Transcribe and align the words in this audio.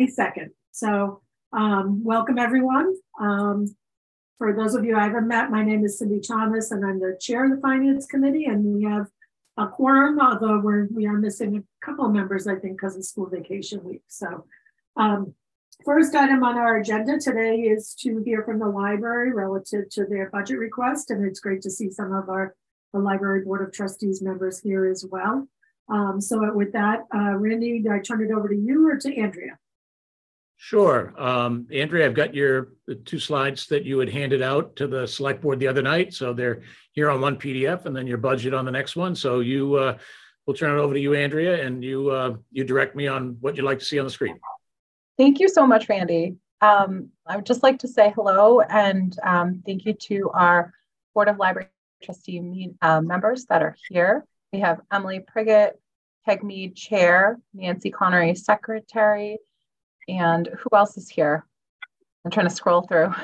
22nd. 0.00 0.50
So 0.72 1.20
um, 1.52 2.02
welcome 2.04 2.38
everyone. 2.38 2.94
Um, 3.20 3.74
for 4.38 4.54
those 4.54 4.74
of 4.74 4.84
you 4.84 4.96
I 4.96 5.04
haven't 5.04 5.28
met, 5.28 5.50
my 5.50 5.62
name 5.62 5.84
is 5.84 5.98
Cindy 5.98 6.20
Thomas 6.20 6.70
and 6.70 6.84
I'm 6.84 6.98
the 6.98 7.18
chair 7.20 7.44
of 7.44 7.50
the 7.50 7.60
Finance 7.60 8.06
Committee 8.06 8.46
and 8.46 8.64
we 8.64 8.84
have 8.84 9.06
a 9.58 9.66
quorum, 9.68 10.18
although 10.18 10.60
we're, 10.60 10.86
we 10.90 11.06
are 11.06 11.18
missing 11.18 11.56
a 11.56 11.86
couple 11.86 12.06
of 12.06 12.12
members, 12.12 12.46
I 12.46 12.54
think, 12.54 12.78
because 12.80 12.96
of 12.96 13.04
school 13.04 13.26
vacation 13.26 13.84
week. 13.84 14.02
So 14.08 14.46
um, 14.96 15.34
first 15.84 16.14
item 16.14 16.42
on 16.42 16.56
our 16.56 16.78
agenda 16.78 17.18
today 17.18 17.56
is 17.56 17.94
to 18.00 18.22
hear 18.24 18.42
from 18.42 18.58
the 18.58 18.68
library 18.68 19.32
relative 19.34 19.90
to 19.90 20.06
their 20.06 20.30
budget 20.30 20.58
request. 20.58 21.10
And 21.10 21.24
it's 21.26 21.40
great 21.40 21.60
to 21.62 21.70
see 21.70 21.90
some 21.90 22.12
of 22.12 22.28
our 22.28 22.54
the 22.92 22.98
Library 22.98 23.44
Board 23.44 23.62
of 23.62 23.72
Trustees 23.72 24.20
members 24.20 24.58
here 24.58 24.90
as 24.90 25.04
well. 25.08 25.46
Um, 25.88 26.20
so 26.20 26.52
with 26.52 26.72
that, 26.72 27.00
uh, 27.14 27.36
Randy, 27.36 27.84
I 27.88 28.00
turn 28.00 28.20
it 28.20 28.32
over 28.32 28.48
to 28.48 28.56
you 28.56 28.88
or 28.88 28.96
to 28.96 29.16
Andrea? 29.16 29.58
Sure. 30.62 31.14
Um, 31.16 31.66
Andrea, 31.72 32.04
I've 32.04 32.12
got 32.12 32.34
your 32.34 32.74
two 33.06 33.18
slides 33.18 33.66
that 33.68 33.86
you 33.86 33.98
had 33.98 34.10
handed 34.10 34.42
out 34.42 34.76
to 34.76 34.86
the 34.86 35.06
select 35.06 35.40
board 35.40 35.58
the 35.58 35.66
other 35.66 35.80
night. 35.80 36.12
So 36.12 36.34
they're 36.34 36.60
here 36.92 37.08
on 37.08 37.22
one 37.22 37.36
PDF 37.36 37.86
and 37.86 37.96
then 37.96 38.06
your 38.06 38.18
budget 38.18 38.52
on 38.52 38.66
the 38.66 38.70
next 38.70 38.94
one. 38.94 39.16
So 39.16 39.40
you, 39.40 39.76
uh, 39.76 39.96
we'll 40.46 40.54
turn 40.54 40.78
it 40.78 40.82
over 40.82 40.92
to 40.92 41.00
you, 41.00 41.14
Andrea, 41.14 41.64
and 41.64 41.82
you, 41.82 42.10
uh, 42.10 42.36
you 42.52 42.64
direct 42.64 42.94
me 42.94 43.06
on 43.06 43.38
what 43.40 43.56
you'd 43.56 43.64
like 43.64 43.78
to 43.78 43.84
see 43.86 43.98
on 43.98 44.04
the 44.04 44.10
screen. 44.10 44.38
Thank 45.16 45.40
you 45.40 45.48
so 45.48 45.66
much, 45.66 45.88
Randy. 45.88 46.36
Um, 46.60 47.08
I 47.26 47.36
would 47.36 47.46
just 47.46 47.62
like 47.62 47.78
to 47.78 47.88
say 47.88 48.12
hello 48.14 48.60
and 48.60 49.18
um, 49.22 49.62
thank 49.64 49.86
you 49.86 49.94
to 49.94 50.30
our 50.34 50.74
Board 51.14 51.28
of 51.28 51.38
Library 51.38 51.68
Trustee 52.02 52.74
uh, 52.82 53.00
members 53.00 53.46
that 53.46 53.62
are 53.62 53.76
here. 53.88 54.26
We 54.52 54.60
have 54.60 54.82
Emily 54.92 55.20
Priggett, 55.20 55.72
Peg 56.26 56.44
Mead, 56.44 56.76
Chair, 56.76 57.38
Nancy 57.54 57.90
Connery, 57.90 58.34
Secretary, 58.34 59.38
and 60.10 60.48
who 60.58 60.76
else 60.76 60.96
is 60.96 61.08
here? 61.08 61.46
I'm 62.24 62.30
trying 62.30 62.48
to 62.48 62.54
scroll 62.54 62.82
through. 62.82 63.14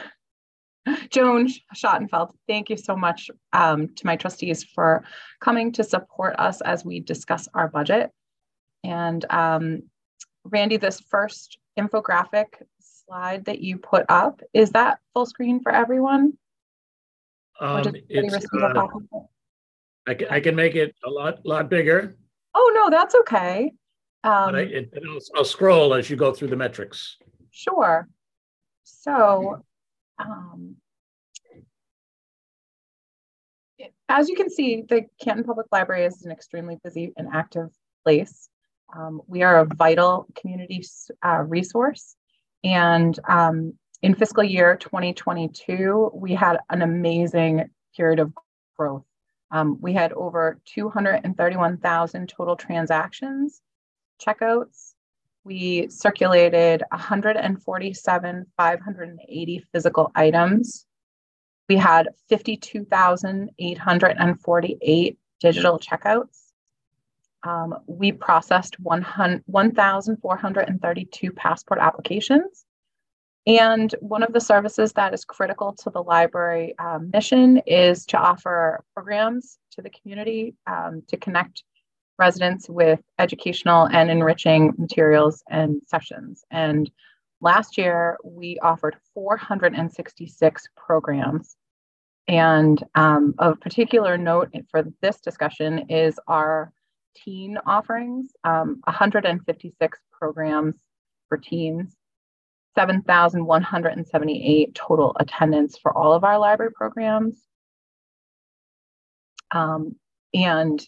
Joan 1.10 1.48
Schottenfeld, 1.74 2.30
thank 2.46 2.70
you 2.70 2.76
so 2.76 2.96
much 2.96 3.30
um, 3.52 3.88
to 3.96 4.06
my 4.06 4.16
trustees 4.16 4.62
for 4.62 5.04
coming 5.40 5.72
to 5.72 5.84
support 5.84 6.36
us 6.38 6.60
as 6.60 6.84
we 6.84 7.00
discuss 7.00 7.48
our 7.54 7.68
budget. 7.68 8.10
And 8.84 9.24
um, 9.30 9.82
Randy, 10.44 10.76
this 10.76 11.00
first 11.00 11.58
infographic 11.78 12.46
slide 12.80 13.44
that 13.46 13.60
you 13.60 13.78
put 13.78 14.06
up, 14.08 14.40
is 14.54 14.70
that 14.70 15.00
full 15.12 15.26
screen 15.26 15.60
for 15.60 15.72
everyone? 15.72 16.34
Um, 17.60 17.94
it's, 18.08 18.46
uh, 18.52 18.86
I, 20.06 20.14
can, 20.14 20.28
I 20.28 20.40
can 20.40 20.54
make 20.54 20.74
it 20.76 20.94
a 21.04 21.10
lot 21.10 21.44
lot 21.44 21.68
bigger. 21.68 22.16
Oh, 22.54 22.72
no, 22.74 22.90
that's 22.90 23.14
okay. 23.14 23.72
Um, 24.24 24.52
but 24.52 24.54
I, 24.56 24.60
it, 24.62 24.94
I'll, 25.08 25.18
I'll, 25.36 25.44
scroll 25.44 25.94
as 25.94 26.10
you 26.10 26.16
go 26.16 26.32
through 26.32 26.48
the 26.48 26.56
metrics. 26.56 27.16
Sure. 27.50 28.08
So, 28.84 29.62
um, 30.18 30.76
as 34.08 34.28
you 34.28 34.36
can 34.36 34.50
see, 34.50 34.82
the 34.82 35.06
Canton 35.20 35.44
Public 35.44 35.66
Library 35.72 36.04
is 36.04 36.24
an 36.24 36.32
extremely 36.32 36.78
busy 36.82 37.12
and 37.16 37.28
active 37.32 37.70
place. 38.04 38.48
Um, 38.94 39.20
we 39.26 39.42
are 39.42 39.60
a 39.60 39.64
vital 39.64 40.26
community 40.36 40.84
uh, 41.24 41.42
resource. 41.46 42.14
And 42.62 43.18
um, 43.28 43.74
in 44.02 44.14
fiscal 44.14 44.44
year 44.44 44.76
2022, 44.76 46.10
we 46.14 46.34
had 46.34 46.58
an 46.70 46.82
amazing 46.82 47.70
period 47.96 48.20
of 48.20 48.32
growth. 48.76 49.04
Um, 49.50 49.78
we 49.80 49.92
had 49.92 50.12
over 50.12 50.60
231,000 50.66 52.28
total 52.28 52.56
transactions 52.56 53.60
checkouts. 54.18 54.94
We 55.44 55.88
circulated 55.88 56.82
147, 56.90 58.46
580 58.56 59.64
physical 59.72 60.10
items. 60.14 60.86
We 61.68 61.76
had 61.76 62.08
52,848 62.28 65.18
digital 65.40 65.78
checkouts. 65.78 66.42
Um, 67.42 67.74
we 67.86 68.12
processed 68.12 68.80
1,432 68.80 71.32
passport 71.32 71.80
applications. 71.80 72.64
And 73.46 73.94
one 74.00 74.22
of 74.24 74.32
the 74.32 74.40
services 74.40 74.92
that 74.94 75.12
is 75.14 75.24
critical 75.24 75.72
to 75.82 75.90
the 75.90 76.02
library 76.02 76.74
um, 76.80 77.10
mission 77.12 77.58
is 77.66 78.04
to 78.06 78.18
offer 78.18 78.82
programs 78.92 79.58
to 79.72 79.82
the 79.82 79.90
community 79.90 80.54
um, 80.66 81.02
to 81.08 81.16
connect 81.16 81.62
residents 82.18 82.68
with 82.68 83.00
educational 83.18 83.86
and 83.86 84.10
enriching 84.10 84.72
materials 84.78 85.42
and 85.50 85.80
sessions. 85.86 86.44
And 86.50 86.90
last 87.40 87.78
year, 87.78 88.16
we 88.24 88.58
offered 88.60 88.96
466 89.14 90.68
programs. 90.76 91.56
And 92.28 92.82
um, 92.94 93.34
of 93.38 93.60
particular 93.60 94.18
note 94.18 94.50
for 94.70 94.84
this 95.00 95.20
discussion 95.20 95.90
is 95.90 96.18
our 96.26 96.72
teen 97.14 97.58
offerings 97.66 98.32
um, 98.44 98.80
156 98.84 99.98
programs 100.12 100.74
for 101.28 101.38
teens, 101.38 101.96
7,178 102.76 104.74
total 104.74 105.16
attendance 105.18 105.78
for 105.78 105.96
all 105.96 106.12
of 106.12 106.24
our 106.24 106.38
library 106.38 106.72
programs. 106.72 107.40
Um, 109.52 109.96
and 110.34 110.84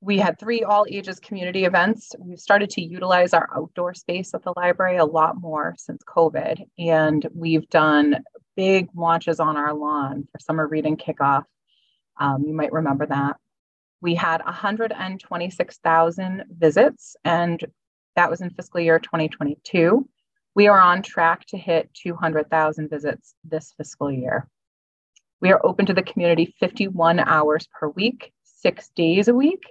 we 0.00 0.18
had 0.18 0.38
three 0.38 0.62
all 0.62 0.86
ages 0.88 1.18
community 1.18 1.64
events. 1.64 2.14
We've 2.18 2.38
started 2.38 2.70
to 2.70 2.80
utilize 2.80 3.34
our 3.34 3.48
outdoor 3.54 3.94
space 3.94 4.32
at 4.32 4.44
the 4.44 4.52
library 4.56 4.98
a 4.98 5.04
lot 5.04 5.40
more 5.40 5.74
since 5.76 6.04
COVID. 6.04 6.62
And 6.78 7.28
we've 7.34 7.68
done 7.68 8.22
big 8.56 8.88
launches 8.94 9.40
on 9.40 9.56
our 9.56 9.74
lawn 9.74 10.28
for 10.30 10.38
summer 10.38 10.68
reading 10.68 10.96
kickoff. 10.96 11.42
Um, 12.20 12.44
you 12.46 12.54
might 12.54 12.72
remember 12.72 13.06
that. 13.06 13.38
We 14.00 14.14
had 14.14 14.40
126,000 14.44 16.44
visits, 16.56 17.16
and 17.24 17.64
that 18.14 18.30
was 18.30 18.40
in 18.40 18.50
fiscal 18.50 18.80
year 18.80 19.00
2022. 19.00 20.08
We 20.54 20.68
are 20.68 20.80
on 20.80 21.02
track 21.02 21.44
to 21.46 21.58
hit 21.58 21.92
200,000 21.94 22.88
visits 22.88 23.34
this 23.42 23.74
fiscal 23.76 24.12
year. 24.12 24.46
We 25.40 25.50
are 25.50 25.60
open 25.64 25.86
to 25.86 25.94
the 25.94 26.02
community 26.02 26.54
51 26.60 27.18
hours 27.18 27.66
per 27.78 27.88
week, 27.88 28.32
six 28.44 28.90
days 28.94 29.26
a 29.28 29.34
week, 29.34 29.64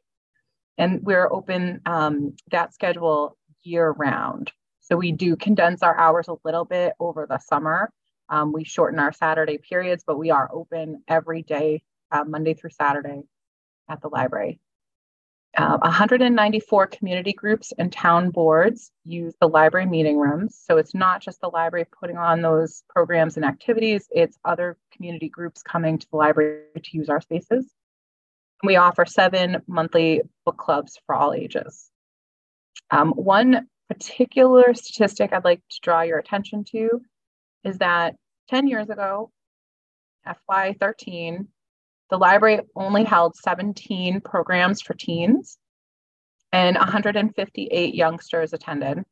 and 0.78 1.02
we're 1.04 1.32
open 1.32 1.82
um, 1.86 2.36
that 2.52 2.74
schedule 2.74 3.38
year 3.64 3.92
round. 3.92 4.52
So 4.82 4.96
we 4.96 5.12
do 5.12 5.36
condense 5.36 5.84
our 5.84 5.98
hours 5.98 6.28
a 6.28 6.38
little 6.46 6.66
bit 6.66 6.94
over 7.00 7.26
the 7.30 7.40
summer. 7.40 7.92
Um, 8.30 8.54
we 8.54 8.64
shorten 8.64 9.00
our 9.00 9.12
Saturday 9.12 9.58
periods, 9.58 10.04
but 10.06 10.18
we 10.18 10.32
are 10.32 10.50
open 10.54 11.04
every 11.08 11.42
day, 11.42 11.84
uh, 12.12 12.24
Monday 12.26 12.54
through 12.54 12.72
Saturday 12.72 13.24
at 13.90 14.02
the 14.02 14.10
library. 14.10 14.60
Uh, 15.58 15.78
194 15.80 16.88
community 16.88 17.34
groups 17.34 17.74
and 17.80 17.92
town 17.92 18.30
boards 18.30 18.92
use 19.04 19.34
the 19.42 19.48
library 19.48 19.88
meeting 19.88 20.20
rooms. 20.20 20.62
So 20.64 20.78
it's 20.78 20.94
not 20.94 21.22
just 21.22 21.42
the 21.42 21.50
library 21.50 21.88
putting 22.00 22.18
on 22.18 22.42
those 22.42 22.84
programs 22.90 23.38
and 23.38 23.46
activities, 23.46 24.08
it's 24.12 24.38
other 24.46 24.78
community 24.92 25.30
groups 25.30 25.64
coming 25.64 25.98
to 25.98 26.08
the 26.12 26.18
library 26.18 26.62
to 26.76 26.98
use 26.98 27.10
our 27.10 27.22
spaces. 27.22 27.66
We 28.64 28.76
offer 28.76 29.06
seven 29.06 29.62
monthly 29.68 30.22
book 30.46 30.58
clubs 30.58 30.98
for 31.06 31.16
all 31.16 31.34
ages. 31.34 31.90
Um, 32.90 33.12
one 33.12 33.68
particular 33.90 34.74
statistic 34.74 35.32
I'd 35.32 35.44
like 35.44 35.62
to 35.70 35.80
draw 35.82 36.02
your 36.02 36.18
attention 36.18 36.64
to 36.72 37.02
is 37.64 37.78
that 37.80 38.16
10 38.50 38.68
years 38.68 38.90
ago, 38.90 39.32
FY13, 40.28 41.48
the 42.10 42.18
library 42.18 42.62
only 42.76 43.04
held 43.04 43.36
17 43.36 44.22
programs 44.22 44.82
for 44.82 44.94
teens 44.94 45.58
and 46.52 46.76
158 46.78 47.94
youngsters 47.94 48.54
attended. 48.54 49.04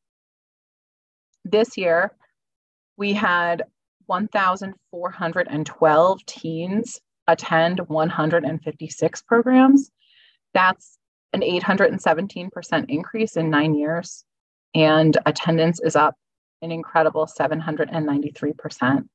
This 1.43 1.77
year, 1.77 2.15
we 2.97 3.13
had 3.13 3.63
1,412 4.05 6.25
teens 6.25 7.01
attend 7.27 7.79
156 7.87 9.21
programs. 9.23 9.91
That's 10.53 10.97
an 11.33 11.41
817% 11.41 12.85
increase 12.89 13.35
in 13.35 13.49
nine 13.49 13.75
years. 13.75 14.23
And 14.73 15.17
attendance 15.25 15.79
is 15.81 15.95
up 15.95 16.15
an 16.61 16.71
incredible 16.71 17.27
793%. 17.27 19.07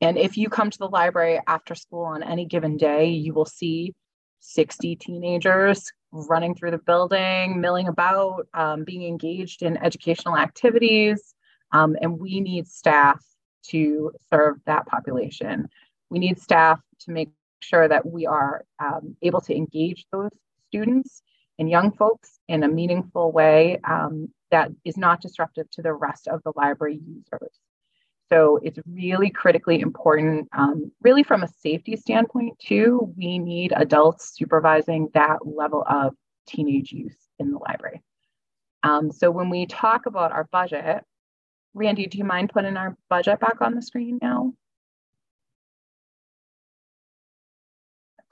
And 0.00 0.18
if 0.18 0.36
you 0.36 0.48
come 0.48 0.70
to 0.70 0.78
the 0.78 0.88
library 0.88 1.40
after 1.46 1.74
school 1.74 2.04
on 2.04 2.22
any 2.22 2.44
given 2.44 2.76
day, 2.76 3.10
you 3.10 3.34
will 3.34 3.46
see 3.46 3.94
60 4.40 4.96
teenagers 4.96 5.90
running 6.10 6.54
through 6.54 6.72
the 6.72 6.78
building, 6.78 7.60
milling 7.60 7.88
about, 7.88 8.46
um, 8.52 8.84
being 8.84 9.04
engaged 9.04 9.62
in 9.62 9.76
educational 9.76 10.36
activities. 10.36 11.34
Um, 11.70 11.96
and 12.00 12.18
we 12.18 12.40
need 12.40 12.66
staff 12.66 13.24
to 13.68 14.12
serve 14.30 14.56
that 14.66 14.86
population. 14.86 15.68
We 16.12 16.18
need 16.18 16.38
staff 16.38 16.78
to 17.00 17.10
make 17.10 17.30
sure 17.60 17.88
that 17.88 18.04
we 18.04 18.26
are 18.26 18.66
um, 18.78 19.16
able 19.22 19.40
to 19.40 19.56
engage 19.56 20.04
those 20.12 20.28
students 20.68 21.22
and 21.58 21.70
young 21.70 21.90
folks 21.90 22.38
in 22.48 22.64
a 22.64 22.68
meaningful 22.68 23.32
way 23.32 23.80
um, 23.88 24.28
that 24.50 24.70
is 24.84 24.98
not 24.98 25.22
disruptive 25.22 25.70
to 25.70 25.80
the 25.80 25.94
rest 25.94 26.28
of 26.28 26.42
the 26.44 26.52
library 26.54 27.00
users. 27.06 27.58
So 28.28 28.58
it's 28.62 28.78
really 28.86 29.30
critically 29.30 29.80
important, 29.80 30.48
um, 30.52 30.92
really 31.00 31.22
from 31.22 31.44
a 31.44 31.48
safety 31.48 31.96
standpoint, 31.96 32.58
too. 32.58 33.12
We 33.16 33.38
need 33.38 33.72
adults 33.74 34.32
supervising 34.34 35.08
that 35.14 35.38
level 35.46 35.82
of 35.88 36.14
teenage 36.46 36.92
use 36.92 37.16
in 37.38 37.52
the 37.52 37.58
library. 37.58 38.02
Um, 38.82 39.10
so 39.10 39.30
when 39.30 39.48
we 39.48 39.64
talk 39.64 40.04
about 40.04 40.32
our 40.32 40.44
budget, 40.52 41.04
Randy, 41.72 42.06
do 42.06 42.18
you 42.18 42.24
mind 42.24 42.50
putting 42.52 42.76
our 42.76 42.98
budget 43.08 43.40
back 43.40 43.62
on 43.62 43.74
the 43.74 43.80
screen 43.80 44.18
now? 44.20 44.52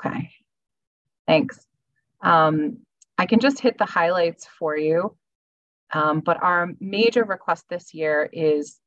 Okay, 0.04 0.30
thanks. 1.26 1.66
Um, 2.22 2.78
I 3.18 3.26
can 3.26 3.40
just 3.40 3.60
hit 3.60 3.76
the 3.76 3.84
highlights 3.84 4.46
for 4.58 4.76
you. 4.76 5.16
Um, 5.92 6.20
but 6.20 6.42
our 6.42 6.68
major 6.80 7.24
request 7.24 7.66
this 7.68 7.92
year 7.92 8.28
is 8.32 8.78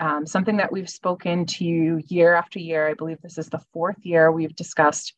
um, 0.00 0.26
something 0.26 0.58
that 0.58 0.72
we've 0.72 0.90
spoken 0.90 1.46
to 1.46 2.02
year 2.08 2.34
after 2.34 2.58
year. 2.58 2.88
I 2.88 2.94
believe 2.94 3.20
this 3.22 3.38
is 3.38 3.48
the 3.48 3.62
fourth 3.72 4.04
year 4.04 4.30
we've 4.30 4.54
discussed 4.54 5.14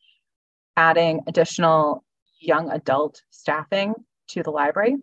adding 0.77 1.21
additional 1.27 2.03
young 2.39 2.71
adult 2.71 3.21
staffing 3.29 3.93
to 4.29 4.43
the 4.43 4.51
library. 4.51 4.97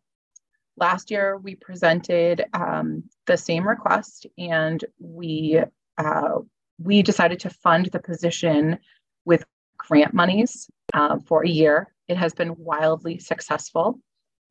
Last 0.77 1.11
year, 1.11 1.37
we 1.37 1.57
presented 1.57 2.45
um, 2.55 3.05
the 3.27 3.37
same 3.37 3.69
request 3.69 4.27
and 4.39 4.85
we, 4.99 5.61
uh, 5.99 6.39
we 6.79 7.03
decided 7.03 7.41
to 7.41 7.51
fund 7.51 7.87
the 7.87 8.01
position 8.01 8.79
with 9.25 9.45
grant 9.89 10.15
monies 10.15 10.69
uh, 10.95 11.19
for 11.27 11.45
a 11.45 11.49
year. 11.49 11.93
It 12.09 12.17
has 12.17 12.35
been 12.35 12.55
wildly 12.57 13.19
successful. 13.19 13.99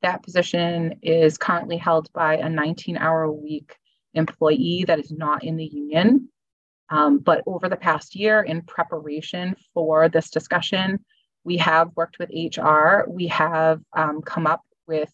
That 0.01 0.23
position 0.23 0.99
is 1.01 1.37
currently 1.37 1.77
held 1.77 2.11
by 2.13 2.37
a 2.37 2.49
19 2.49 2.97
hour 2.97 3.23
a 3.23 3.31
week 3.31 3.75
employee 4.13 4.85
that 4.87 4.99
is 4.99 5.11
not 5.11 5.43
in 5.43 5.57
the 5.57 5.65
union. 5.65 6.29
Um, 6.89 7.19
but 7.19 7.43
over 7.45 7.67
the 7.67 7.75
past 7.75 8.15
year, 8.15 8.41
in 8.41 8.61
preparation 8.61 9.55
for 9.73 10.09
this 10.09 10.29
discussion, 10.29 11.03
we 11.43 11.57
have 11.57 11.91
worked 11.95 12.17
with 12.19 12.29
HR. 12.29 13.09
We 13.09 13.27
have 13.27 13.81
um, 13.95 14.21
come 14.21 14.47
up 14.47 14.61
with 14.87 15.11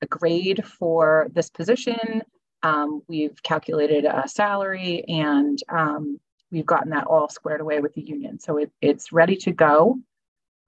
a 0.00 0.06
grade 0.06 0.64
for 0.64 1.28
this 1.32 1.50
position. 1.50 2.22
Um, 2.62 3.02
we've 3.08 3.42
calculated 3.42 4.04
a 4.04 4.28
salary 4.28 5.04
and 5.08 5.58
um, 5.68 6.20
we've 6.50 6.66
gotten 6.66 6.90
that 6.90 7.06
all 7.06 7.28
squared 7.28 7.60
away 7.60 7.80
with 7.80 7.94
the 7.94 8.02
union. 8.02 8.38
So 8.38 8.56
it, 8.58 8.70
it's 8.80 9.12
ready 9.12 9.36
to 9.36 9.52
go. 9.52 9.98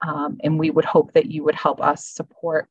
Um, 0.07 0.39
and 0.43 0.59
we 0.59 0.71
would 0.71 0.85
hope 0.85 1.13
that 1.13 1.31
you 1.31 1.45
would 1.45 1.55
help 1.55 1.83
us 1.83 2.07
support 2.07 2.69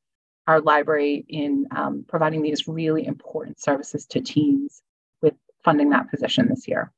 our 0.48 0.62
library 0.62 1.26
in 1.30 1.68
um, 1.76 2.06
providing 2.08 2.42
these 2.42 2.68
really 2.68 3.06
important 3.06 3.60
services 3.60 4.08
to 4.08 4.20
teens 4.20 4.82
with 5.22 5.36
funding 5.64 5.92
that 5.92 6.10
position 6.10 6.48
this 6.50 6.68
year. 6.68 6.92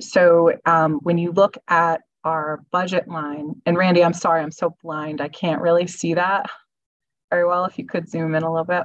So 0.00 0.52
um, 0.66 1.00
when 1.02 1.16
you 1.16 1.32
look 1.32 1.56
at 1.68 2.02
our 2.22 2.62
budget 2.70 3.08
line, 3.08 3.62
and 3.64 3.78
Randy, 3.78 4.04
I'm 4.04 4.12
sorry, 4.12 4.42
I'm 4.42 4.50
so 4.50 4.76
blind, 4.82 5.20
I 5.20 5.28
can't 5.28 5.62
really 5.62 5.86
see 5.86 6.14
that 6.14 6.50
very 7.30 7.46
well. 7.46 7.64
If 7.64 7.78
you 7.78 7.86
could 7.86 8.08
zoom 8.08 8.34
in 8.34 8.42
a 8.42 8.50
little 8.50 8.64
bit. 8.64 8.84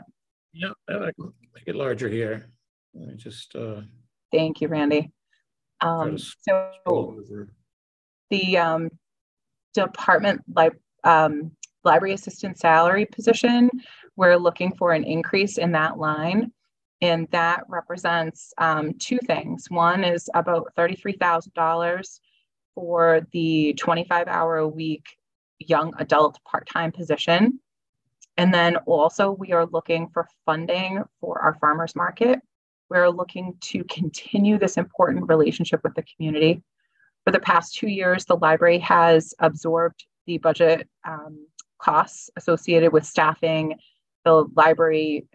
Yeah, 0.54 0.72
make 0.90 1.68
it 1.68 1.76
larger 1.76 2.08
here. 2.08 2.50
Let 2.94 3.08
me 3.08 3.16
just. 3.16 3.56
Uh, 3.56 3.82
Thank 4.32 4.62
you, 4.62 4.68
Randy. 4.68 5.12
Um, 5.82 6.18
so 6.18 6.72
the 8.30 8.58
um, 8.58 8.90
department 9.74 10.42
like 10.54 10.74
um, 11.04 11.52
library 11.84 12.14
assistant 12.14 12.60
salary 12.60 13.06
position, 13.06 13.70
we're 14.16 14.38
looking 14.38 14.76
for 14.76 14.94
an 14.94 15.04
increase 15.04 15.58
in 15.58 15.72
that 15.72 15.98
line. 15.98 16.52
And 17.02 17.28
that 17.32 17.64
represents 17.70 18.54
um, 18.58 18.94
two 19.00 19.20
things. 19.26 19.68
One 19.70 20.04
is 20.04 20.30
about 20.34 20.74
$33,000 20.78 22.20
for 22.76 23.26
the 23.32 23.74
25 23.78 24.28
hour 24.28 24.58
a 24.58 24.68
week 24.68 25.06
young 25.60 25.94
adult 25.98 26.40
part 26.44 26.68
time 26.68 26.92
position. 26.92 27.60
And 28.38 28.54
then 28.54 28.78
also, 28.86 29.32
we 29.32 29.52
are 29.52 29.66
looking 29.66 30.10
for 30.14 30.28
funding 30.46 31.04
for 31.20 31.40
our 31.40 31.58
farmers 31.60 31.96
market. 31.96 32.40
We're 32.90 33.10
looking 33.10 33.56
to 33.62 33.84
continue 33.84 34.58
this 34.58 34.78
important 34.78 35.30
relationship 35.30 35.82
with 35.84 35.94
the 35.96 36.04
community. 36.04 36.64
For 37.26 37.32
the 37.32 37.40
past 37.40 37.76
two 37.76 37.88
years, 37.88 38.26
the 38.26 38.38
library 38.38 38.80
has 38.80 39.34
absorbed 39.40 40.06
the 40.26 40.38
budget 40.40 40.88
um, 41.08 41.48
costs 41.80 42.30
associated 42.36 42.92
with 42.92 43.06
staffing 43.06 43.76
the 44.26 44.46
library 44.56 45.28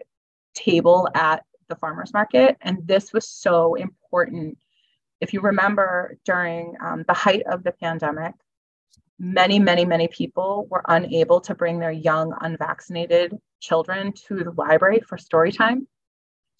table 0.53 1.07
at 1.15 1.43
the 1.69 1.75
farmers 1.75 2.13
market. 2.13 2.57
And 2.61 2.85
this 2.85 3.13
was 3.13 3.27
so 3.27 3.75
important. 3.75 4.57
If 5.21 5.33
you 5.33 5.41
remember, 5.41 6.17
during 6.25 6.75
um, 6.81 7.03
the 7.07 7.13
height 7.13 7.43
of 7.49 7.63
the 7.63 7.71
pandemic, 7.71 8.33
many, 9.17 9.59
many, 9.59 9.85
many 9.85 10.07
people 10.07 10.67
were 10.69 10.83
unable 10.87 11.39
to 11.41 11.55
bring 11.55 11.79
their 11.79 11.91
young, 11.91 12.33
unvaccinated 12.41 13.33
children 13.59 14.13
to 14.27 14.43
the 14.43 14.51
library 14.51 14.99
for 15.07 15.17
story 15.17 15.51
time. 15.51 15.87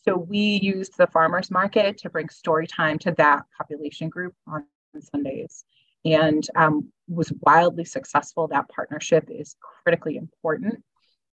So 0.07 0.17
we 0.17 0.59
used 0.61 0.97
the 0.97 1.07
farmers 1.07 1.49
market 1.49 1.97
to 1.99 2.09
bring 2.09 2.29
story 2.29 2.67
time 2.67 2.99
to 2.99 3.11
that 3.13 3.43
population 3.57 4.09
group 4.09 4.35
on 4.47 4.65
Sundays 4.99 5.65
and 6.05 6.47
um, 6.55 6.91
was 7.07 7.33
wildly 7.41 7.85
successful. 7.85 8.47
That 8.47 8.69
partnership 8.69 9.27
is 9.29 9.55
critically 9.59 10.17
important. 10.17 10.83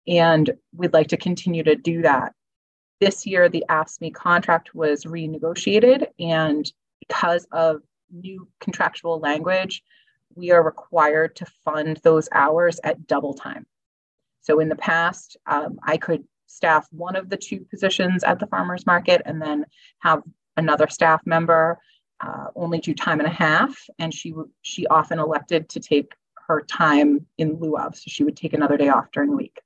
And 0.08 0.52
we'd 0.76 0.94
like 0.94 1.08
to 1.08 1.18
continue 1.18 1.64
to 1.64 1.76
do 1.76 2.02
that. 2.02 2.34
This 3.00 3.26
year, 3.26 3.48
the 3.48 3.64
AFSCME 3.70 4.14
contract 4.14 4.74
was 4.74 5.06
renegotiated, 5.06 6.08
and 6.20 6.70
because 7.08 7.46
of 7.52 7.82
new 8.12 8.48
contractual 8.60 9.20
language, 9.20 9.84
we 10.36 10.52
are 10.52 10.64
required 10.64 11.36
to 11.38 11.46
fund 11.64 12.00
those 12.04 12.28
hours 12.32 12.80
at 12.84 13.06
double 13.06 13.36
time. 13.36 13.66
So 14.42 14.60
in 14.60 14.70
the 14.70 14.76
past, 14.76 15.38
um, 15.46 15.78
I 15.84 15.98
could 15.98 16.24
staff 16.48 16.88
one 16.92 17.16
of 17.16 17.30
the 17.30 17.38
two 17.38 17.60
positions 17.70 18.24
at 18.24 18.40
the 18.40 18.48
farmers 18.48 18.86
market 18.86 19.22
and 19.26 19.42
then 19.42 19.66
have 20.00 20.24
another 20.56 20.88
staff 20.88 21.22
member 21.26 21.80
uh, 22.20 22.48
only 22.56 22.80
do 22.80 22.94
time 22.94 23.20
and 23.20 23.28
a 23.28 23.32
half, 23.32 23.78
and 24.00 24.14
she 24.14 24.34
she 24.62 24.88
often 24.88 25.20
elected 25.20 25.70
to 25.70 25.80
take 25.80 26.14
her 26.48 26.62
time 26.62 27.26
in 27.38 27.60
lieu 27.60 27.78
of, 27.78 27.96
so 27.96 28.04
she 28.08 28.24
would 28.24 28.38
take 28.38 28.54
another 28.54 28.78
day 28.78 28.90
off 28.90 29.06
during 29.12 29.30
the 29.30 29.36
week. 29.36 29.60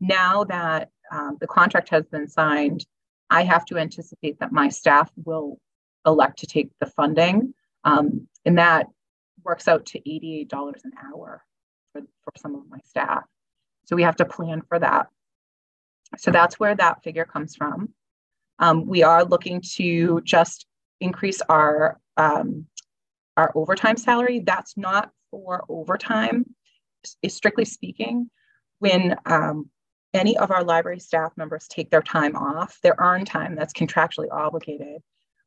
Now 0.00 0.44
that 0.44 0.90
um, 1.10 1.38
the 1.40 1.46
contract 1.46 1.88
has 1.90 2.04
been 2.06 2.28
signed, 2.28 2.84
I 3.30 3.44
have 3.44 3.64
to 3.66 3.78
anticipate 3.78 4.40
that 4.40 4.52
my 4.52 4.68
staff 4.68 5.10
will 5.24 5.58
elect 6.04 6.40
to 6.40 6.46
take 6.46 6.70
the 6.80 6.86
funding, 6.86 7.54
um, 7.84 8.28
and 8.44 8.58
that 8.58 8.88
works 9.44 9.68
out 9.68 9.86
to 9.86 10.00
$88 10.00 10.50
an 10.84 10.92
hour 11.02 11.42
for, 11.92 12.02
for 12.24 12.32
some 12.36 12.54
of 12.54 12.62
my 12.68 12.78
staff. 12.84 13.24
So 13.84 13.96
we 13.96 14.02
have 14.02 14.16
to 14.16 14.24
plan 14.24 14.62
for 14.68 14.78
that. 14.78 15.06
So 16.18 16.30
that's 16.30 16.58
where 16.58 16.74
that 16.74 17.02
figure 17.02 17.24
comes 17.24 17.56
from. 17.56 17.90
Um, 18.58 18.86
we 18.86 19.02
are 19.02 19.24
looking 19.24 19.60
to 19.76 20.20
just 20.24 20.66
increase 21.00 21.40
our 21.48 22.00
um, 22.16 22.66
our 23.36 23.52
overtime 23.54 23.96
salary. 23.96 24.40
That's 24.40 24.76
not 24.76 25.10
for 25.30 25.64
overtime. 25.68 26.46
Strictly 27.28 27.64
speaking, 27.64 28.30
when 28.78 29.16
um, 29.26 29.68
any 30.14 30.36
of 30.38 30.50
our 30.50 30.64
library 30.64 30.98
staff 31.00 31.32
members 31.36 31.68
take 31.68 31.90
their 31.90 32.02
time 32.02 32.34
off, 32.34 32.78
their 32.82 32.96
earned 32.98 33.26
time 33.26 33.54
that's 33.54 33.74
contractually 33.74 34.30
obligated, 34.32 35.02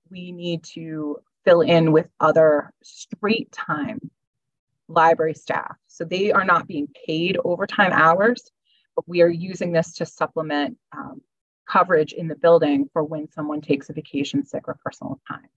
we 0.10 0.32
need 0.32 0.63
to 0.63 1.18
fill 1.44 1.62
in 1.62 1.92
with 1.92 2.08
other 2.20 2.72
straight 2.84 3.51
time 3.51 4.00
library 4.88 5.34
staff. 5.34 5.75
So 5.88 6.04
they 6.04 6.32
are 6.32 6.46
not 6.46 6.68
being 6.68 6.88
paid 7.06 7.38
overtime 7.44 7.92
hours, 7.94 8.51
we 9.08 9.22
are 9.22 9.29
using 9.29 9.72
this 9.72 9.94
to 9.96 10.06
supplement 10.06 10.77
um, 10.96 11.22
coverage 11.68 12.13
in 12.13 12.27
the 12.27 12.36
building 12.36 12.89
for 12.91 13.03
when 13.03 13.29
someone 13.32 13.62
takes 13.62 13.89
a 13.89 13.94
vacation, 13.94 14.46
sick, 14.46 14.63
or 14.68 14.77
personal 14.84 15.20
time. 15.27 15.48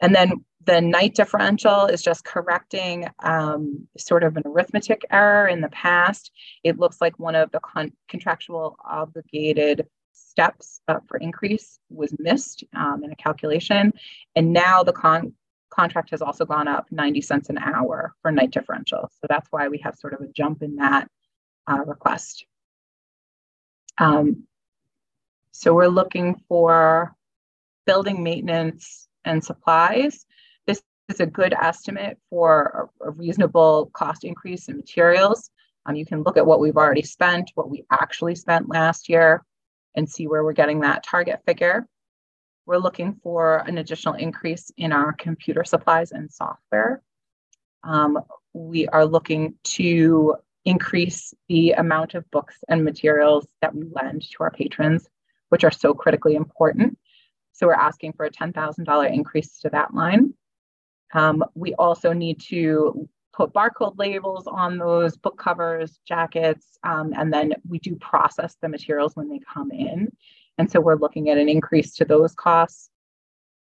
And 0.00 0.14
then 0.14 0.44
the 0.64 0.80
night 0.80 1.14
differential 1.14 1.86
is 1.86 2.02
just 2.02 2.24
correcting 2.24 3.06
um, 3.22 3.86
sort 3.96 4.24
of 4.24 4.36
an 4.36 4.42
arithmetic 4.46 5.02
error 5.10 5.48
in 5.48 5.60
the 5.60 5.68
past. 5.68 6.30
It 6.62 6.78
looks 6.78 7.00
like 7.00 7.18
one 7.18 7.34
of 7.34 7.50
the 7.52 7.60
con- 7.60 7.92
contractual 8.08 8.76
obligated 8.84 9.86
steps 10.12 10.80
uh, 10.88 10.98
for 11.06 11.16
increase 11.18 11.78
was 11.90 12.14
missed 12.18 12.64
um, 12.74 13.02
in 13.04 13.12
a 13.12 13.16
calculation. 13.16 13.92
And 14.36 14.52
now 14.52 14.82
the 14.82 14.92
con- 14.92 15.34
contract 15.70 16.10
has 16.10 16.22
also 16.22 16.44
gone 16.44 16.68
up 16.68 16.86
90 16.90 17.20
cents 17.20 17.50
an 17.50 17.58
hour 17.58 18.14
for 18.22 18.30
night 18.30 18.50
differential. 18.50 19.10
So 19.20 19.26
that's 19.28 19.48
why 19.50 19.68
we 19.68 19.78
have 19.78 19.96
sort 19.96 20.14
of 20.14 20.20
a 20.20 20.28
jump 20.28 20.62
in 20.62 20.76
that 20.76 21.08
uh, 21.70 21.80
request. 21.86 22.46
Um, 23.98 24.44
so 25.52 25.74
we're 25.74 25.86
looking 25.88 26.42
for 26.48 27.14
building 27.86 28.22
maintenance 28.22 29.08
and 29.24 29.42
supplies. 29.42 30.26
This 30.66 30.82
is 31.08 31.20
a 31.20 31.26
good 31.26 31.54
estimate 31.54 32.18
for 32.30 32.90
a, 33.00 33.08
a 33.08 33.10
reasonable 33.10 33.90
cost 33.92 34.24
increase 34.24 34.68
in 34.68 34.76
materials. 34.76 35.50
Um, 35.86 35.96
you 35.96 36.06
can 36.06 36.22
look 36.22 36.36
at 36.36 36.46
what 36.46 36.60
we've 36.60 36.76
already 36.76 37.02
spent, 37.02 37.52
what 37.54 37.70
we 37.70 37.84
actually 37.90 38.34
spent 38.34 38.68
last 38.68 39.08
year, 39.08 39.44
and 39.94 40.08
see 40.08 40.26
where 40.26 40.42
we're 40.42 40.52
getting 40.52 40.80
that 40.80 41.04
target 41.04 41.40
figure. 41.46 41.86
We're 42.66 42.78
looking 42.78 43.20
for 43.22 43.58
an 43.58 43.78
additional 43.78 44.14
increase 44.14 44.70
in 44.76 44.92
our 44.92 45.12
computer 45.12 45.64
supplies 45.64 46.12
and 46.12 46.32
software. 46.32 47.02
Um, 47.84 48.18
we 48.54 48.88
are 48.88 49.04
looking 49.04 49.54
to 49.64 50.36
increase 50.64 51.34
the 51.48 51.72
amount 51.72 52.14
of 52.14 52.30
books 52.30 52.56
and 52.68 52.84
materials 52.84 53.46
that 53.60 53.74
we 53.74 53.84
lend 53.92 54.22
to 54.22 54.36
our 54.40 54.50
patrons, 54.50 55.06
which 55.50 55.64
are 55.64 55.70
so 55.70 55.94
critically 55.94 56.34
important. 56.34 56.98
So 57.52 57.66
we're 57.66 57.74
asking 57.74 58.14
for 58.14 58.26
a 58.26 58.30
$10,000 58.30 59.12
increase 59.12 59.60
to 59.60 59.70
that 59.70 59.94
line. 59.94 60.34
Um, 61.12 61.44
we 61.54 61.74
also 61.74 62.12
need 62.12 62.40
to 62.48 63.08
put 63.32 63.52
barcode 63.52 63.98
labels 63.98 64.46
on 64.46 64.78
those 64.78 65.16
book 65.16 65.38
covers, 65.38 65.98
jackets, 66.06 66.78
um, 66.82 67.12
and 67.16 67.32
then 67.32 67.54
we 67.68 67.78
do 67.78 67.96
process 67.96 68.56
the 68.60 68.68
materials 68.68 69.14
when 69.14 69.28
they 69.28 69.40
come 69.52 69.70
in. 69.70 70.10
And 70.58 70.70
so 70.70 70.80
we're 70.80 70.96
looking 70.96 71.30
at 71.30 71.38
an 71.38 71.48
increase 71.48 71.94
to 71.96 72.04
those 72.04 72.34
costs. 72.34 72.90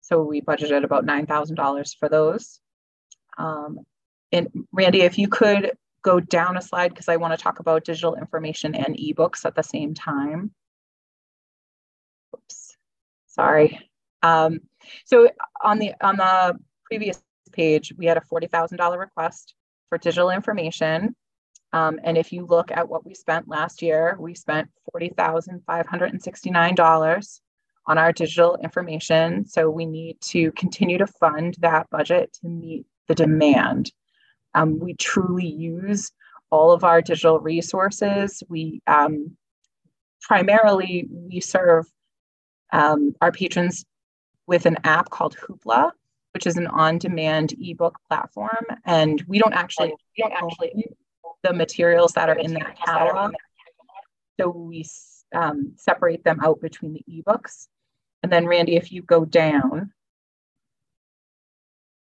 So 0.02 0.24
we 0.24 0.42
budgeted 0.42 0.84
about 0.84 1.06
$9,000 1.06 1.98
for 1.98 2.10
those. 2.10 2.60
Um, 3.38 3.80
and 4.32 4.48
Randy, 4.72 5.02
if 5.02 5.18
you 5.18 5.28
could 5.28 5.74
go 6.02 6.20
down 6.20 6.58
a 6.58 6.62
slide, 6.62 6.90
because 6.90 7.10
I 7.10 7.18
want 7.18 7.38
to 7.38 7.44
talk 7.44 7.60
about 7.60 7.86
digital 7.86 8.16
information 8.16 8.76
and 8.76 8.98
ebooks 8.98 9.46
at 9.46 9.56
the 9.56 9.64
same 9.64 9.94
time. 9.94 10.52
Oops, 12.36 12.78
sorry. 13.28 13.80
Um, 14.22 14.60
so 15.06 15.30
on 15.62 15.80
the 15.80 15.94
on 16.02 16.18
the 16.18 16.58
previous 16.86 17.22
page, 17.52 17.94
we 17.98 18.06
had 18.06 18.18
a 18.18 18.22
$40,000 18.22 18.98
request 18.98 19.56
for 19.90 19.98
digital 19.98 20.30
information. 20.30 21.16
Um, 21.72 22.00
and 22.04 22.18
if 22.18 22.34
you 22.34 22.46
look 22.46 22.72
at 22.72 22.90
what 22.90 23.06
we 23.06 23.14
spent 23.14 23.48
last 23.48 23.82
year, 23.82 24.18
we 24.20 24.34
spent 24.34 24.70
$40,569 24.96 27.40
on 27.86 27.98
our 27.98 28.12
digital 28.12 28.58
information. 28.64 29.46
So 29.46 29.70
we 29.70 29.86
need 29.86 30.20
to 30.22 30.52
continue 30.54 30.98
to 30.98 31.08
fund 31.08 31.56
that 31.60 31.90
budget 31.90 32.34
to 32.42 32.48
meet 32.48 32.86
the 33.08 33.16
demand. 33.16 33.92
Um, 34.60 34.80
we 34.80 34.94
truly 34.94 35.48
use 35.48 36.12
all 36.50 36.72
of 36.72 36.84
our 36.84 37.02
digital 37.02 37.40
resources. 37.40 38.44
We 38.50 38.82
um, 38.88 39.38
primarily 40.22 41.08
we 41.10 41.40
serve 41.40 41.86
um, 42.74 43.16
our 43.22 43.32
patrons 43.32 43.86
with 44.48 44.66
an 44.66 44.78
app 44.84 45.10
called 45.10 45.38
Hoopla, 45.38 45.92
which 46.34 46.46
is 46.46 46.58
an 46.58 46.68
on-demand 46.68 47.54
ebook 47.62 47.98
platform, 48.10 48.66
and 48.86 49.24
we 49.28 49.40
don't 49.40 49.54
actually 49.54 49.94
we 50.18 50.24
don't 50.24 50.34
actually 50.34 50.88
the 51.44 51.54
materials 51.54 52.12
that 52.14 52.28
are 52.28 52.38
in 52.38 52.54
that 52.56 52.78
catalog. 52.78 53.34
So 54.40 54.50
we 54.50 54.86
um, 55.34 55.74
separate 55.78 56.24
them 56.26 56.42
out 56.42 56.60
between 56.60 56.94
the 56.94 57.04
ebooks. 57.10 57.68
And 58.24 58.32
then 58.32 58.46
Randy, 58.46 58.76
if 58.76 58.92
you 58.92 59.04
go 59.04 59.24
down, 59.24 59.94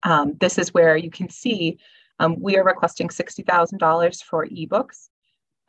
um, 0.02 0.36
this 0.40 0.58
is 0.58 0.74
where 0.74 0.96
you 0.96 1.10
can 1.10 1.28
see 1.28 1.78
um, 2.18 2.40
we 2.40 2.56
are 2.56 2.64
requesting 2.64 3.08
$60,000 3.08 4.22
for 4.22 4.46
ebooks. 4.46 5.08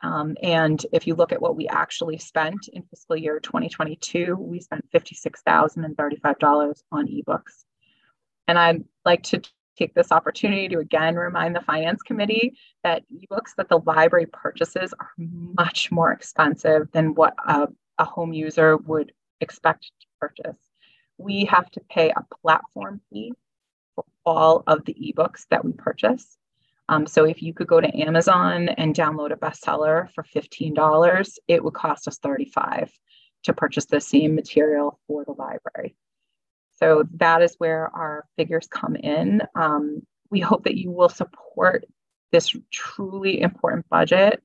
Um, 0.02 0.36
and 0.42 0.84
if 0.92 1.06
you 1.06 1.14
look 1.14 1.32
at 1.32 1.42
what 1.42 1.56
we 1.56 1.68
actually 1.68 2.18
spent 2.18 2.68
in 2.72 2.82
fiscal 2.84 3.16
year 3.16 3.38
2022, 3.38 4.34
we 4.36 4.60
spent 4.60 4.90
$56,035 4.92 6.82
on 6.90 7.06
ebooks. 7.06 7.64
And 8.48 8.58
I'd 8.58 8.84
like 9.04 9.22
to 9.24 9.42
take 9.78 9.94
this 9.94 10.12
opportunity 10.12 10.68
to 10.68 10.78
again 10.78 11.16
remind 11.16 11.54
the 11.54 11.60
Finance 11.60 12.02
Committee 12.02 12.56
that 12.82 13.02
ebooks 13.12 13.54
that 13.56 13.68
the 13.68 13.80
library 13.86 14.26
purchases 14.26 14.92
are 14.98 15.10
much 15.18 15.90
more 15.92 16.12
expensive 16.12 16.90
than 16.92 17.14
what 17.14 17.34
a, 17.46 17.68
a 17.98 18.04
home 18.04 18.32
user 18.32 18.76
would 18.76 19.12
expect 19.40 19.84
to 20.00 20.06
purchase. 20.20 20.58
We 21.18 21.44
have 21.46 21.70
to 21.72 21.80
pay 21.88 22.10
a 22.10 22.24
platform 22.42 23.00
fee 23.10 23.32
for 23.94 24.04
all 24.24 24.62
of 24.66 24.84
the 24.84 24.94
ebooks 24.94 25.46
that 25.50 25.64
we 25.64 25.72
purchase. 25.72 26.38
Um, 26.90 27.06
so 27.06 27.24
if 27.24 27.40
you 27.40 27.54
could 27.54 27.68
go 27.68 27.80
to 27.80 28.00
Amazon 28.00 28.68
and 28.68 28.96
download 28.96 29.32
a 29.32 29.36
bestseller 29.36 30.10
for 30.12 30.24
$15, 30.24 31.38
it 31.46 31.62
would 31.62 31.72
cost 31.72 32.08
us 32.08 32.18
35 32.18 32.90
to 33.44 33.52
purchase 33.52 33.84
the 33.86 34.00
same 34.00 34.34
material 34.34 34.98
for 35.06 35.24
the 35.24 35.30
library. 35.30 35.94
So 36.72 37.04
that 37.14 37.42
is 37.42 37.54
where 37.58 37.94
our 37.94 38.26
figures 38.36 38.66
come 38.68 38.96
in. 38.96 39.40
Um, 39.54 40.02
we 40.30 40.40
hope 40.40 40.64
that 40.64 40.76
you 40.76 40.90
will 40.90 41.08
support 41.08 41.84
this 42.32 42.52
truly 42.72 43.40
important 43.40 43.88
budget 43.88 44.42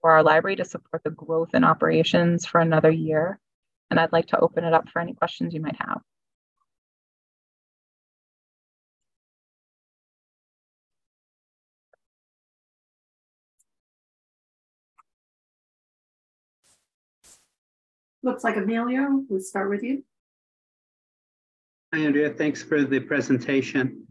for 0.00 0.10
our 0.10 0.24
library 0.24 0.56
to 0.56 0.64
support 0.64 1.04
the 1.04 1.10
growth 1.10 1.54
in 1.54 1.62
operations 1.62 2.44
for 2.44 2.60
another 2.60 2.90
year. 2.90 3.38
And 3.90 4.00
I'd 4.00 4.12
like 4.12 4.26
to 4.28 4.40
open 4.40 4.64
it 4.64 4.74
up 4.74 4.88
for 4.88 5.00
any 5.00 5.14
questions 5.14 5.54
you 5.54 5.60
might 5.60 5.80
have. 5.80 6.00
Looks 18.24 18.42
like 18.42 18.56
Emilio, 18.56 19.22
we'll 19.28 19.42
start 19.42 19.68
with 19.68 19.82
you. 19.82 20.02
Hi, 21.92 22.00
Andrea. 22.00 22.30
Thanks 22.30 22.62
for 22.62 22.82
the 22.82 22.98
presentation. 22.98 24.06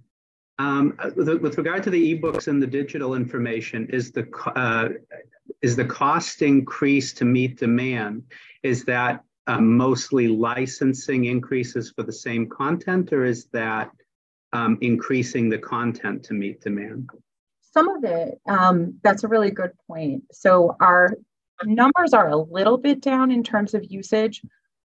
Um, 0.60 0.96
with, 1.16 1.28
with, 1.42 1.58
regard 1.58 1.82
to 1.84 1.90
the 1.90 2.14
ebooks 2.14 2.48
and 2.48 2.62
the 2.62 2.68
digital 2.68 3.16
information, 3.16 3.90
is 3.90 4.12
the 4.12 4.30
uh, 4.56 4.90
is 5.64 5.76
the 5.76 5.86
cost 5.86 6.44
increase 6.44 7.12
to 7.14 7.26
meet 7.26 7.58
demand? 7.58 8.26
Is 8.62 8.86
that 8.86 9.24
uh, 9.48 9.60
mostly 9.60 10.28
licensing 10.28 11.26
increases 11.26 11.92
for 11.96 12.04
the 12.04 12.14
same 12.14 12.48
content, 12.48 13.12
or 13.14 13.26
is 13.26 13.46
that 13.46 13.90
um, 14.54 14.78
increasing 14.82 15.50
the 15.50 15.58
content 15.58 16.24
to 16.26 16.36
meet 16.36 16.62
demand? 16.62 17.10
Some 17.62 17.90
of 17.90 18.04
it. 18.04 18.40
Um, 18.48 19.00
that's 19.02 19.24
a 19.24 19.28
really 19.28 19.50
good 19.50 19.72
point. 19.88 20.26
So 20.32 20.76
our 20.80 21.18
numbers 21.66 22.14
are 22.14 22.30
a 22.30 22.38
little 22.38 22.78
bit 22.78 23.02
down 23.02 23.32
in 23.32 23.44
terms 23.44 23.74
of 23.74 23.84
usage 23.90 24.42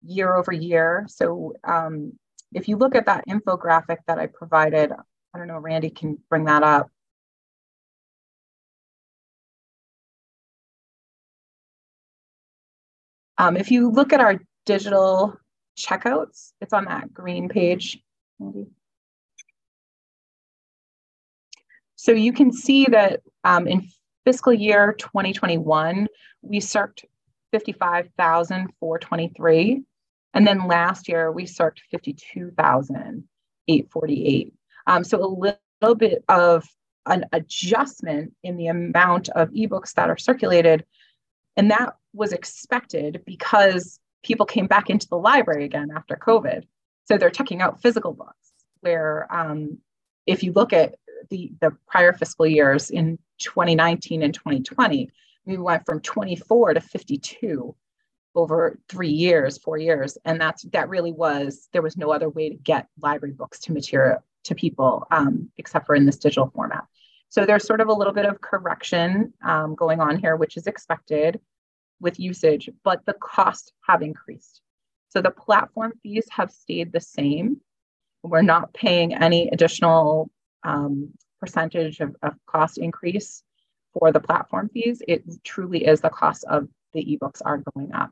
year 0.03 0.35
over 0.35 0.51
year. 0.51 1.05
So 1.09 1.53
um, 1.63 2.13
if 2.53 2.67
you 2.67 2.77
look 2.77 2.95
at 2.95 3.05
that 3.07 3.23
infographic 3.27 3.97
that 4.07 4.19
I 4.19 4.27
provided, 4.27 4.91
I 5.33 5.37
don't 5.37 5.47
know, 5.47 5.57
Randy 5.57 5.89
can 5.89 6.17
bring 6.29 6.45
that 6.45 6.63
up. 6.63 6.89
Um, 13.37 13.57
if 13.57 13.69
you 13.71 13.91
look 13.91 14.13
at 14.13 14.21
our 14.21 14.39
digital 14.65 15.37
checkouts, 15.77 16.53
it's 16.61 16.73
on 16.73 16.85
that 16.85 17.13
green 17.13 17.49
page. 17.49 18.01
So 21.95 22.11
you 22.11 22.31
can 22.33 22.53
see 22.53 22.85
that 22.85 23.21
um, 23.43 23.67
in 23.67 23.89
fiscal 24.25 24.53
year 24.53 24.93
2021, 24.97 26.07
we 26.41 26.59
circed 26.59 27.05
55,423. 27.51 29.83
And 30.33 30.45
then 30.45 30.67
last 30.67 31.07
year 31.07 31.31
we 31.31 31.45
circled 31.45 31.79
52,848. 31.91 34.53
Um, 34.87 35.05
so 35.05 35.23
a 35.23 35.25
little 35.25 35.95
bit 35.95 36.25
of 36.27 36.67
an 37.05 37.23
adjustment 37.31 38.33
in 38.43 38.57
the 38.57 38.67
amount 38.67 39.29
of 39.29 39.49
ebooks 39.51 39.93
that 39.93 40.09
are 40.09 40.17
circulated. 40.17 40.83
And 41.55 41.71
that 41.71 41.95
was 42.13 42.33
expected 42.33 43.21
because 43.25 44.01
people 44.23 44.45
came 44.45 44.67
back 44.67 44.89
into 44.89 45.07
the 45.07 45.17
library 45.17 45.63
again 45.65 45.91
after 45.95 46.17
COVID. 46.17 46.63
So 47.05 47.17
they're 47.17 47.29
checking 47.29 47.61
out 47.61 47.81
physical 47.81 48.11
books, 48.13 48.51
where 48.81 49.33
um, 49.33 49.77
if 50.25 50.43
you 50.43 50.51
look 50.51 50.73
at 50.73 50.95
the, 51.29 51.51
the 51.61 51.71
prior 51.87 52.13
fiscal 52.13 52.47
years 52.47 52.89
in 52.89 53.17
2019 53.39 54.23
and 54.23 54.33
2020, 54.33 55.09
we 55.45 55.57
went 55.57 55.85
from 55.85 56.01
24 56.01 56.75
to 56.75 56.81
52 56.81 57.75
over 58.35 58.77
three 58.89 59.09
years, 59.09 59.57
four 59.57 59.77
years, 59.77 60.17
and 60.25 60.39
that's 60.39 60.63
that 60.73 60.89
really 60.89 61.11
was 61.11 61.69
there 61.71 61.81
was 61.81 61.97
no 61.97 62.11
other 62.11 62.29
way 62.29 62.49
to 62.49 62.55
get 62.55 62.87
library 62.99 63.33
books 63.33 63.59
to 63.59 63.71
material 63.71 64.23
to 64.43 64.55
people 64.55 65.07
um, 65.11 65.49
except 65.57 65.85
for 65.85 65.95
in 65.95 66.05
this 66.05 66.17
digital 66.17 66.51
format. 66.53 66.85
So 67.29 67.45
there's 67.45 67.65
sort 67.65 67.81
of 67.81 67.87
a 67.87 67.93
little 67.93 68.13
bit 68.13 68.25
of 68.25 68.41
correction 68.41 69.33
um, 69.43 69.75
going 69.75 69.99
on 69.99 70.17
here, 70.17 70.35
which 70.35 70.57
is 70.57 70.67
expected 70.67 71.39
with 71.99 72.19
usage, 72.19 72.69
but 72.83 73.05
the 73.05 73.13
costs 73.13 73.71
have 73.87 74.01
increased. 74.01 74.61
So 75.09 75.21
the 75.21 75.31
platform 75.31 75.93
fees 76.03 76.27
have 76.29 76.51
stayed 76.51 76.91
the 76.91 76.99
same. 76.99 77.61
We're 78.21 78.41
not 78.41 78.73
paying 78.73 79.13
any 79.13 79.49
additional 79.49 80.29
um, 80.65 81.13
percentage 81.39 81.99
of, 81.99 82.15
of 82.21 82.33
cost 82.45 82.77
increase 82.77 83.43
for 83.93 84.11
the 84.11 84.19
platform 84.19 84.69
fees. 84.73 85.01
It 85.07 85.23
truly 85.43 85.85
is 85.85 86.01
the 86.01 86.09
cost 86.09 86.43
of 86.45 86.67
the 86.93 87.03
ebooks 87.05 87.41
are 87.45 87.61
going 87.73 87.93
up. 87.93 88.11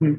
Hmm. 0.00 0.14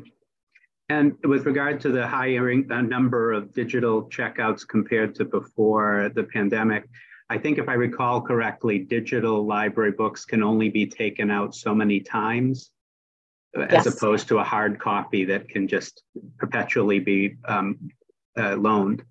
And 0.90 1.16
with 1.24 1.46
regard 1.46 1.80
to 1.82 1.90
the 1.90 2.08
higher 2.08 2.52
uh, 2.52 2.82
number 2.82 3.32
of 3.32 3.54
digital 3.54 4.10
checkouts 4.10 4.68
compared 4.68 5.14
to 5.16 5.26
before 5.26 6.10
the 6.16 6.24
pandemic, 6.24 6.90
I 7.30 7.38
think 7.38 7.60
if 7.60 7.70
I 7.70 7.74
recall 7.74 8.22
correctly, 8.22 8.80
digital 8.80 9.46
library 9.46 9.92
books 9.92 10.26
can 10.26 10.42
only 10.42 10.70
be 10.70 10.88
taken 10.88 11.30
out 11.30 11.54
so 11.54 11.76
many 11.76 12.00
times 12.00 12.72
as 13.56 13.86
Yes. 13.86 13.96
opposed 13.96 14.28
to 14.30 14.40
a 14.40 14.44
hard 14.44 14.80
copy 14.80 15.26
that 15.26 15.48
can 15.48 15.68
just 15.68 16.04
perpetually 16.38 17.00
be 17.00 17.38
um, 17.46 17.92
uh, 18.38 18.56
loaned. 18.56 19.04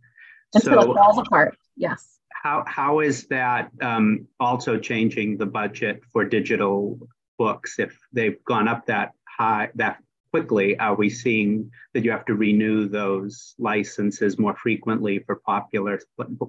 Until 0.54 0.82
So 0.82 0.90
it 0.90 0.94
falls 0.94 1.18
apart. 1.18 1.56
Yes. 1.76 2.17
How, 2.42 2.64
how 2.66 3.00
is 3.00 3.26
that 3.26 3.70
um, 3.82 4.26
also 4.38 4.78
changing 4.78 5.36
the 5.36 5.46
budget 5.46 6.02
for 6.12 6.24
digital 6.24 6.98
books? 7.36 7.78
If 7.78 7.98
they've 8.12 8.42
gone 8.44 8.68
up 8.68 8.86
that 8.86 9.12
high, 9.24 9.70
that 9.74 9.98
quickly, 10.30 10.78
are 10.78 10.94
we 10.94 11.10
seeing 11.10 11.70
that 11.94 12.04
you 12.04 12.10
have 12.10 12.24
to 12.26 12.34
renew 12.34 12.88
those 12.88 13.54
licenses 13.58 14.38
more 14.38 14.54
frequently 14.54 15.18
for 15.20 15.36
popular 15.36 16.00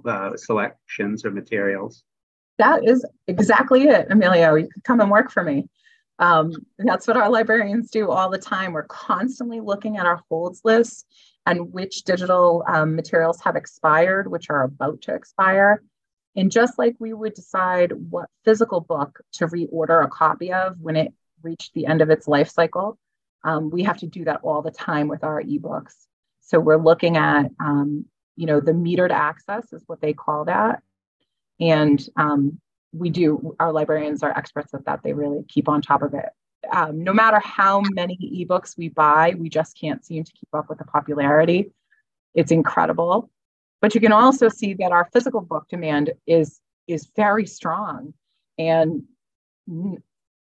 uh, 0.06 0.38
selections 0.38 1.26
or 1.26 1.32
materials? 1.32 2.04
That 2.60 2.88
is 2.88 3.04
exactly 3.28 3.84
it, 3.88 4.08
Emilio. 4.12 4.56
You 4.56 4.70
come 4.84 5.00
and 5.00 5.10
work 5.10 5.32
for 5.32 5.44
me. 5.44 5.70
Um, 6.20 6.52
that's 6.78 7.08
what 7.08 7.16
our 7.16 7.30
librarians 7.30 7.90
do 7.90 8.12
all 8.12 8.30
the 8.30 8.38
time. 8.38 8.74
We're 8.74 8.84
constantly 8.84 9.62
looking 9.62 9.98
at 9.98 10.06
our 10.06 10.22
holds 10.30 10.62
lists 10.66 11.06
and 11.46 11.72
which 11.74 12.04
digital 12.04 12.64
um, 12.68 12.96
materials 12.96 13.42
have 13.42 13.56
expired, 13.56 14.30
which 14.30 14.50
are 14.50 14.64
about 14.64 15.02
to 15.02 15.16
expire. 15.16 15.82
And 16.36 16.52
just 16.52 16.78
like 16.78 16.96
we 17.00 17.14
would 17.14 17.34
decide 17.34 17.92
what 17.92 18.30
physical 18.46 18.82
book 18.82 19.20
to 19.34 19.48
reorder 19.48 20.04
a 20.04 20.08
copy 20.08 20.54
of 20.54 20.80
when 20.80 20.96
it 20.96 21.14
reached 21.42 21.74
the 21.74 21.86
end 21.86 22.02
of 22.02 22.10
its 22.10 22.28
life 22.28 22.50
cycle, 22.50 22.98
um, 23.44 23.70
we 23.70 23.84
have 23.84 23.98
to 24.00 24.08
do 24.08 24.26
that 24.26 24.42
all 24.44 24.62
the 24.62 24.72
time 24.72 25.08
with 25.08 25.24
our 25.24 25.42
ebooks. 25.42 25.96
So 26.42 26.60
we're 26.60 26.78
looking 26.78 27.18
at, 27.18 27.52
um, 27.60 28.06
you 28.36 28.46
know, 28.46 28.60
the 28.60 28.72
metered 28.72 29.12
access 29.12 29.72
is 29.74 29.84
what 29.88 30.02
they 30.02 30.14
call 30.14 30.46
that. 30.46 30.82
And 31.60 32.02
um, 32.16 32.60
we 32.94 33.10
do, 33.10 33.56
our 33.60 33.72
librarians 33.72 34.24
are 34.24 34.36
experts 34.36 34.74
at 34.74 34.86
that. 34.86 35.02
They 35.04 35.14
really 35.14 35.44
keep 35.48 35.70
on 35.70 35.82
top 35.82 36.02
of 36.02 36.14
it. 36.14 36.30
Um, 36.72 37.04
no 37.04 37.14
matter 37.14 37.40
how 37.40 37.82
many 37.94 38.18
ebooks 38.18 38.78
we 38.78 38.90
buy, 38.90 39.36
we 39.38 39.50
just 39.50 39.78
can't 39.80 40.04
seem 40.06 40.24
to 40.24 40.32
keep 40.32 40.50
up 40.54 40.70
with 40.70 40.78
the 40.78 40.86
popularity. 40.86 41.72
It's 42.36 42.52
incredible. 42.52 43.30
But 43.82 43.96
you 43.96 44.02
can 44.02 44.12
also 44.12 44.50
see 44.50 44.74
that 44.76 44.92
our 44.92 45.10
physical 45.14 45.42
book 45.42 45.68
demand 45.70 46.12
is 46.28 46.60
is 46.88 47.10
very 47.16 47.46
strong, 47.46 48.14
and 48.58 49.04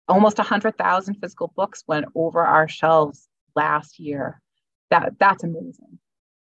almost 0.08 0.38
hundred 0.38 0.78
thousand 0.78 1.16
physical 1.16 1.52
books 1.56 1.84
went 1.88 2.06
over 2.16 2.44
our 2.44 2.68
shelves 2.68 3.28
last 3.56 4.00
year. 4.00 4.42
That 4.92 5.14
that's 5.20 5.44
amazing, 5.44 6.00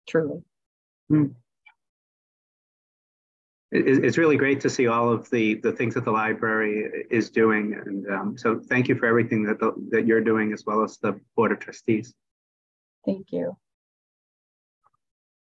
truly. 0.08 0.42
It- 1.10 1.41
it's 3.72 4.18
really 4.18 4.36
great 4.36 4.60
to 4.60 4.70
see 4.70 4.86
all 4.86 5.10
of 5.10 5.30
the, 5.30 5.54
the 5.54 5.72
things 5.72 5.94
that 5.94 6.04
the 6.04 6.10
library 6.10 7.06
is 7.10 7.30
doing. 7.30 7.74
And 7.74 8.06
um, 8.10 8.38
so 8.38 8.60
thank 8.68 8.86
you 8.86 8.94
for 8.94 9.06
everything 9.06 9.44
that, 9.44 9.58
the, 9.58 9.72
that 9.90 10.06
you're 10.06 10.20
doing 10.20 10.52
as 10.52 10.64
well 10.66 10.84
as 10.84 10.98
the 10.98 11.18
Board 11.36 11.52
of 11.52 11.58
Trustees. 11.58 12.12
Thank 13.06 13.28
you. 13.30 13.56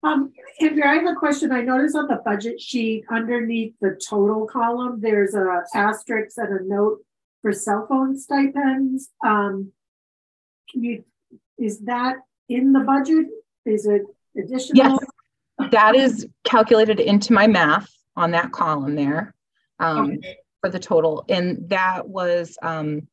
Um, 0.04 0.32
Andrea, 0.62 0.86
I 0.86 0.94
have 0.96 1.08
a 1.08 1.16
question. 1.16 1.52
I 1.52 1.62
noticed 1.62 1.96
on 1.96 2.08
the 2.08 2.22
budget 2.24 2.62
sheet 2.62 3.04
underneath 3.12 3.74
the 3.82 4.00
total 4.08 4.46
column, 4.46 5.02
there's 5.02 5.34
a 5.34 5.64
asterisk 5.74 6.38
and 6.38 6.60
a 6.60 6.64
note 6.64 7.00
for 7.42 7.52
cell 7.52 7.88
phone 7.90 8.16
stipends. 8.16 9.10
Um, 9.26 9.72
can 10.72 10.84
you, 10.84 11.04
is 11.58 11.80
that 11.82 12.18
in 12.48 12.74
the 12.74 12.82
budget? 12.82 13.26
Is 13.66 13.88
it 13.88 14.04
additional? 14.38 14.76
Yes. 14.76 15.00
That 15.72 15.96
is 15.96 16.28
calculated 16.46 17.00
into 17.00 17.34
my 17.34 17.48
math 17.48 17.90
on 18.20 18.32
that 18.32 18.52
column 18.52 18.96
there 18.96 19.34
um, 19.80 20.12
Okay. 20.12 20.38
for 20.62 20.70
the 20.70 20.80
total. 20.80 21.24
And 21.30 21.70
that 21.70 22.08
was, 22.08 22.58
um, 22.62 23.08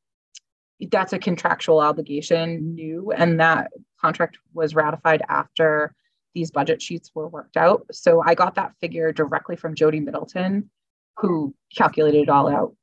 that's 0.91 1.13
a 1.13 1.19
contractual 1.19 1.81
obligation 1.81 2.75
new, 2.75 3.13
and 3.13 3.41
that 3.41 3.71
contract 4.01 4.37
was 4.53 4.75
ratified 4.75 5.23
after 5.29 5.95
these 6.35 6.51
budget 6.51 6.83
sheets 6.83 7.11
were 7.15 7.29
worked 7.29 7.57
out. 7.57 7.87
So 7.93 8.23
I 8.23 8.35
got 8.35 8.57
that 8.57 8.73
figure 8.81 9.11
directly 9.13 9.57
from 9.57 9.75
Jody 9.75 10.01
Middleton, 10.01 10.71
who 11.17 11.55
calculated 11.75 12.23
it 12.23 12.29
all 12.29 12.49
out. 12.49 12.75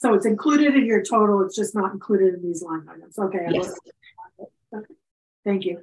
So 0.00 0.12
it's 0.14 0.26
included 0.26 0.74
in 0.74 0.84
your 0.84 1.02
total, 1.02 1.46
it's 1.46 1.56
just 1.56 1.74
not 1.74 1.92
included 1.92 2.34
in 2.34 2.42
these 2.42 2.62
line 2.62 2.86
items. 2.90 3.18
Okay. 3.18 3.46
Yes. 3.48 3.72
okay. 4.74 4.94
Thank 5.44 5.64
you. 5.64 5.82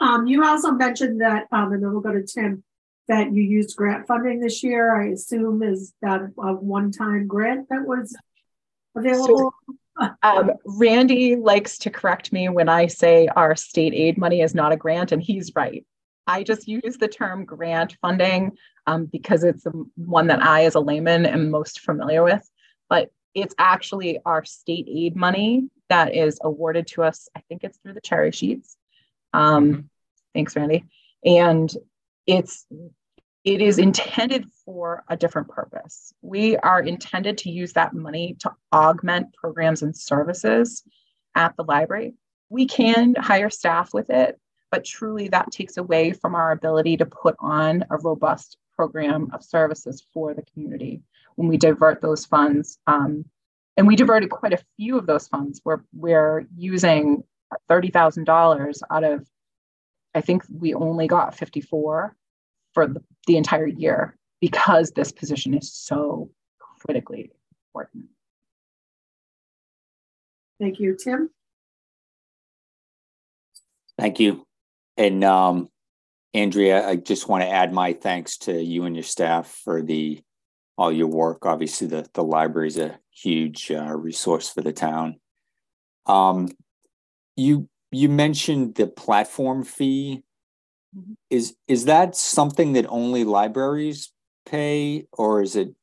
Um, 0.00 0.26
you 0.26 0.42
also 0.44 0.72
mentioned 0.72 1.20
that, 1.20 1.46
um, 1.52 1.72
and 1.72 1.82
then 1.82 1.92
we'll 1.92 2.00
go 2.00 2.12
to 2.12 2.22
Tim, 2.22 2.64
that 3.10 3.32
you 3.34 3.42
used 3.42 3.76
grant 3.76 4.06
funding 4.06 4.38
this 4.40 4.62
year. 4.62 4.94
I 4.94 5.08
assume 5.08 5.64
is 5.64 5.92
that 6.00 6.20
a 6.38 6.54
one-time 6.54 7.26
grant 7.26 7.68
that 7.68 7.84
was 7.84 8.16
available? 8.94 9.52
Um, 10.22 10.52
Randy 10.64 11.34
likes 11.34 11.76
to 11.78 11.90
correct 11.90 12.32
me 12.32 12.48
when 12.48 12.68
I 12.68 12.86
say 12.86 13.28
our 13.34 13.56
state 13.56 13.92
aid 13.94 14.16
money 14.16 14.42
is 14.42 14.54
not 14.54 14.72
a 14.72 14.76
grant, 14.76 15.10
and 15.10 15.20
he's 15.20 15.52
right. 15.56 15.84
I 16.28 16.44
just 16.44 16.68
use 16.68 16.96
the 16.98 17.08
term 17.08 17.44
grant 17.44 17.96
funding 18.00 18.52
um, 18.86 19.06
because 19.06 19.42
it's 19.42 19.64
the 19.64 19.84
one 19.96 20.28
that 20.28 20.40
I, 20.40 20.64
as 20.64 20.76
a 20.76 20.80
layman, 20.80 21.26
am 21.26 21.50
most 21.50 21.80
familiar 21.80 22.22
with. 22.22 22.48
But 22.88 23.10
it's 23.34 23.54
actually 23.58 24.20
our 24.24 24.44
state 24.44 24.86
aid 24.88 25.16
money 25.16 25.68
that 25.88 26.14
is 26.14 26.38
awarded 26.42 26.86
to 26.88 27.02
us. 27.02 27.28
I 27.36 27.40
think 27.48 27.64
it's 27.64 27.78
through 27.78 27.94
the 27.94 28.00
cherry 28.00 28.30
sheets. 28.30 28.76
Um, 29.32 29.90
thanks, 30.32 30.54
Randy. 30.54 30.84
And 31.24 31.70
it's 32.26 32.66
it 33.44 33.62
is 33.62 33.78
intended 33.78 34.46
for 34.64 35.02
a 35.08 35.16
different 35.16 35.48
purpose. 35.48 36.12
We 36.20 36.56
are 36.58 36.80
intended 36.80 37.38
to 37.38 37.50
use 37.50 37.72
that 37.72 37.94
money 37.94 38.36
to 38.40 38.52
augment 38.72 39.34
programs 39.34 39.82
and 39.82 39.96
services 39.96 40.82
at 41.34 41.56
the 41.56 41.64
library. 41.64 42.14
We 42.50 42.66
can 42.66 43.14
hire 43.14 43.48
staff 43.48 43.94
with 43.94 44.10
it, 44.10 44.38
but 44.70 44.84
truly 44.84 45.28
that 45.28 45.52
takes 45.52 45.76
away 45.76 46.12
from 46.12 46.34
our 46.34 46.52
ability 46.52 46.98
to 46.98 47.06
put 47.06 47.36
on 47.40 47.84
a 47.90 47.96
robust 47.96 48.58
program 48.76 49.30
of 49.32 49.42
services 49.42 50.04
for 50.12 50.34
the 50.34 50.42
community 50.42 51.02
when 51.36 51.48
we 51.48 51.56
divert 51.56 52.02
those 52.02 52.26
funds. 52.26 52.78
Um, 52.86 53.24
and 53.76 53.86
we 53.86 53.96
diverted 53.96 54.30
quite 54.30 54.52
a 54.52 54.64
few 54.76 54.98
of 54.98 55.06
those 55.06 55.28
funds. 55.28 55.62
We're, 55.64 55.80
we're 55.94 56.46
using 56.56 57.24
$30,000 57.70 58.80
out 58.90 59.04
of, 59.04 59.26
I 60.14 60.20
think 60.20 60.42
we 60.50 60.74
only 60.74 61.06
got 61.06 61.34
54 61.34 62.14
for 62.74 62.86
the, 62.86 63.02
the 63.26 63.36
entire 63.36 63.66
year 63.66 64.16
because 64.40 64.90
this 64.92 65.12
position 65.12 65.54
is 65.54 65.72
so 65.72 66.30
critically 66.80 67.30
important. 67.68 68.04
Thank 70.60 70.78
you, 70.78 70.96
Tim. 71.02 71.30
Thank 73.98 74.20
you. 74.20 74.46
And 74.96 75.24
um, 75.24 75.68
Andrea, 76.34 76.86
I 76.86 76.96
just 76.96 77.28
want 77.28 77.42
to 77.42 77.48
add 77.48 77.72
my 77.72 77.92
thanks 77.92 78.38
to 78.38 78.62
you 78.62 78.84
and 78.84 78.94
your 78.94 79.02
staff 79.02 79.48
for 79.64 79.82
the 79.82 80.20
all 80.78 80.92
your 80.92 81.08
work. 81.08 81.44
Obviously, 81.44 81.86
the 81.86 82.06
the 82.14 82.24
library 82.24 82.68
is 82.68 82.78
a 82.78 82.98
huge 83.10 83.70
uh, 83.70 83.94
resource 83.94 84.48
for 84.48 84.62
the 84.62 84.72
town. 84.72 85.16
Um, 86.06 86.48
you 87.36 87.68
you 87.90 88.08
mentioned 88.08 88.74
the 88.76 88.86
platform 88.86 89.64
fee. 89.64 90.22
Mhm. 90.96 91.14
Is 91.30 91.56
is 91.68 91.84
that 91.84 92.16
something 92.16 92.72
that 92.72 92.86
only 92.88 93.24
libraries 93.24 94.12
pay, 94.46 95.06
or 95.12 95.42
is 95.42 95.56
it 95.56 95.74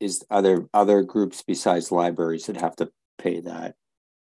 is 0.00 0.24
other 0.30 0.68
other 0.72 1.02
groups 1.02 1.42
besides 1.42 1.90
libraries 1.90 2.46
that 2.46 2.56
have 2.56 2.76
to 2.76 2.90
pay 3.18 3.40
that? 3.40 3.74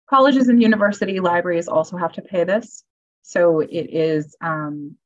Colleges 0.08 0.48
and 0.48 0.62
university 0.62 1.20
libraries 1.20 1.68
also 1.68 1.96
have 1.96 2.12
to 2.12 2.22
pay 2.22 2.44
this. 2.44 2.84
So 3.22 3.60
it 3.60 3.90
is, 3.92 4.34
um, 4.40 4.96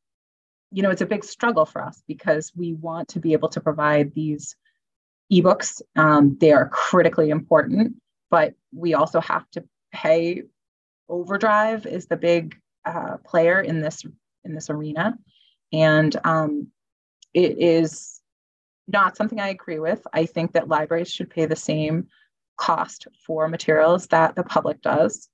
you 0.71 0.83
know, 0.83 0.91
it's 0.91 1.03
a 1.03 1.07
big 1.07 1.25
struggle 1.25 1.67
for 1.67 1.83
us 1.83 2.03
because 2.09 2.53
we 2.57 2.75
want 2.75 3.09
to 3.09 3.21
be 3.21 3.33
able 3.35 3.51
to 3.51 3.61
provide 3.61 4.15
these 4.15 4.57
ebooks. 5.31 5.83
Um, 5.97 6.37
they 6.41 6.53
are 6.53 6.69
critically 6.69 7.31
important, 7.31 7.97
but 8.31 8.55
we 8.73 8.95
also 8.95 9.21
have 9.21 9.49
to 9.53 9.65
pay. 9.93 10.43
Overdrive 11.09 11.87
is 11.87 12.07
the 12.07 12.17
big 12.17 12.57
uh, 12.87 13.19
player 13.27 13.61
in 13.61 13.83
this 13.83 14.05
in 14.45 14.55
this 14.55 14.71
arena, 14.71 15.17
and 15.73 16.17
um, 16.25 16.69
it 17.33 17.59
is 17.59 18.21
not 18.87 19.17
something 19.17 19.41
I 19.41 19.49
agree 19.49 19.79
with. 19.79 20.07
I 20.13 20.27
think 20.27 20.53
that 20.53 20.69
libraries 20.69 21.11
should 21.11 21.31
pay 21.31 21.47
the 21.47 21.57
same 21.57 22.09
cost 22.57 23.09
for 23.27 23.49
materials 23.49 24.07
that 24.09 24.37
the 24.37 24.45
public 24.45 24.81
does. 24.83 25.29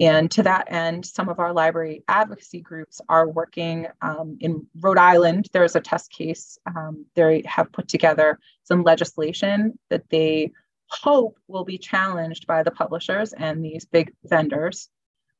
And 0.00 0.30
to 0.32 0.44
that 0.44 0.70
end, 0.70 1.04
some 1.04 1.28
of 1.28 1.40
our 1.40 1.52
library 1.52 2.04
advocacy 2.06 2.60
groups 2.60 3.00
are 3.08 3.28
working 3.28 3.88
um, 4.00 4.36
in 4.40 4.66
Rhode 4.80 4.98
Island. 4.98 5.48
There's 5.52 5.74
a 5.74 5.80
test 5.80 6.12
case. 6.12 6.56
Um, 6.66 7.06
they 7.16 7.42
have 7.46 7.72
put 7.72 7.88
together 7.88 8.38
some 8.62 8.84
legislation 8.84 9.76
that 9.90 10.08
they 10.08 10.52
hope 10.90 11.36
will 11.48 11.64
be 11.64 11.78
challenged 11.78 12.46
by 12.46 12.62
the 12.62 12.70
publishers 12.70 13.32
and 13.32 13.64
these 13.64 13.86
big 13.86 14.12
vendors, 14.24 14.88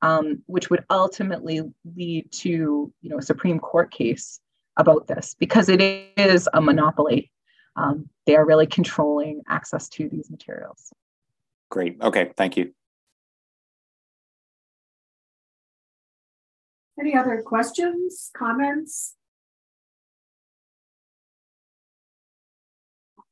um, 0.02 0.42
which 0.46 0.70
would 0.70 0.84
ultimately 0.90 1.62
lead 1.96 2.30
to 2.32 2.48
you 3.00 3.10
know 3.10 3.18
a 3.18 3.22
Supreme 3.22 3.58
Court 3.58 3.90
case 3.90 4.40
about 4.76 5.06
this 5.06 5.34
because 5.38 5.68
it 5.68 5.80
is 5.80 6.48
a 6.52 6.60
monopoly. 6.60 7.30
Um, 7.76 8.08
they 8.26 8.36
are 8.36 8.46
really 8.46 8.66
controlling 8.66 9.42
access 9.48 9.88
to 9.90 10.08
these 10.08 10.30
materials. 10.30 10.92
Great. 11.70 11.98
Okay. 12.00 12.32
Thank 12.36 12.56
you. 12.56 12.72
Any 16.98 17.14
other 17.14 17.42
questions, 17.42 18.30
comments? 18.36 19.14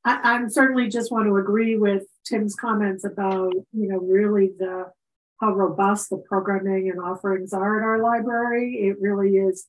I, 0.05 0.37
am 0.37 0.49
certainly 0.49 0.89
just 0.89 1.11
want 1.11 1.27
to 1.27 1.37
agree 1.37 1.77
with 1.77 2.05
Tim's 2.25 2.55
comments 2.55 3.05
about, 3.05 3.55
you 3.73 3.89
know, 3.89 3.99
really 3.99 4.53
the 4.57 4.93
how 5.41 5.53
robust 5.53 6.11
the 6.11 6.19
programming 6.19 6.91
and 6.91 7.01
offerings 7.01 7.53
are 7.53 7.79
at 7.79 7.85
our 7.85 8.03
library. 8.03 8.75
It 8.75 8.97
really 9.01 9.37
is 9.37 9.67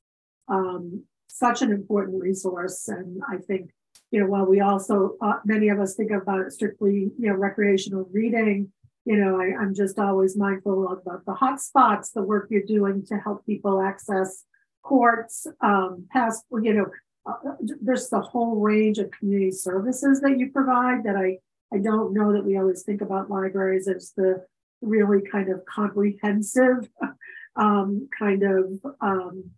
um, 0.48 1.04
such 1.28 1.62
an 1.62 1.72
important 1.72 2.22
resource. 2.22 2.88
And 2.88 3.22
I 3.30 3.38
think, 3.38 3.72
you 4.12 4.20
know, 4.20 4.28
while 4.28 4.46
we 4.46 4.62
also, 4.62 5.16
uh, 5.22 5.40
many 5.46 5.70
of 5.70 5.80
us 5.80 5.96
think 5.96 6.12
about 6.12 6.40
it 6.40 6.54
strictly, 6.54 7.12
you 7.20 7.30
know, 7.30 7.34
recreational 7.34 8.10
reading, 8.12 8.72
you 9.06 9.18
know, 9.18 9.40
I, 9.40 9.62
am 9.62 9.74
just 9.74 10.00
always 10.00 10.38
mindful 10.38 10.88
of 10.92 11.04
the, 11.04 11.22
the 11.26 11.34
hot 11.34 11.62
spots, 11.62 12.12
the 12.12 12.22
work 12.22 12.48
you're 12.50 12.64
doing 12.64 13.06
to 13.08 13.18
help 13.18 13.46
people 13.46 13.82
access 13.82 14.44
courts, 14.84 15.48
um, 15.62 16.08
past, 16.12 16.46
you 16.62 16.74
know, 16.74 16.86
uh, 17.26 17.56
there's 17.82 18.10
the 18.10 18.22
whole 18.22 18.60
range 18.60 19.00
of 19.00 19.12
community 19.12 19.52
services 19.52 20.22
that 20.22 20.40
you 20.40 20.50
provide 20.52 21.04
that 21.04 21.16
I, 21.18 21.38
I 21.74 21.80
don't 21.80 22.14
know 22.14 22.32
that 22.32 22.46
we 22.46 22.58
always 22.58 22.84
think 22.84 23.02
about 23.02 23.30
libraries 23.30 23.88
as 23.88 24.14
the 24.16 24.46
really 24.82 25.22
kind 25.22 25.50
of 25.50 25.66
comprehensive 25.66 26.90
um, 27.56 28.08
kind 28.18 28.44
of 28.44 28.80
um, 29.02 29.52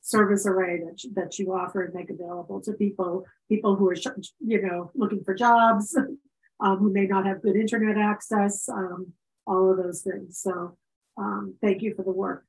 service 0.00 0.46
array 0.46 0.80
that 0.80 1.00
that 1.14 1.38
you 1.38 1.52
offer 1.52 1.82
and 1.82 1.94
make 1.94 2.10
available 2.10 2.60
to 2.60 2.72
people, 2.72 3.24
people 3.48 3.76
who 3.76 3.88
are, 3.88 3.96
you 4.40 4.62
know, 4.62 4.90
looking 4.94 5.22
for 5.24 5.34
jobs, 5.34 5.96
um, 6.60 6.78
who 6.78 6.92
may 6.92 7.06
not 7.06 7.26
have 7.26 7.42
good 7.42 7.56
internet 7.56 7.96
access, 7.96 8.68
um, 8.68 9.12
all 9.46 9.70
of 9.70 9.78
those 9.78 10.02
things. 10.02 10.40
So 10.40 10.76
um, 11.16 11.54
thank 11.62 11.82
you 11.82 11.94
for 11.94 12.02
the 12.02 12.12
work. 12.12 12.44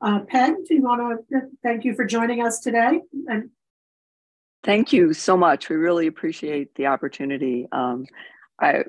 Uh, 0.00 0.20
Peg, 0.20 0.54
do 0.66 0.74
you 0.74 0.82
want 0.82 1.26
to 1.30 1.42
thank 1.62 1.84
you 1.84 1.94
for 1.94 2.04
joining 2.04 2.44
us 2.44 2.58
today? 2.58 3.00
And 3.28 3.50
Thank 4.64 4.92
you 4.92 5.12
so 5.12 5.36
much. 5.36 5.68
We 5.68 5.76
really 5.76 6.06
appreciate 6.06 6.74
the 6.76 6.86
opportunity. 6.86 7.66
Um, 7.72 8.06
I 8.60 8.84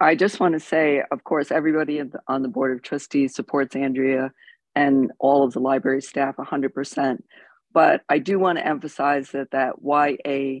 I 0.00 0.14
just 0.14 0.40
want 0.40 0.54
to 0.54 0.60
say, 0.60 1.02
of 1.10 1.24
course, 1.24 1.50
everybody 1.50 2.02
on 2.26 2.42
the 2.42 2.48
board 2.48 2.72
of 2.72 2.82
trustees 2.82 3.34
supports 3.34 3.76
Andrea 3.76 4.32
and 4.74 5.12
all 5.18 5.44
of 5.44 5.52
the 5.52 5.60
library 5.60 6.00
staff 6.00 6.36
100%. 6.36 7.18
But 7.72 8.00
I 8.08 8.18
do 8.18 8.38
want 8.38 8.58
to 8.58 8.66
emphasize 8.66 9.30
that 9.32 9.50
that 9.50 9.74
YA 9.82 10.60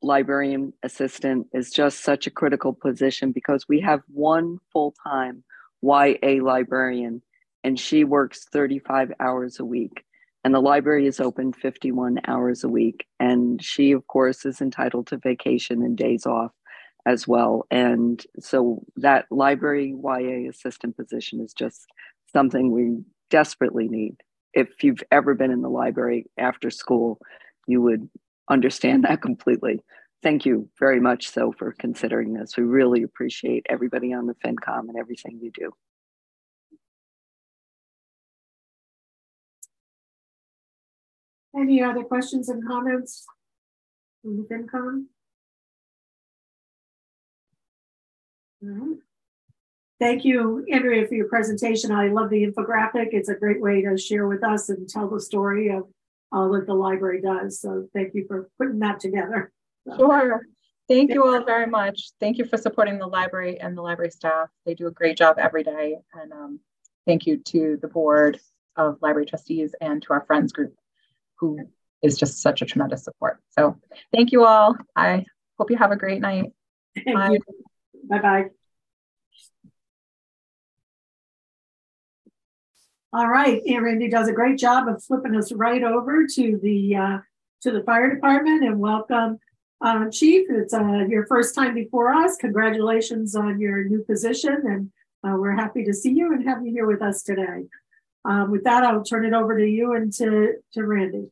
librarian 0.00 0.72
assistant 0.82 1.48
is 1.52 1.70
just 1.70 2.04
such 2.04 2.26
a 2.26 2.30
critical 2.30 2.72
position 2.72 3.32
because 3.32 3.68
we 3.68 3.80
have 3.80 4.00
one 4.08 4.58
full-time 4.72 5.42
YA 5.82 6.42
librarian 6.42 7.20
and 7.64 7.78
she 7.78 8.04
works 8.04 8.46
35 8.52 9.12
hours 9.18 9.58
a 9.58 9.64
week. 9.64 10.04
And 10.44 10.54
the 10.54 10.60
library 10.60 11.06
is 11.06 11.20
open 11.20 11.52
51 11.52 12.20
hours 12.26 12.64
a 12.64 12.68
week. 12.68 13.06
And 13.18 13.62
she 13.62 13.92
of 13.92 14.06
course 14.06 14.44
is 14.44 14.60
entitled 14.60 15.08
to 15.08 15.18
vacation 15.18 15.82
and 15.82 15.96
days 15.96 16.26
off 16.26 16.52
as 17.06 17.26
well. 17.26 17.66
And 17.70 18.24
so 18.38 18.84
that 18.96 19.26
library 19.30 19.94
YA 19.96 20.48
assistant 20.48 20.96
position 20.96 21.40
is 21.40 21.52
just 21.52 21.86
something 22.32 22.70
we 22.70 22.98
desperately 23.30 23.88
need. 23.88 24.16
If 24.54 24.84
you've 24.84 25.02
ever 25.10 25.34
been 25.34 25.50
in 25.50 25.62
the 25.62 25.70
library 25.70 26.26
after 26.38 26.70
school, 26.70 27.18
you 27.66 27.80
would 27.82 28.08
understand 28.48 29.04
that 29.04 29.22
completely. 29.22 29.80
Thank 30.22 30.46
you 30.46 30.68
very 30.78 31.00
much 31.00 31.28
so 31.30 31.52
for 31.52 31.72
considering 31.72 32.34
this. 32.34 32.56
We 32.56 32.62
really 32.62 33.02
appreciate 33.02 33.66
everybody 33.68 34.12
on 34.12 34.26
the 34.26 34.34
FinCom 34.34 34.88
and 34.88 34.96
everything 34.96 35.40
you 35.42 35.50
do. 35.50 35.72
Any 41.58 41.82
other 41.82 42.04
questions 42.04 42.48
and 42.48 42.66
comments 42.66 43.26
from 44.22 44.36
the 44.36 44.42
FinCom? 44.44 45.06
Thank 49.98 50.24
you, 50.24 50.66
Andrea, 50.70 51.06
for 51.06 51.14
your 51.14 51.28
presentation. 51.28 51.92
I 51.92 52.08
love 52.08 52.30
the 52.30 52.44
infographic. 52.44 53.08
It's 53.12 53.28
a 53.28 53.34
great 53.34 53.60
way 53.60 53.82
to 53.82 53.96
share 53.96 54.26
with 54.26 54.42
us 54.42 54.68
and 54.68 54.88
tell 54.88 55.08
the 55.08 55.20
story 55.20 55.68
of 55.70 55.84
all 56.32 56.50
that 56.52 56.66
the 56.66 56.74
library 56.74 57.20
does. 57.20 57.60
So 57.60 57.86
thank 57.94 58.14
you 58.14 58.24
for 58.26 58.48
putting 58.58 58.80
that 58.80 58.98
together. 58.98 59.52
So. 59.86 59.96
Sure. 59.96 60.42
Thank 60.88 61.12
you 61.12 61.24
all 61.24 61.44
very 61.44 61.66
much. 61.66 62.10
Thank 62.20 62.38
you 62.38 62.44
for 62.44 62.56
supporting 62.56 62.98
the 62.98 63.06
library 63.06 63.60
and 63.60 63.76
the 63.76 63.82
library 63.82 64.10
staff. 64.10 64.48
They 64.66 64.74
do 64.74 64.88
a 64.88 64.90
great 64.90 65.16
job 65.16 65.36
every 65.38 65.62
day. 65.62 65.98
And 66.14 66.32
um, 66.32 66.60
thank 67.06 67.26
you 67.26 67.38
to 67.38 67.78
the 67.80 67.88
board 67.88 68.40
of 68.76 68.98
library 69.02 69.26
trustees 69.26 69.74
and 69.80 70.02
to 70.02 70.12
our 70.12 70.24
friends 70.24 70.52
group 70.52 70.74
who 71.36 71.58
is 72.02 72.16
just 72.16 72.42
such 72.42 72.62
a 72.62 72.64
tremendous 72.64 73.04
support. 73.04 73.38
So 73.50 73.76
thank 74.12 74.32
you 74.32 74.44
all. 74.44 74.76
I 74.96 75.24
hope 75.58 75.70
you 75.70 75.76
have 75.76 75.92
a 75.92 75.96
great 75.96 76.20
night. 76.20 76.52
Thank 76.96 77.16
Bye. 77.16 77.30
you. 77.32 77.64
Bye 78.12 78.18
bye. 78.18 78.44
All 83.14 83.26
right, 83.26 83.62
and 83.66 83.82
Randy 83.82 84.10
does 84.10 84.28
a 84.28 84.34
great 84.34 84.58
job 84.58 84.86
of 84.86 85.02
flipping 85.02 85.34
us 85.34 85.50
right 85.50 85.82
over 85.82 86.26
to 86.26 86.60
the 86.62 86.96
uh, 86.96 87.18
to 87.62 87.70
the 87.70 87.82
fire 87.84 88.14
department 88.14 88.64
and 88.64 88.78
welcome, 88.78 89.38
uh, 89.80 90.10
Chief. 90.10 90.46
It's 90.50 90.74
uh, 90.74 91.06
your 91.08 91.24
first 91.24 91.54
time 91.54 91.74
before 91.74 92.12
us. 92.12 92.36
Congratulations 92.36 93.34
on 93.34 93.58
your 93.58 93.84
new 93.84 94.04
position, 94.04 94.62
and 94.66 94.92
uh, 95.26 95.38
we're 95.38 95.52
happy 95.52 95.82
to 95.84 95.94
see 95.94 96.12
you 96.12 96.34
and 96.34 96.46
have 96.46 96.62
you 96.66 96.70
here 96.70 96.86
with 96.86 97.00
us 97.00 97.22
today. 97.22 97.64
Um, 98.26 98.50
with 98.50 98.64
that, 98.64 98.84
I'll 98.84 99.04
turn 99.04 99.24
it 99.24 99.32
over 99.32 99.56
to 99.56 99.66
you 99.66 99.94
and 99.94 100.12
to 100.14 100.56
to 100.74 100.84
Randy. 100.84 101.30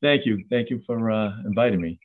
Thank 0.00 0.24
you, 0.24 0.42
thank 0.48 0.70
you 0.70 0.80
for 0.86 1.10
uh, 1.10 1.32
inviting 1.44 1.82
me. 1.82 2.00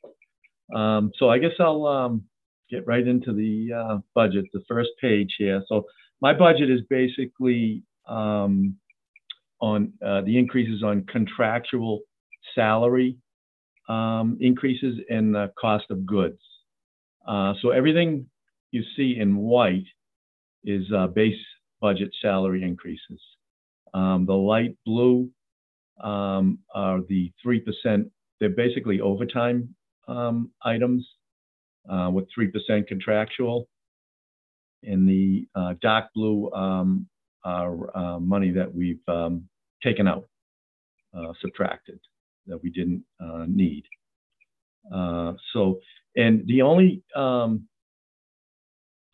Um, 0.74 1.12
so 1.18 1.28
I 1.28 1.38
guess 1.38 1.52
I'll 1.58 1.86
um, 1.86 2.24
get 2.70 2.86
right 2.86 3.06
into 3.06 3.32
the 3.32 3.72
uh, 3.74 3.98
budget, 4.14 4.46
the 4.52 4.62
first 4.68 4.90
page 5.00 5.34
here. 5.38 5.62
So 5.68 5.86
my 6.20 6.34
budget 6.34 6.70
is 6.70 6.80
basically 6.88 7.82
um, 8.08 8.76
on 9.60 9.92
uh, 10.04 10.22
the 10.22 10.38
increases 10.38 10.82
on 10.82 11.04
contractual 11.06 12.00
salary 12.54 13.16
um, 13.88 14.36
increases 14.40 14.96
and 15.08 15.34
the 15.34 15.52
cost 15.58 15.86
of 15.90 16.04
goods. 16.06 16.40
Uh, 17.26 17.54
so 17.60 17.70
everything 17.70 18.26
you 18.70 18.82
see 18.96 19.16
in 19.18 19.36
white 19.36 19.86
is 20.64 20.84
uh, 20.94 21.06
base 21.06 21.38
budget 21.80 22.10
salary 22.20 22.62
increases. 22.62 23.20
Um, 23.94 24.26
the 24.26 24.34
light 24.34 24.76
blue 24.84 25.30
um, 26.02 26.58
are 26.74 27.00
the 27.08 27.32
3%, 27.44 28.10
they're 28.40 28.50
basically 28.50 29.00
overtime 29.00 29.74
um, 30.08 30.50
items 30.62 31.06
uh, 31.88 32.10
with 32.12 32.26
3% 32.36 32.86
contractual. 32.86 33.68
And 34.82 35.08
the 35.08 35.46
uh, 35.54 35.74
dark 35.80 36.06
blue 36.14 36.50
um, 36.52 37.06
are 37.44 37.96
uh, 37.96 38.18
money 38.18 38.50
that 38.50 38.72
we've 38.72 39.00
um, 39.08 39.48
taken 39.82 40.06
out, 40.06 40.28
uh, 41.16 41.32
subtracted, 41.40 41.98
that 42.46 42.62
we 42.62 42.70
didn't 42.70 43.04
uh, 43.20 43.44
need. 43.48 43.84
Uh, 44.92 45.32
so, 45.52 45.80
and 46.16 46.46
the 46.46 46.62
only 46.62 47.02
um, 47.14 47.68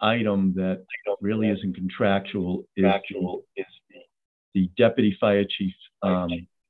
item 0.01 0.53
that 0.57 0.85
really 1.21 1.49
isn't 1.49 1.75
contractual 1.75 2.65
is, 2.77 2.85
is 3.57 3.67
the 4.55 4.71
deputy 4.77 5.17
fire 5.21 5.45
chief 5.45 5.75
um, 6.03 6.29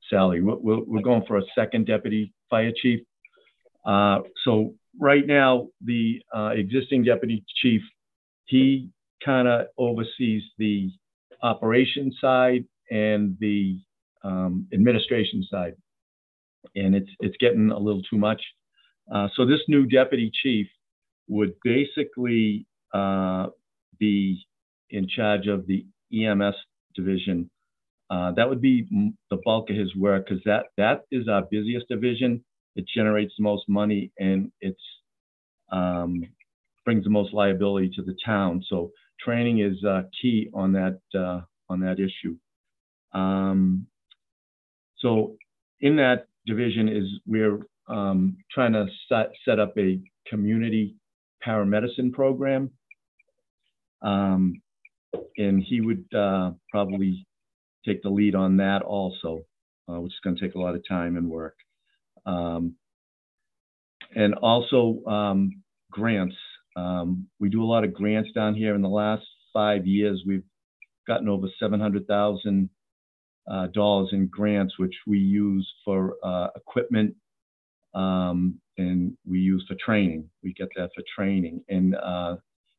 salary. 0.09 0.41
We're, 0.41 0.81
we're, 0.85 1.03
going 1.03 1.25
for 1.27 1.39
a 1.39 1.43
second 1.55 1.87
deputy 1.87 2.33
fire 2.49 2.73
chief. 2.81 3.01
Uh, 3.85 4.21
so 4.45 4.75
right 4.99 5.27
now, 5.27 5.69
the 5.85 6.21
uh, 6.35 6.51
existing 6.55 7.05
deputy 7.05 7.45
chief, 7.63 7.83
he 8.47 8.91
kind 9.25 9.49
of 9.49 9.67
oversees 9.79 10.43
the 10.59 10.91
operation 11.43 12.13
side 12.21 12.65
and 12.91 13.37
the 13.41 13.79
um, 14.23 14.67
administration 14.73 15.45
side, 15.51 15.75
and 16.75 16.95
it's 16.95 17.11
it's 17.21 17.37
getting 17.39 17.71
a 17.71 17.79
little 17.79 18.03
too 18.03 18.17
much. 18.17 18.43
Uh, 19.13 19.29
so 19.37 19.45
this 19.45 19.61
new 19.69 19.87
deputy 19.87 20.31
chief 20.43 20.67
would 21.29 21.53
basically 21.63 22.67
uh, 22.95 23.47
be 23.99 24.47
in 24.91 25.07
charge 25.09 25.47
of 25.47 25.67
the 25.67 25.85
EMS 26.13 26.55
division. 26.95 27.51
Uh, 28.11 28.33
that 28.33 28.49
would 28.49 28.61
be 28.61 28.87
the 29.31 29.39
bulk 29.45 29.71
of 29.71 29.77
his 29.77 29.95
work 29.97 30.27
because 30.27 30.43
that 30.45 30.67
that 30.77 31.03
is 31.11 31.29
our 31.29 31.43
busiest 31.51 31.89
division 31.89 32.43
it 32.77 32.85
generates 32.95 33.33
the 33.39 33.45
most 33.45 33.69
money 33.69 34.13
and 34.19 34.51
it's 34.61 34.81
um, 35.73 36.23
brings 36.85 37.05
the 37.05 37.11
most 37.11 37.33
liability 37.33 37.91
to 37.97 38.03
the 38.03 38.17
town. 38.25 38.63
So 38.69 38.93
training 39.21 39.61
is 39.61 39.83
uh, 39.85 40.03
key 40.21 40.51
on 40.55 40.73
that 40.73 41.01
uh, 41.19 41.41
on 41.69 41.81
that 41.81 41.99
issue. 41.99 42.37
Um, 43.13 43.87
so 44.99 45.37
in 45.81 45.97
that 45.97 46.27
division 46.47 46.89
is 46.89 47.05
we're 47.27 47.61
um, 47.89 48.37
trying 48.51 48.73
to 48.73 48.87
set, 49.09 49.31
set 49.45 49.59
up 49.61 49.77
a 49.79 50.01
community 50.27 50.97
paramedicine 51.47 52.13
program. 52.13 52.71
Um, 54.03 54.61
and 55.37 55.63
he 55.63 55.81
would 55.81 56.05
uh, 56.15 56.53
probably 56.71 57.27
take 57.87 58.03
the 58.03 58.09
lead 58.09 58.35
on 58.35 58.57
that 58.59 58.83
also, 58.83 59.43
uh, 59.89 60.01
which 60.01 60.13
is 60.13 60.19
going 60.25 60.37
to 60.37 60.43
take 60.43 60.55
a 60.55 60.61
lot 60.61 60.75
of 60.75 60.83
time 60.89 61.17
and 61.17 61.29
work. 61.31 61.57
Um, 62.27 62.77
and 64.15 64.35
also 64.37 65.03
um, 65.07 65.63
grants. 65.91 66.37
Um, 66.77 67.29
we 67.41 67.49
do 67.51 67.63
a 67.63 67.67
lot 67.67 67.85
of 67.85 67.95
grants 67.95 68.31
down 68.35 68.55
here. 68.55 68.75
In 68.75 68.83
the 68.83 68.89
last 68.89 69.25
five 69.53 69.87
years, 69.87 70.23
we've 70.27 70.45
gotten 71.07 71.29
over 71.29 71.49
seven 71.61 71.81
hundred 71.81 72.07
thousand 72.07 72.71
uh, 73.51 73.69
dollars 73.69 74.11
in 74.13 74.29
grants, 74.29 74.79
which 74.79 74.95
we 75.07 75.19
use 75.19 75.71
for 75.85 76.17
uh, 76.25 76.49
equipment 76.57 77.15
um, 77.95 78.61
and 78.79 79.17
we 79.29 79.39
use 79.41 79.65
for 79.69 79.77
training. 79.85 80.29
We 80.43 80.53
get 80.55 80.69
that 80.77 80.91
for 80.95 81.05
training, 81.17 81.63
and 81.69 81.95
uh, 81.97 82.37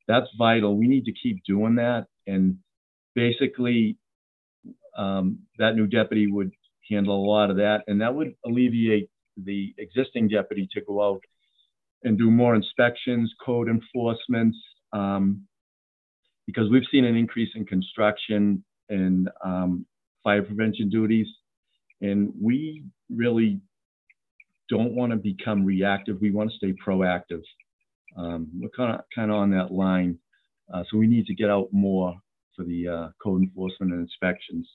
that's 0.08 0.28
vital. 0.38 0.78
We 0.78 0.88
need 0.88 1.06
to 1.06 1.14
keep 1.14 1.44
doing 1.46 1.76
that. 1.76 2.08
And 2.28 2.58
basically, 3.16 3.98
um, 4.98 5.40
that 5.60 5.76
new 5.76 5.88
deputy 5.88 6.28
would 6.32 6.52
handle 6.90 7.16
a 7.16 7.28
lot 7.28 7.50
of 7.50 7.58
that, 7.58 7.84
and 7.88 8.02
that 8.02 8.16
would 8.16 8.36
alleviate 8.46 9.10
the 9.38 9.74
existing 9.78 10.30
deputy 10.30 10.67
to 10.74 10.82
go 10.82 11.04
out 11.04 11.21
and 12.04 12.17
do 12.17 12.30
more 12.30 12.56
inspections, 12.56 13.34
code 13.43 13.67
enforcements, 13.67 14.58
um, 14.93 15.41
because 16.45 16.69
we've 16.69 16.84
seen 16.91 17.06
an 17.06 17.15
increase 17.15 17.50
in 17.56 17.65
construction 17.65 18.63
and 18.89 19.30
um, 19.43 19.86
fire 20.24 20.43
prevention 20.43 20.89
duties, 20.89 21.28
and 22.02 22.32
we 22.39 22.84
really 23.10 23.60
don't 24.69 24.93
want 24.93 25.12
to 25.12 25.17
become 25.17 25.65
reactive. 25.65 26.17
We 26.21 26.32
want 26.32 26.52
to 26.52 26.58
stay 26.58 26.74
proactive. 26.74 27.41
Um, 28.15 28.50
we're 28.60 28.69
kind 28.69 28.93
of 28.93 29.02
kind 29.13 29.32
of 29.32 29.38
on 29.38 29.52
that 29.52 29.71
line, 29.71 30.19
uh, 30.74 30.84
so 30.89 30.98
we 30.98 31.08
need 31.08 31.26
to 31.26 31.36
get 31.36 31.50
out 31.50 31.69
more 31.71 32.15
for 32.56 32.63
the 32.63 32.88
uh, 32.88 33.08
code 33.21 33.41
enforcement 33.41 33.91
and 33.91 34.02
inspections. 34.02 34.69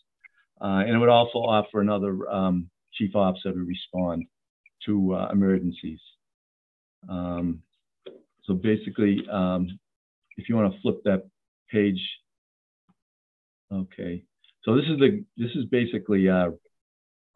Uh, 0.60 0.82
and 0.84 0.90
it 0.90 0.98
would 0.98 1.08
also 1.08 1.38
offer 1.38 1.80
another 1.80 2.28
um, 2.28 2.68
chief 2.92 3.14
officer 3.14 3.52
to 3.52 3.58
respond 3.58 4.24
to 4.86 5.14
uh, 5.14 5.28
emergencies. 5.32 6.00
Um, 7.08 7.62
so 8.44 8.54
basically, 8.54 9.22
um, 9.30 9.78
if 10.36 10.48
you 10.48 10.56
want 10.56 10.72
to 10.72 10.80
flip 10.80 11.00
that 11.04 11.26
page, 11.70 12.00
okay. 13.72 14.22
So 14.64 14.76
this 14.76 14.84
is 14.84 14.98
the 14.98 15.24
this 15.36 15.50
is 15.54 15.64
basically 15.66 16.28
uh, 16.28 16.50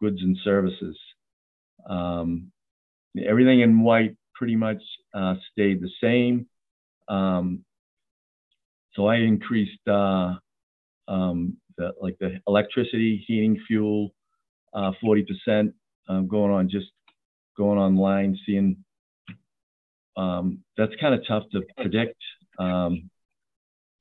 goods 0.01 0.21
and 0.21 0.37
services. 0.43 0.97
Um, 1.89 2.51
everything 3.27 3.61
in 3.61 3.81
white 3.81 4.15
pretty 4.33 4.55
much 4.55 4.81
uh, 5.13 5.35
stayed 5.51 5.81
the 5.81 5.89
same. 6.01 6.47
Um, 7.07 7.63
so 8.93 9.07
I 9.07 9.17
increased 9.17 9.87
uh, 9.87 10.35
um, 11.07 11.57
the, 11.77 11.93
like 12.01 12.17
the 12.19 12.39
electricity, 12.47 13.23
heating, 13.27 13.59
fuel, 13.67 14.11
uh, 14.73 14.91
40%. 15.03 15.73
Um, 16.07 16.27
going 16.27 16.51
on 16.51 16.69
just 16.69 16.87
going 17.57 17.79
online, 17.79 18.37
seeing 18.45 18.77
um, 20.17 20.59
that's 20.77 20.93
kind 20.99 21.13
of 21.13 21.21
tough 21.27 21.43
to 21.51 21.61
predict. 21.77 22.17
Um, 22.57 23.09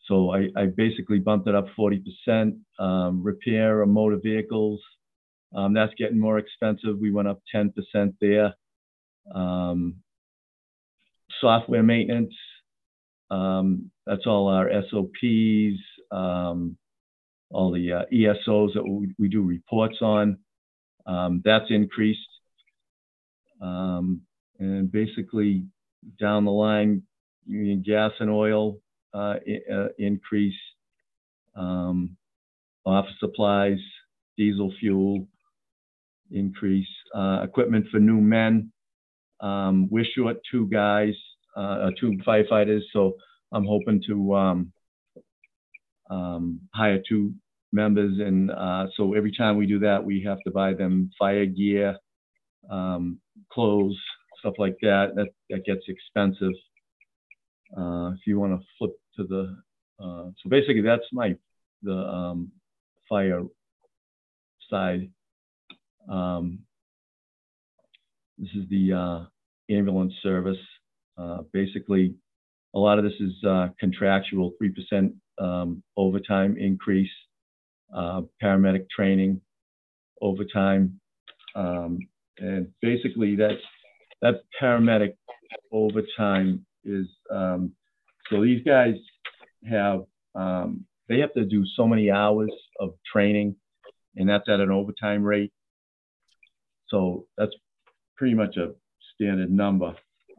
so 0.07 0.31
I, 0.31 0.49
I, 0.57 0.67
basically 0.67 1.19
bumped 1.19 1.49
it 1.49 1.55
up 1.55 1.67
40%. 1.79 2.59
Um, 2.79 3.23
repair 3.23 3.83
of 3.83 3.89
motor 3.89 4.19
vehicles, 4.23 4.81
um, 5.55 5.73
that's 5.73 5.95
getting 5.99 6.21
more 6.21 6.39
expensive. 6.39 6.99
We 7.01 7.11
went 7.11 7.29
up 7.29 7.41
10% 7.55 7.73
there. 8.21 8.55
Um, 9.35 9.97
software 11.41 11.83
maintenance, 11.83 12.35
um, 13.31 13.91
that's 14.07 14.27
all 14.27 14.49
our 14.49 14.71
SOPs, 14.91 15.81
all 16.13 17.71
the 17.73 17.93
uh, 17.93 18.03
ESOs 18.13 18.75
that 18.75 18.85
we, 18.87 19.15
we, 19.19 19.29
do 19.29 19.43
reports 19.43 19.97
on. 20.03 20.39
That's 21.07 21.71
increased. 21.71 22.21
Um, 23.61 24.23
and 24.59 24.91
basically, 24.91 25.65
down 26.21 26.45
the 26.45 26.51
line, 26.51 27.03
gas 27.85 28.13
and 28.21 28.31
oil 28.31 28.79
uh, 29.13 29.35
uh, 29.73 29.89
increase, 29.99 30.55
office 31.57 33.15
supplies, 33.21 33.79
diesel 34.37 34.73
fuel, 34.81 35.27
increase. 36.31 36.89
Uh, 37.15 37.41
equipment 37.43 37.87
for 37.91 38.01
new 38.01 38.21
men. 38.21 38.73
Um, 39.41 39.89
we're 39.91 40.05
short 40.17 40.39
two 40.51 40.67
guys, 40.69 41.15
uh, 41.57 41.91
two 42.01 42.19
firefighters, 42.27 42.81
so 42.93 43.15
I'm 43.53 43.65
hoping 43.65 44.03
to 44.09 44.35
um, 44.35 44.73
um, 46.11 46.61
hire 46.75 47.01
two 47.09 47.35
members. 47.73 48.19
And 48.19 48.51
uh, 48.51 48.87
so 48.97 49.15
every 49.15 49.33
time 49.33 49.57
we 49.57 49.67
do 49.67 49.79
that, 49.81 50.05
we 50.05 50.23
have 50.23 50.39
to 50.45 50.51
buy 50.51 50.75
them 50.75 51.11
fire 51.19 51.47
gear, 51.47 51.97
um, 52.71 53.21
clothes, 53.55 53.97
stuff 54.41 54.55
like 54.59 54.77
that. 54.83 55.13
That, 55.15 55.29
that 55.51 55.65
gets 55.65 55.83
expensive. 55.89 56.53
Uh, 57.77 58.13
if 58.13 58.27
you 58.27 58.39
want 58.39 58.61
to 58.61 58.67
flip 58.79 58.93
to 59.17 59.25
the, 59.25 59.57
uh, 60.05 60.31
so 60.43 60.49
basically 60.49 60.83
that's 60.83 61.05
my 61.13 61.37
the 61.83 61.93
um, 61.93 62.51
fire 63.09 63.43
side. 64.71 65.11
Um, 66.11 66.61
this 68.39 68.51
is 68.57 68.69
the 68.69 68.93
uh, 68.93 69.75
ambulance 69.75 70.13
service. 70.23 70.59
Uh, 71.17 71.39
basically, 71.53 72.15
a 72.75 72.79
lot 72.79 72.99
of 72.99 73.05
this 73.05 73.15
is 73.21 73.33
uh, 73.47 73.69
contractual, 73.79 74.53
3% 74.93 75.13
um, 75.39 75.83
overtime 75.97 76.57
increase, 76.59 77.11
uh, 77.95 78.23
paramedic 78.43 78.89
training, 78.91 79.41
overtime. 80.21 81.01
Um, 81.55 82.01
and 82.39 82.69
basically, 82.81 83.37
that, 83.37 83.57
that 84.23 84.43
paramedic 84.61 85.15
overtime 85.73 86.65
is 86.85 87.07
um, 87.31 87.73
so 88.31 88.43
these 88.43 88.63
guys 88.65 88.95
have, 89.69 90.05
um, 90.35 90.85
they 91.09 91.19
have 91.19 91.33
to 91.35 91.45
do 91.45 91.65
so 91.77 91.87
many 91.87 92.11
hours 92.11 92.51
of 92.81 92.95
training, 93.11 93.57
and 94.17 94.29
that's 94.29 94.49
at 94.49 94.61
an 94.61 94.71
overtime 94.71 95.23
rate. 95.23 95.53
So 96.89 97.27
that's 97.37 97.53
pretty 98.17 98.35
much 98.35 98.57
a 98.57 98.73
standard 99.15 99.51
number. 99.51 99.95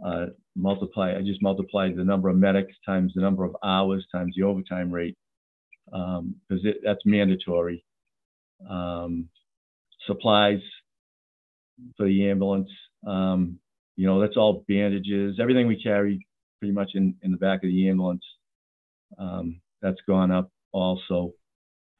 Uh, 0.06 0.28
multiply, 0.56 1.16
I 1.16 1.22
just 1.22 1.42
multiplied 1.42 1.96
the 1.96 2.04
number 2.04 2.30
of 2.30 2.38
medics 2.38 2.76
times 2.86 3.14
the 3.16 3.22
number 3.22 3.44
of 3.44 3.56
hours 3.64 4.06
times 4.12 4.34
the 4.36 4.44
overtime 4.44 4.92
rate 4.92 5.16
because 5.86 6.20
um, 6.20 6.74
that's 6.84 7.06
mandatory. 7.06 7.84
Um, 8.70 9.30
supplies 10.08 10.60
for 11.98 12.06
the 12.06 12.30
ambulance, 12.30 12.70
um, 13.08 13.60
you 13.96 14.06
know, 14.06 14.20
that's 14.20 14.38
all 14.38 14.64
bandages, 14.68 15.38
everything 15.40 15.68
we 15.68 15.82
carry 15.82 16.26
pretty 16.60 16.74
much 16.74 16.92
in, 16.96 17.16
in 17.22 17.32
the 17.32 17.38
back 17.38 17.64
of 17.64 17.70
the 17.70 17.90
ambulance. 17.90 18.24
Um, 19.20 19.62
that's 19.82 20.00
gone 20.08 20.32
up 20.32 20.50
also. 20.72 21.32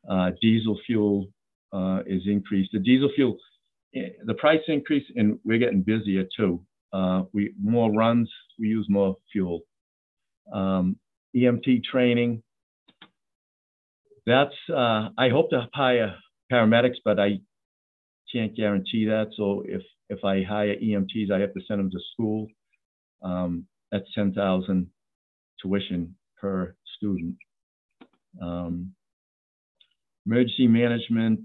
Uh, 0.10 0.32
diesel 0.42 0.78
fuel 0.86 1.28
uh, 1.74 2.00
is 2.06 2.24
increased. 2.28 2.72
The 2.74 2.80
diesel 2.80 3.10
fuel 3.16 3.38
the 4.26 4.34
price 4.34 4.62
increase, 4.68 5.06
and 5.16 5.40
we're 5.46 5.58
getting 5.58 5.82
busier 5.82 6.26
too. 6.36 6.62
Uh, 6.92 7.24
we 7.34 7.54
more 7.62 7.92
runs, 7.92 8.30
we 8.60 8.68
use 8.68 8.88
more 8.90 9.16
fuel. 9.32 9.62
Um, 10.54 10.98
EMT 11.36 11.84
training. 11.84 12.44
That's 14.26 14.56
uh, 14.70 15.10
I 15.18 15.30
hope 15.30 15.50
to 15.52 15.68
hire 15.74 16.16
paramedics, 16.52 16.98
but 17.04 17.20
I 17.20 17.40
can't 18.36 18.56
guarantee 18.56 19.06
that. 19.06 19.28
So 19.38 19.64
if 19.66 19.82
if 20.10 20.24
I 20.24 20.44
hire 20.44 20.76
EMTs, 20.76 21.32
I 21.32 21.40
have 21.40 21.54
to 21.54 21.62
send 21.68 21.80
them 21.80 21.92
to 21.92 22.00
school. 22.14 22.48
Um, 23.22 23.66
that's 23.92 24.06
ten 24.14 24.34
thousand 24.34 24.88
tuition 25.62 26.16
per 26.40 26.76
student. 26.98 27.36
Um, 28.42 28.94
emergency 30.26 30.68
management, 30.68 31.42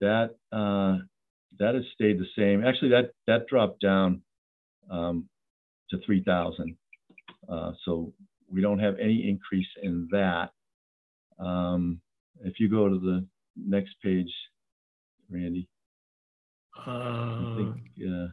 that 0.00 0.30
uh, 0.52 0.98
that 1.58 1.74
has 1.74 1.84
stayed 1.94 2.18
the 2.18 2.26
same. 2.36 2.64
Actually, 2.64 2.90
that 2.90 3.12
that 3.26 3.46
dropped 3.46 3.80
down 3.80 4.22
um, 4.90 5.28
to 5.90 5.98
3,000. 6.04 6.76
Uh, 7.48 7.72
so 7.84 8.12
we 8.50 8.60
don't 8.60 8.78
have 8.78 8.94
any 9.00 9.28
increase 9.28 9.68
in 9.82 10.08
that. 10.10 10.50
Um, 11.38 12.00
if 12.44 12.54
you 12.58 12.68
go 12.68 12.88
to 12.88 12.98
the 12.98 13.26
next 13.56 13.94
page, 14.02 14.30
Randy. 15.30 15.68
Uh, 16.86 17.56
think, 17.56 17.76
uh, 18.06 18.28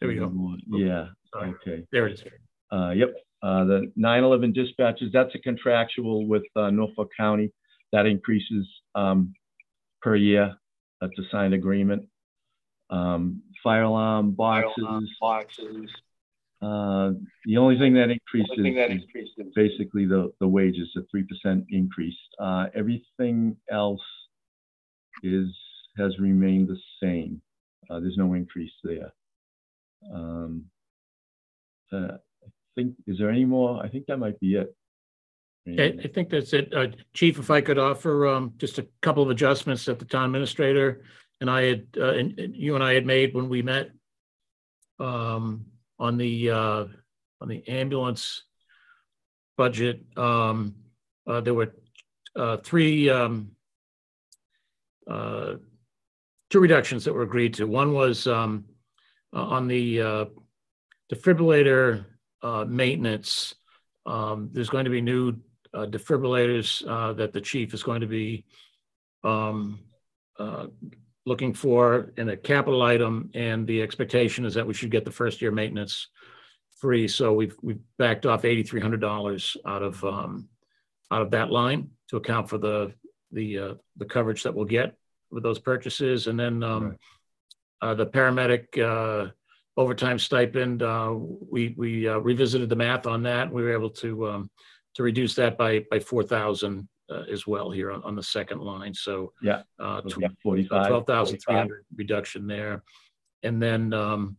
there 0.00 0.08
we 0.08 0.14
go. 0.16 0.56
Yeah. 0.68 1.06
Sorry. 1.32 1.54
Okay. 1.62 1.86
There 1.90 2.06
it 2.06 2.14
is. 2.14 2.24
Uh, 2.70 2.90
yep. 2.90 3.14
Uh, 3.42 3.64
the 3.64 3.92
9/11 3.98 4.52
dispatches. 4.52 5.10
That's 5.12 5.34
a 5.34 5.38
contractual 5.38 6.26
with 6.26 6.44
uh, 6.56 6.70
Norfolk 6.70 7.10
County. 7.16 7.52
That 7.92 8.06
increases 8.06 8.66
um, 8.94 9.34
per 10.02 10.16
year. 10.16 10.54
that's 11.00 11.18
a 11.18 11.22
signed 11.30 11.54
agreement. 11.54 12.06
Um, 12.90 13.42
fire 13.62 13.82
alarm 13.82 14.32
boxes. 14.32 15.10
Boxes. 15.20 15.90
Uh, 16.60 17.12
the 17.44 17.56
only 17.56 17.78
thing 17.78 17.94
that 17.94 18.10
increases 18.10 18.56
that 18.56 18.90
is 18.90 19.02
increases. 19.02 19.52
basically 19.54 20.06
the, 20.06 20.32
the 20.40 20.48
wages, 20.48 20.88
a 20.96 21.00
three 21.10 21.22
percent 21.22 21.64
increase. 21.70 22.16
Uh, 22.40 22.66
everything 22.74 23.56
else 23.70 24.00
is, 25.22 25.46
has 25.98 26.18
remained 26.18 26.68
the 26.68 26.78
same. 27.02 27.42
Uh, 27.90 28.00
there's 28.00 28.16
no 28.16 28.34
increase 28.34 28.72
there. 28.84 29.12
Um, 30.12 30.66
uh, 31.92 32.16
I 32.44 32.48
think, 32.74 32.94
is 33.06 33.18
there 33.18 33.30
any 33.30 33.44
more? 33.44 33.82
I 33.82 33.88
think 33.88 34.06
that 34.06 34.18
might 34.18 34.38
be 34.40 34.54
it. 34.54 34.74
I, 35.66 36.08
think 36.08 36.30
that's 36.30 36.52
it. 36.54 36.72
Uh, 36.72 36.86
Chief, 37.12 37.38
if 37.38 37.50
I 37.50 37.60
could 37.60 37.78
offer, 37.78 38.26
um, 38.26 38.54
just 38.56 38.78
a 38.78 38.86
couple 39.02 39.22
of 39.22 39.28
adjustments 39.28 39.84
that 39.84 39.98
the 39.98 40.06
town 40.06 40.26
administrator 40.26 41.02
and 41.40 41.50
I 41.50 41.62
had, 41.62 41.86
uh, 41.96 42.14
and, 42.14 42.38
and 42.38 42.56
you 42.56 42.74
and 42.74 42.82
I 42.82 42.94
had 42.94 43.04
made 43.04 43.34
when 43.34 43.48
we 43.48 43.62
met. 43.62 43.90
Um, 44.98 45.66
on 46.00 46.16
the, 46.16 46.50
uh, 46.50 46.84
on 47.40 47.48
the 47.48 47.68
ambulance 47.68 48.44
budget, 49.56 50.02
um, 50.16 50.74
uh, 51.26 51.40
there 51.40 51.54
were, 51.54 51.74
uh, 52.34 52.56
three, 52.58 53.10
um, 53.10 53.50
uh, 55.08 55.54
two 56.50 56.60
reductions 56.60 57.04
that 57.04 57.14
were 57.14 57.22
agreed 57.22 57.54
to. 57.54 57.66
One 57.66 57.92
was, 57.92 58.26
um, 58.26 58.64
uh, 59.34 59.42
on 59.42 59.68
the, 59.68 60.00
uh, 60.00 60.24
defibrillator, 61.12 62.04
uh, 62.42 62.64
maintenance. 62.68 63.54
Um, 64.06 64.50
there's 64.52 64.70
going 64.70 64.84
to 64.84 64.90
be 64.90 65.00
new 65.00 65.36
uh, 65.74 65.86
defibrillators 65.86 66.86
uh, 66.88 67.12
that 67.14 67.32
the 67.32 67.40
chief 67.40 67.74
is 67.74 67.82
going 67.82 68.00
to 68.00 68.06
be 68.06 68.44
um, 69.24 69.80
uh, 70.38 70.66
looking 71.26 71.52
for 71.52 72.12
in 72.16 72.28
a 72.30 72.36
capital 72.36 72.82
item, 72.82 73.30
and 73.34 73.66
the 73.66 73.82
expectation 73.82 74.44
is 74.44 74.54
that 74.54 74.66
we 74.66 74.74
should 74.74 74.90
get 74.90 75.04
the 75.04 75.10
first 75.10 75.42
year 75.42 75.50
maintenance 75.50 76.08
free. 76.76 77.08
So 77.08 77.32
we've 77.32 77.56
we've 77.62 77.80
backed 77.98 78.24
off 78.24 78.44
eighty 78.44 78.62
three 78.62 78.80
hundred 78.80 79.00
dollars 79.00 79.56
out 79.66 79.82
of 79.82 80.02
um, 80.04 80.48
out 81.10 81.22
of 81.22 81.32
that 81.32 81.50
line 81.50 81.90
to 82.08 82.16
account 82.16 82.48
for 82.48 82.58
the 82.58 82.94
the 83.32 83.76
the 83.96 84.04
coverage 84.06 84.44
that 84.44 84.54
we'll 84.54 84.64
get 84.64 84.94
with 85.30 85.42
those 85.42 85.58
purchases, 85.58 86.26
and 86.26 86.38
then 86.38 86.62
um, 86.62 86.84
Right. 86.84 86.98
uh, 87.82 87.94
the 87.94 88.06
paramedic 88.06 88.78
uh, 88.78 89.30
overtime 89.76 90.18
stipend. 90.18 90.82
Uh, 90.82 91.14
we 91.16 91.74
we 91.76 92.08
uh, 92.08 92.18
revisited 92.18 92.68
the 92.68 92.76
math 92.76 93.06
on 93.06 93.22
that. 93.24 93.52
We 93.52 93.62
were 93.62 93.72
able 93.72 93.90
to 93.90 94.28
um, 94.28 94.50
to 94.94 95.02
reduce 95.02 95.34
that 95.36 95.56
by 95.58 95.84
by 95.90 96.00
four 96.00 96.22
thousand 96.22 96.88
uh, 97.10 97.24
as 97.30 97.46
well 97.46 97.70
here 97.70 97.90
on, 97.90 98.02
on 98.02 98.16
the 98.16 98.22
second 98.22 98.60
line. 98.60 98.94
So 98.94 99.32
Yeah. 99.42 99.62
uh, 99.78 100.00
tw- 100.02 100.20
yeah, 100.20 100.28
twelve 100.88 101.06
thousand 101.06 101.38
three 101.38 101.54
hundred 101.56 101.84
reduction 101.96 102.46
there. 102.46 102.82
And 103.42 103.62
then 103.62 103.92
um, 103.94 104.36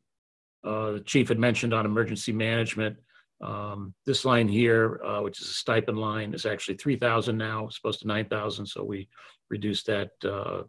uh, 0.64 0.92
the 0.92 1.00
chief 1.02 1.30
had 1.30 1.40
mentioned 1.40 1.74
on 1.74 1.86
emergency 1.86 2.34
management, 2.34 2.98
um, 3.42 3.94
this 4.06 4.26
line 4.26 4.50
here, 4.50 5.00
uh, 5.06 5.22
which 5.22 5.40
is 5.40 5.48
a 5.48 5.54
stipend 5.54 5.98
line, 5.98 6.34
is 6.34 6.46
actually 6.46 6.76
three 6.76 6.98
thousand 6.98 7.38
now, 7.38 7.68
it's 7.68 7.78
supposed 7.78 8.02
to 8.02 8.08
nine 8.08 8.26
thousand, 8.26 8.66
so 8.66 8.84
we 8.84 9.08
reduced 9.50 9.86
that 9.88 10.12
uh, 10.26 10.64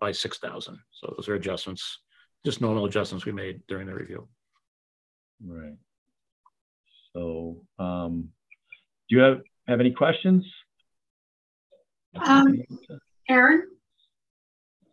by 0.00 0.12
six 0.12 0.38
thousand. 0.38 0.78
So 0.92 1.14
those 1.16 1.28
are 1.28 1.34
adjustments, 1.34 2.00
just 2.44 2.60
normal 2.60 2.84
adjustments 2.86 3.24
we 3.24 3.32
made 3.32 3.62
during 3.68 3.86
the 3.86 3.94
review. 3.94 4.28
Right. 5.44 5.76
So, 7.14 7.62
um, 7.78 8.28
do 9.08 9.16
you 9.16 9.22
have, 9.22 9.40
have 9.68 9.80
any 9.80 9.92
questions? 9.92 10.44
Um, 12.14 12.62
Aaron? 13.28 13.68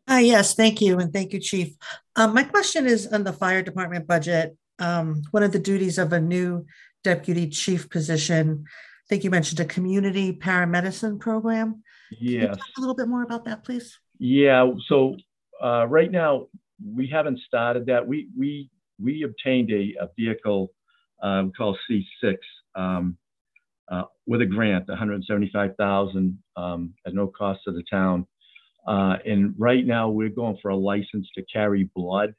Uh, 0.09 0.15
yes, 0.15 0.55
thank 0.55 0.81
you, 0.81 0.99
and 0.99 1.13
thank 1.13 1.33
you, 1.33 1.39
Chief. 1.39 1.75
Um, 2.15 2.33
my 2.33 2.43
question 2.43 2.85
is 2.85 3.07
on 3.07 3.23
the 3.23 3.33
fire 3.33 3.61
department 3.61 4.07
budget. 4.07 4.57
Um, 4.79 5.23
one 5.31 5.43
of 5.43 5.51
the 5.51 5.59
duties 5.59 5.97
of 5.97 6.11
a 6.13 6.19
new 6.19 6.65
deputy 7.03 7.47
chief 7.47 7.89
position, 7.89 8.65
I 8.67 9.03
think 9.07 9.23
you 9.23 9.29
mentioned 9.29 9.59
a 9.59 9.65
community 9.65 10.33
paramedicine 10.33 11.19
program. 11.19 11.83
Can 12.09 12.27
you 12.27 12.39
Yes. 12.41 12.57
talk 12.57 12.67
A 12.77 12.81
little 12.81 12.95
bit 12.95 13.07
more 13.07 13.23
about 13.23 13.45
that, 13.45 13.63
please. 13.63 13.97
Yeah, 14.19 14.71
so 14.87 15.15
uh, 15.63 15.87
right 15.87 16.11
now, 16.11 16.47
we 16.85 17.07
haven't 17.07 17.39
started 17.47 17.85
that. 17.87 18.05
We 18.07 18.29
we 18.37 18.69
we 19.01 19.23
obtained 19.23 19.71
a, 19.71 19.95
a 20.01 20.09
vehicle 20.17 20.71
um, 21.21 21.51
called 21.57 21.77
C6 21.89 22.37
um, 22.75 23.17
uh, 23.91 24.03
with 24.27 24.41
a 24.41 24.45
grant, 24.45 24.87
175,000 24.89 26.39
um, 26.57 26.93
at 27.05 27.13
no 27.13 27.27
cost 27.27 27.61
to 27.65 27.71
the 27.73 27.83
town. 27.91 28.27
Uh, 28.87 29.17
and 29.25 29.55
right 29.57 29.85
now, 29.85 30.09
we're 30.09 30.29
going 30.29 30.57
for 30.61 30.69
a 30.71 30.75
license 30.77 31.27
to 31.35 31.43
carry 31.51 31.89
blood. 31.95 32.33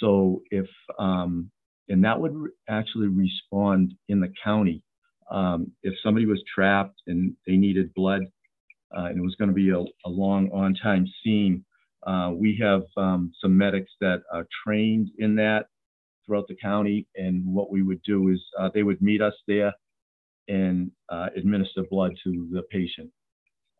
So 0.00 0.42
if 0.50 0.66
um, 0.98 1.50
and 1.88 2.04
that 2.04 2.20
would 2.20 2.34
re- 2.36 2.50
actually 2.68 3.08
respond 3.08 3.94
in 4.08 4.20
the 4.20 4.32
county 4.42 4.84
um, 5.30 5.72
if 5.82 5.94
somebody 6.02 6.26
was 6.26 6.42
trapped 6.54 7.00
and 7.06 7.34
they 7.46 7.56
needed 7.56 7.94
blood 7.94 8.22
uh, 8.96 9.06
and 9.06 9.18
it 9.18 9.22
was 9.22 9.34
going 9.36 9.48
to 9.48 9.54
be 9.54 9.70
a, 9.70 9.78
a 9.78 10.10
long 10.10 10.50
on-time 10.52 11.06
scene. 11.22 11.64
Uh, 12.06 12.30
we 12.34 12.56
have 12.60 12.82
um, 12.96 13.32
some 13.40 13.56
medics 13.56 13.90
that 14.00 14.22
are 14.32 14.46
trained 14.64 15.08
in 15.18 15.34
that 15.36 15.66
throughout 16.24 16.46
the 16.48 16.56
county, 16.56 17.06
and 17.16 17.42
what 17.46 17.70
we 17.70 17.82
would 17.82 18.02
do 18.02 18.28
is 18.28 18.40
uh, 18.58 18.68
they 18.72 18.82
would 18.82 19.00
meet 19.02 19.22
us 19.22 19.34
there 19.46 19.72
and 20.48 20.90
uh, 21.08 21.28
administer 21.36 21.82
blood 21.90 22.12
to 22.22 22.48
the 22.52 22.62
patient. 22.70 23.10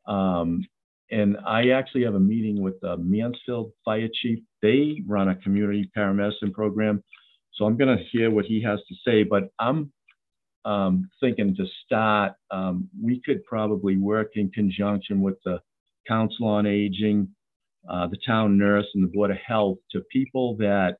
Um, 0.06 0.64
and 1.10 1.36
I 1.46 1.68
actually 1.68 2.04
have 2.04 2.14
a 2.14 2.20
meeting 2.20 2.62
with 2.62 2.80
the 2.80 2.96
Mansfield 2.96 3.72
Fire 3.84 4.08
Chief. 4.22 4.38
They 4.62 5.02
run 5.06 5.28
a 5.28 5.36
community 5.36 5.90
paramedicine 5.96 6.52
program, 6.52 7.02
so 7.52 7.66
I'm 7.66 7.76
going 7.76 7.96
to 7.96 8.04
hear 8.10 8.30
what 8.30 8.46
he 8.46 8.62
has 8.62 8.80
to 8.88 8.94
say. 9.06 9.22
But 9.22 9.44
I'm 9.58 9.92
um, 10.64 11.10
thinking 11.20 11.54
to 11.56 11.66
start, 11.84 12.32
um, 12.50 12.88
we 13.02 13.20
could 13.24 13.44
probably 13.44 13.96
work 13.96 14.32
in 14.36 14.50
conjunction 14.50 15.20
with 15.20 15.36
the 15.44 15.60
Council 16.08 16.46
on 16.46 16.66
Aging, 16.66 17.28
uh, 17.88 18.06
the 18.06 18.18
town 18.26 18.58
nurse, 18.58 18.86
and 18.94 19.04
the 19.04 19.08
Board 19.08 19.30
of 19.30 19.36
Health 19.46 19.78
to 19.92 20.00
people 20.12 20.56
that 20.56 20.96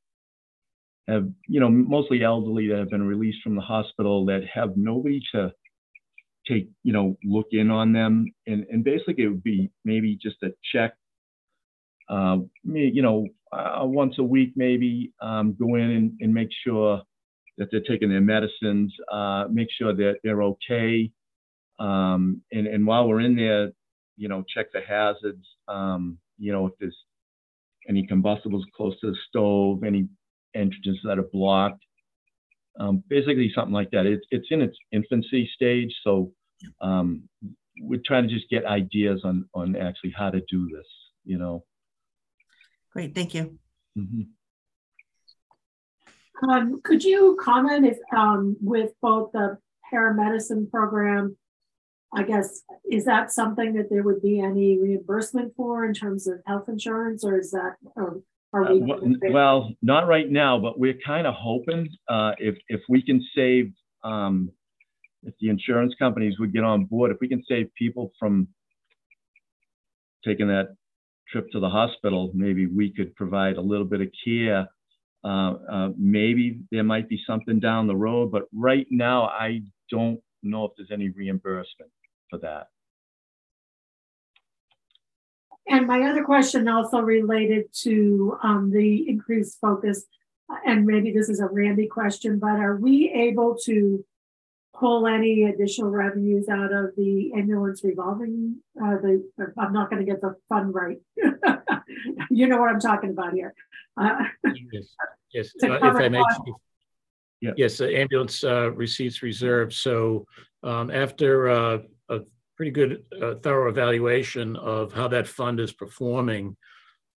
have, 1.09 1.29
you 1.49 1.61
know, 1.61 1.69
mostly 1.71 2.23
elderly 2.23 2.69
that 2.69 2.79
have 2.79 2.91
been 2.91 3.07
released 3.07 3.43
from 3.43 3.57
the 3.57 3.63
hospital 3.63 4.25
that 4.27 4.43
have 4.53 4.77
nobody 4.77 5.21
to 5.35 5.53
take, 6.47 6.69
you 6.83 6.93
know, 6.93 7.17
look 7.25 7.49
in 7.53 7.71
on 7.71 7.93
them. 7.93 8.27
And, 8.47 8.67
and 8.71 8.85
basically, 8.85 9.25
it 9.25 9.29
would 9.29 9.43
be 9.43 9.71
maybe 9.85 10.19
just 10.21 10.43
a 10.43 10.51
check, 10.73 10.95
uh, 12.09 12.39
you 12.65 13.03
know, 13.03 13.27
uh, 13.53 13.85
once 13.85 14.17
a 14.19 14.23
week, 14.23 14.53
maybe 14.57 15.13
um, 15.21 15.57
go 15.59 15.77
in 15.77 15.91
and, 15.91 16.13
and 16.21 16.35
make 16.35 16.49
sure 16.67 17.03
that 17.59 17.69
they're 17.71 17.81
taking 17.81 18.09
their 18.09 18.21
medicines, 18.21 18.93
uh, 19.13 19.45
make 19.51 19.69
sure 19.71 19.95
that 19.95 20.17
they're 20.23 20.43
okay. 20.43 21.11
Um, 21.79 22.43
and, 22.53 22.67
and 22.67 22.87
while 22.87 23.09
we're 23.09 23.21
in 23.21 23.37
there, 23.37 23.73
you 24.17 24.29
know, 24.29 24.45
check 24.53 24.73
the 24.73 24.81
hazards, 24.81 25.47
um, 25.69 26.19
you 26.39 26.53
know, 26.53 26.67
if 26.67 26.73
there's 26.81 26.97
any 27.89 28.07
combustibles 28.07 28.65
close 28.77 28.99
to 29.01 29.11
the 29.11 29.17
stove, 29.29 29.85
any 29.85 30.09
entrances 30.55 31.01
that 31.05 31.19
are 31.19 31.29
blocked. 31.33 31.83
Um, 32.81 33.05
basically 33.09 33.53
something 33.55 33.73
like 33.73 33.91
that. 33.93 34.05
It's, 34.07 34.27
it's 34.31 34.49
in 34.51 34.61
its 34.61 34.77
infancy 34.91 35.49
stage. 35.55 35.95
So 36.03 36.33
um, 36.81 37.29
we're 37.81 38.01
trying 38.05 38.29
to 38.29 38.35
just 38.35 38.51
get 38.51 38.65
ideas 38.65 39.21
on, 39.25 39.49
on 39.55 39.77
actually 39.77 40.13
how 40.17 40.31
to 40.31 40.41
do 40.51 40.69
this, 40.75 40.87
you 41.25 41.39
know. 41.39 41.65
Great, 42.93 43.15
thank 43.15 43.35
you. 43.35 43.59
Mhm. 43.97 44.29
Um, 46.43 46.81
could 46.83 47.05
you 47.05 47.37
comment 47.41 47.87
if, 47.87 47.99
um, 48.17 48.57
with 48.61 48.93
both 49.01 49.33
the 49.33 49.59
paramedicine 49.93 50.71
program, 50.71 51.37
I 52.13 52.23
guess, 52.25 52.63
is 52.91 53.05
that 53.05 53.33
something 53.33 53.75
that 53.75 53.89
there 53.91 54.03
would 54.03 54.21
be 54.21 54.41
any 54.41 54.79
reimbursement 54.79 55.55
for 55.57 55.85
in 55.85 55.95
terms 55.95 56.27
of 56.27 56.41
health 56.47 56.69
insurance 56.69 57.25
or 57.25 57.39
is 57.39 57.51
that, 57.53 57.77
or 57.97 58.23
Uh, 58.53 58.73
we? 58.73 59.31
Well, 59.33 59.75
not 59.83 60.07
right 60.07 60.31
now, 60.31 60.61
but 60.61 60.79
we're 60.79 60.99
kind 61.05 61.27
of 61.27 61.35
hoping 61.35 61.89
uh, 62.09 62.35
if 62.39 62.57
if 62.69 62.83
we 62.89 63.03
can 63.03 63.21
save, 63.35 63.73
um, 64.05 64.49
if 65.25 65.35
the 65.41 65.49
insurance 65.49 65.93
companies 65.99 66.39
would 66.39 66.53
get 66.53 66.63
on 66.63 66.85
board, 66.85 67.11
if 67.11 67.19
we 67.21 67.29
can 67.29 67.43
save 67.49 67.69
people 67.75 68.13
from 68.19 68.47
taking 70.25 70.47
that 70.49 70.77
trip 71.29 71.51
to 71.51 71.59
the 71.59 71.69
hospital, 71.69 72.31
maybe 72.33 72.67
we 72.67 72.91
could 72.91 73.15
provide 73.17 73.57
a 73.57 73.61
little 73.61 73.87
bit 73.87 74.01
of 74.01 74.09
care. 74.25 74.69
Uh, 75.25 75.55
uh, 75.71 75.89
maybe 75.97 76.61
there 76.71 76.85
might 76.85 77.09
be 77.09 77.21
something 77.27 77.59
down 77.59 77.87
the 77.87 77.97
road, 77.97 78.31
but 78.31 78.45
right 78.53 78.87
now 78.91 79.25
I 79.25 79.63
don't 79.91 80.21
know 80.43 80.67
if 80.67 80.73
there's 80.77 80.91
any 80.93 81.09
reimbursement 81.09 81.91
for 82.29 82.39
that. 82.41 82.69
And 85.67 85.87
my 85.87 86.03
other 86.03 86.23
question 86.25 86.69
also 86.69 87.01
related 87.01 87.73
to 87.83 88.37
um, 88.43 88.71
the 88.71 89.09
increased 89.09 89.59
focus, 89.61 90.05
and 90.67 90.85
maybe 90.85 91.11
this 91.11 91.31
is 91.31 91.41
a 91.41 91.47
Randy 91.47 91.87
question, 91.87 92.39
but 92.39 92.61
are 92.61 92.77
we 92.77 93.11
able 93.11 93.57
to 93.65 94.05
pull 94.79 95.07
any 95.07 95.45
additional 95.45 95.91
revenues 95.91 96.49
out 96.49 96.73
of 96.73 96.91
the 96.97 97.33
ambulance 97.35 97.83
revolving, 97.85 98.57
uh, 98.83 98.97
the, 98.97 99.25
I'm 99.59 99.73
not 99.73 99.91
gonna 99.91 100.05
get 100.05 100.21
the 100.21 100.37
fund 100.49 100.75
right. 100.75 100.99
You 102.31 102.49
know 102.49 102.59
what 102.59 102.71
I'm 102.71 102.81
talking 102.81 103.11
about 103.11 103.33
here. 103.33 103.55
Uh, 103.97 104.25
Yes, 104.73 104.97
yes, 105.33 105.53
uh, 105.63 105.79
if 105.81 105.97
I 105.97 106.09
may. 106.09 106.23
Yeah. 107.41 107.53
Yes, 107.57 107.79
the 107.79 107.97
ambulance 107.97 108.43
uh, 108.43 108.73
receipts 108.73 109.23
reserved. 109.23 109.73
So 109.73 110.27
um, 110.63 110.91
after 110.91 111.49
uh, 111.49 111.79
a 112.09 112.21
pretty 112.57 112.71
good 112.73 113.05
uh, 113.21 113.35
thorough 113.37 113.69
evaluation 113.69 114.57
of 114.57 114.93
how 114.93 115.09
that 115.09 115.29
fund 115.29 115.61
is 115.61 115.73
performing, 115.73 116.57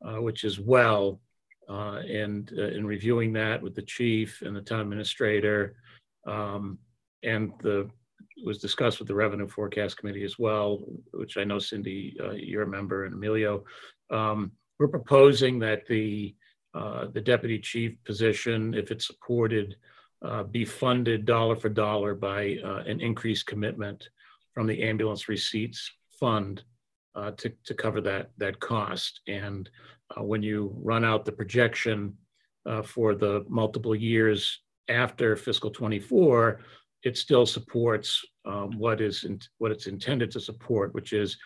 uh, 0.06 0.22
which 0.22 0.44
is 0.44 0.60
well, 0.60 1.22
uh, 1.70 2.02
and 2.10 2.52
uh, 2.58 2.70
in 2.70 2.86
reviewing 2.86 3.34
that 3.34 3.62
with 3.62 3.76
the 3.76 3.84
chief 3.84 4.42
and 4.42 4.56
the 4.56 4.62
town 4.62 4.82
administrator, 4.82 5.76
um, 6.26 6.80
and 7.26 7.52
the, 7.62 7.90
was 8.44 8.60
discussed 8.60 9.00
with 9.00 9.08
the 9.08 9.16
revenue 9.16 9.48
forecast 9.48 9.98
committee 9.98 10.24
as 10.24 10.38
well, 10.38 10.80
which 11.14 11.38
I 11.38 11.44
know 11.44 11.60
Cindy, 11.60 12.16
uh, 12.24 12.32
you're 12.32 12.64
a 12.64 12.68
member, 12.68 13.06
and 13.06 13.14
Emilio. 13.14 13.64
Um, 14.12 14.52
We're 14.80 14.88
proposing 14.88 15.60
that 15.60 15.86
the, 15.88 16.36
uh, 16.74 17.08
the 17.14 17.22
deputy 17.22 17.60
chief 17.60 17.96
position, 18.04 18.74
if 18.74 18.92
it's 18.92 19.08
supported, 19.08 19.76
uh, 20.24 20.44
be 20.44 20.66
funded 20.66 21.26
dollar 21.26 21.56
for 21.56 21.70
dollar 21.70 22.14
by 22.14 22.58
uh, 22.64 22.84
an 22.86 23.00
increased 23.00 23.46
commitment 23.46 24.10
from 24.54 24.68
the 24.68 24.84
ambulance 24.84 25.30
receipts 25.30 25.92
fund 26.20 26.64
uh, 27.16 27.32
to, 27.32 27.52
to 27.64 27.74
cover 27.74 28.02
that, 28.02 28.32
that 28.38 28.60
cost. 28.60 29.22
And 29.28 29.70
uh, 30.16 30.24
when 30.24 30.44
you 30.44 30.76
run 30.82 31.06
out 31.06 31.26
the 31.26 31.32
projection 31.32 32.16
for 32.84 33.14
the 33.14 33.46
multiple 33.48 33.96
years 33.96 34.60
after 34.90 35.36
fiscal 35.36 35.70
24, 35.70 36.62
it 37.06 37.18
still 37.18 37.46
supports 37.46 38.26
um, 38.46 38.78
what 38.78 39.00
is 39.00 39.24
in, 39.24 39.40
what 39.60 39.72
it's 39.72 39.88
intended 39.88 40.32
to 40.32 40.40
support, 40.40 40.94
which 40.94 41.14
is 41.14 41.38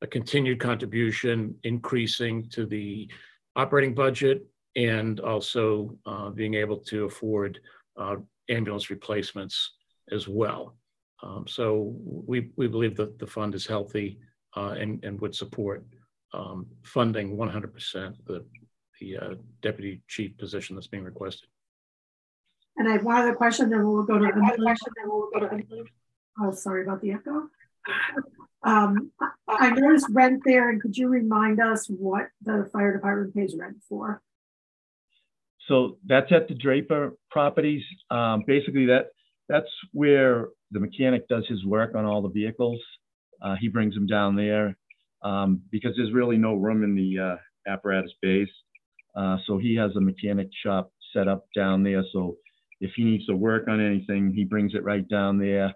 a 0.00 0.06
continued 0.06 0.60
contribution 0.60 1.54
increasing 1.64 2.48
to 2.50 2.64
the 2.64 3.10
operating 3.56 3.94
budget 3.94 4.46
and 4.76 5.18
also 5.18 5.98
uh, 6.06 6.30
being 6.30 6.54
able 6.54 6.78
to 6.78 7.04
afford 7.04 7.58
uh, 7.96 8.14
ambulance 8.48 8.90
replacements 8.90 9.72
as 10.12 10.28
well. 10.28 10.76
Um, 11.22 11.46
so 11.48 11.96
we, 12.04 12.50
we 12.56 12.68
believe 12.68 12.96
that 12.96 13.18
the 13.18 13.26
fund 13.26 13.56
is 13.56 13.66
healthy 13.66 14.20
uh, 14.56 14.76
and, 14.78 15.04
and 15.04 15.20
would 15.20 15.34
support 15.34 15.84
um, 16.32 16.66
funding 16.84 17.36
100% 17.36 18.14
the, 18.24 18.44
the 19.00 19.16
uh, 19.16 19.34
deputy 19.62 20.00
chief 20.06 20.38
position 20.38 20.76
that's 20.76 20.86
being 20.86 21.02
requested. 21.02 21.48
And 22.78 22.88
I 22.88 22.92
have 22.92 23.04
one 23.04 23.16
other 23.16 23.34
question, 23.34 23.70
then 23.70 23.86
we'll 23.86 24.04
go 24.04 24.18
to 24.18 24.24
the. 24.24 25.84
Oh, 26.40 26.52
sorry 26.52 26.84
about 26.84 27.00
the 27.02 27.12
echo. 27.12 27.48
Um, 28.62 29.10
I- 29.20 29.32
I 29.48 29.70
noticed 29.70 30.06
rent 30.12 30.42
there, 30.44 30.70
and 30.70 30.80
could 30.80 30.96
you 30.96 31.08
remind 31.08 31.60
us 31.60 31.88
what 31.88 32.28
the 32.42 32.68
fire 32.72 32.92
department 32.92 33.34
pays 33.34 33.56
rent 33.58 33.78
for? 33.88 34.22
So 35.66 35.98
that's 36.06 36.30
at 36.32 36.48
the 36.48 36.54
Draper 36.54 37.16
properties. 37.30 37.82
Um, 38.10 38.44
basically, 38.46 38.86
that 38.86 39.08
that's 39.48 39.68
where 39.92 40.48
the 40.70 40.80
mechanic 40.80 41.26
does 41.28 41.46
his 41.48 41.64
work 41.64 41.94
on 41.94 42.04
all 42.04 42.22
the 42.22 42.28
vehicles. 42.28 42.80
Uh, 43.42 43.56
he 43.56 43.68
brings 43.68 43.94
them 43.94 44.06
down 44.06 44.36
there 44.36 44.76
um, 45.22 45.62
because 45.70 45.94
there's 45.96 46.12
really 46.12 46.36
no 46.36 46.54
room 46.54 46.84
in 46.84 46.94
the 46.94 47.18
uh, 47.18 47.36
apparatus 47.70 48.12
base. 48.22 48.48
Uh, 49.16 49.38
so 49.46 49.58
he 49.58 49.74
has 49.74 49.94
a 49.96 50.00
mechanic 50.00 50.48
shop 50.62 50.92
set 51.12 51.28
up 51.28 51.46
down 51.54 51.82
there. 51.82 52.04
So 52.12 52.36
if 52.80 52.92
he 52.94 53.04
needs 53.04 53.26
to 53.26 53.34
work 53.36 53.68
on 53.68 53.80
anything, 53.80 54.32
he 54.32 54.44
brings 54.44 54.74
it 54.74 54.84
right 54.84 55.06
down 55.08 55.38
there, 55.38 55.74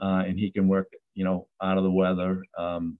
uh, 0.00 0.22
and 0.26 0.38
he 0.38 0.50
can 0.50 0.68
work, 0.68 0.88
you 1.14 1.24
know, 1.24 1.48
out 1.62 1.78
of 1.78 1.84
the 1.84 1.90
weather. 1.90 2.42
Um, 2.58 2.98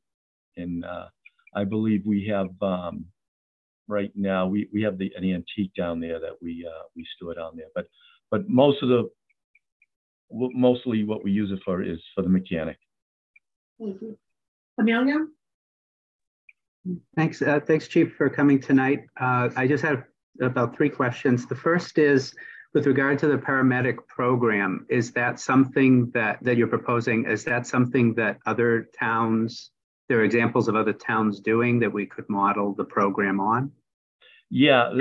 and 0.57 0.84
uh, 0.84 1.07
I 1.55 1.64
believe 1.64 2.02
we 2.05 2.26
have 2.28 2.48
um, 2.62 3.07
right 3.88 4.11
now 4.14 4.46
we, 4.46 4.68
we 4.72 4.82
have 4.82 4.98
the 4.98 5.12
an 5.16 5.24
antique 5.24 5.72
down 5.76 6.00
there 6.00 6.20
that 6.20 6.36
we 6.40 6.66
uh, 6.68 6.82
we 6.96 7.07
store 7.16 7.34
down 7.34 7.57
there. 7.57 7.66
But 7.74 7.86
but 8.30 8.48
most 8.48 8.82
of 8.82 8.88
the 8.88 9.09
mostly 10.30 11.05
what 11.05 11.22
we 11.22 11.30
use 11.30 11.50
it 11.52 11.61
for 11.64 11.82
is 11.82 12.00
for 12.14 12.22
the 12.22 12.28
mechanic. 12.28 12.78
Thank 13.78 14.00
you. 14.00 14.18
Emilio? 14.78 15.28
Thanks, 17.16 17.40
uh, 17.40 17.61
thanks, 17.66 17.88
Chief, 17.88 18.14
for 18.16 18.28
coming 18.28 18.61
tonight. 18.61 19.05
Uh, 19.18 19.48
I 19.57 19.66
just 19.66 19.82
have 19.84 20.05
about 20.42 20.76
three 20.76 20.90
questions. 20.90 21.46
The 21.46 21.55
first 21.55 21.98
is 21.98 22.34
with 22.75 22.87
regard 22.87 23.20
to 23.20 23.29
the 23.29 23.39
paramedic 23.39 24.07
program, 24.09 24.85
is 24.91 25.12
that 25.12 25.39
something 25.39 26.11
that, 26.11 26.43
that 26.43 26.57
you're 26.57 26.66
proposing? 26.66 27.25
Is 27.25 27.45
that 27.45 27.66
something 27.68 28.14
that 28.14 28.39
other 28.47 28.89
towns, 28.99 29.70
there 30.09 30.18
are 30.18 30.25
examples 30.25 30.66
of 30.66 30.75
other 30.75 30.93
towns 30.93 31.39
doing 31.39 31.79
that 31.79 31.93
we 31.93 32.05
could 32.05 32.29
model 32.29 32.75
the 32.75 32.85
program 32.85 33.39
on? 33.39 33.70
Yeah, 34.51 34.93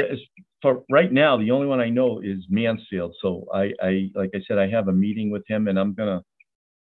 for 0.61 0.83
right 0.89 1.11
now, 1.11 1.37
the 1.37 1.51
only 1.51 1.67
one 1.67 1.81
I 1.81 1.89
know 1.89 2.21
is 2.23 2.45
Mansfield. 2.49 3.15
So 3.21 3.45
I, 3.53 3.73
I 3.81 4.09
like 4.15 4.29
I 4.33 4.39
said, 4.47 4.57
I 4.57 4.69
have 4.69 4.87
a 4.87 4.93
meeting 4.93 5.31
with 5.31 5.43
him, 5.47 5.67
and 5.67 5.77
I'm 5.77 5.93
gonna 5.93 6.23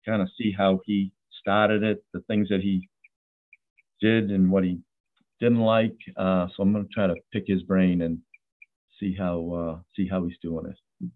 kind 0.07 0.23
of 0.23 0.29
see 0.39 0.53
how 0.57 0.81
he 0.85 1.13
started 1.41 1.83
it, 1.83 2.05
the 2.13 2.21
things 2.29 2.49
that 2.51 2.61
he 2.61 2.89
did, 4.01 4.31
and 4.31 4.51
what 4.51 4.63
he 4.63 4.79
didn't 5.41 5.61
like. 5.61 5.97
Uh, 6.17 6.47
so 6.55 6.63
I'm 6.63 6.73
gonna 6.73 6.85
try 6.93 7.09
to 7.09 7.17
pick 7.33 7.45
his 7.47 7.63
brain 7.63 8.03
and 8.03 8.19
see 8.99 9.15
how 9.15 9.53
uh, 9.53 9.79
see 9.95 10.07
how 10.07 10.25
he's 10.25 10.39
doing 10.39 10.67
it. 10.67 11.11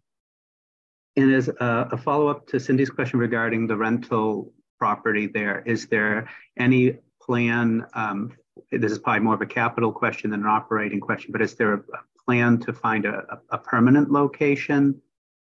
And 1.16 1.34
as 1.34 1.48
a, 1.48 1.88
a 1.92 1.96
follow-up 1.96 2.46
to 2.48 2.60
Cindy's 2.60 2.90
question 2.90 3.18
regarding 3.18 3.66
the 3.66 3.76
rental 3.76 4.52
property 4.78 5.26
there, 5.26 5.62
is 5.64 5.86
there 5.86 6.28
any 6.58 6.98
plan, 7.22 7.86
um, 7.94 8.32
this 8.70 8.92
is 8.92 8.98
probably 8.98 9.20
more 9.20 9.34
of 9.34 9.40
a 9.40 9.46
capital 9.46 9.90
question 9.90 10.30
than 10.30 10.40
an 10.40 10.46
operating 10.46 11.00
question, 11.00 11.32
but 11.32 11.40
is 11.40 11.54
there 11.54 11.74
a 11.74 11.78
a 11.78 12.28
plan 12.28 12.58
to 12.58 12.72
find 12.72 13.04
a, 13.04 13.24
a 13.30 13.38
a 13.50 13.58
permanent 13.58 14.10
location, 14.10 15.00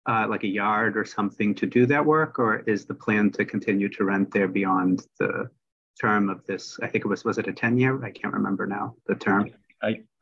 uh, 0.07 0.27
like 0.29 0.43
a 0.43 0.49
yard 0.49 0.97
or 0.97 1.05
something 1.05 1.55
to 1.55 1.65
do 1.65 1.87
that 1.87 2.05
work? 2.05 2.39
Or 2.41 2.59
is 2.67 2.87
the 2.87 2.95
plan 2.95 3.31
to 3.33 3.45
continue 3.45 3.89
to 3.91 4.05
rent 4.05 4.33
there 4.33 4.49
beyond 4.49 5.07
the 5.21 5.49
term 6.01 6.29
of 6.29 6.45
this? 6.45 6.79
I 6.83 6.89
think 6.89 7.05
it 7.05 7.09
was, 7.09 7.25
was 7.25 7.39
it 7.39 7.47
a 7.47 7.53
10-year? 7.53 8.05
I 8.05 8.11
can't 8.11 8.35
remember 8.35 8.67
now, 8.67 8.97
the 9.07 9.15
term. 9.15 9.51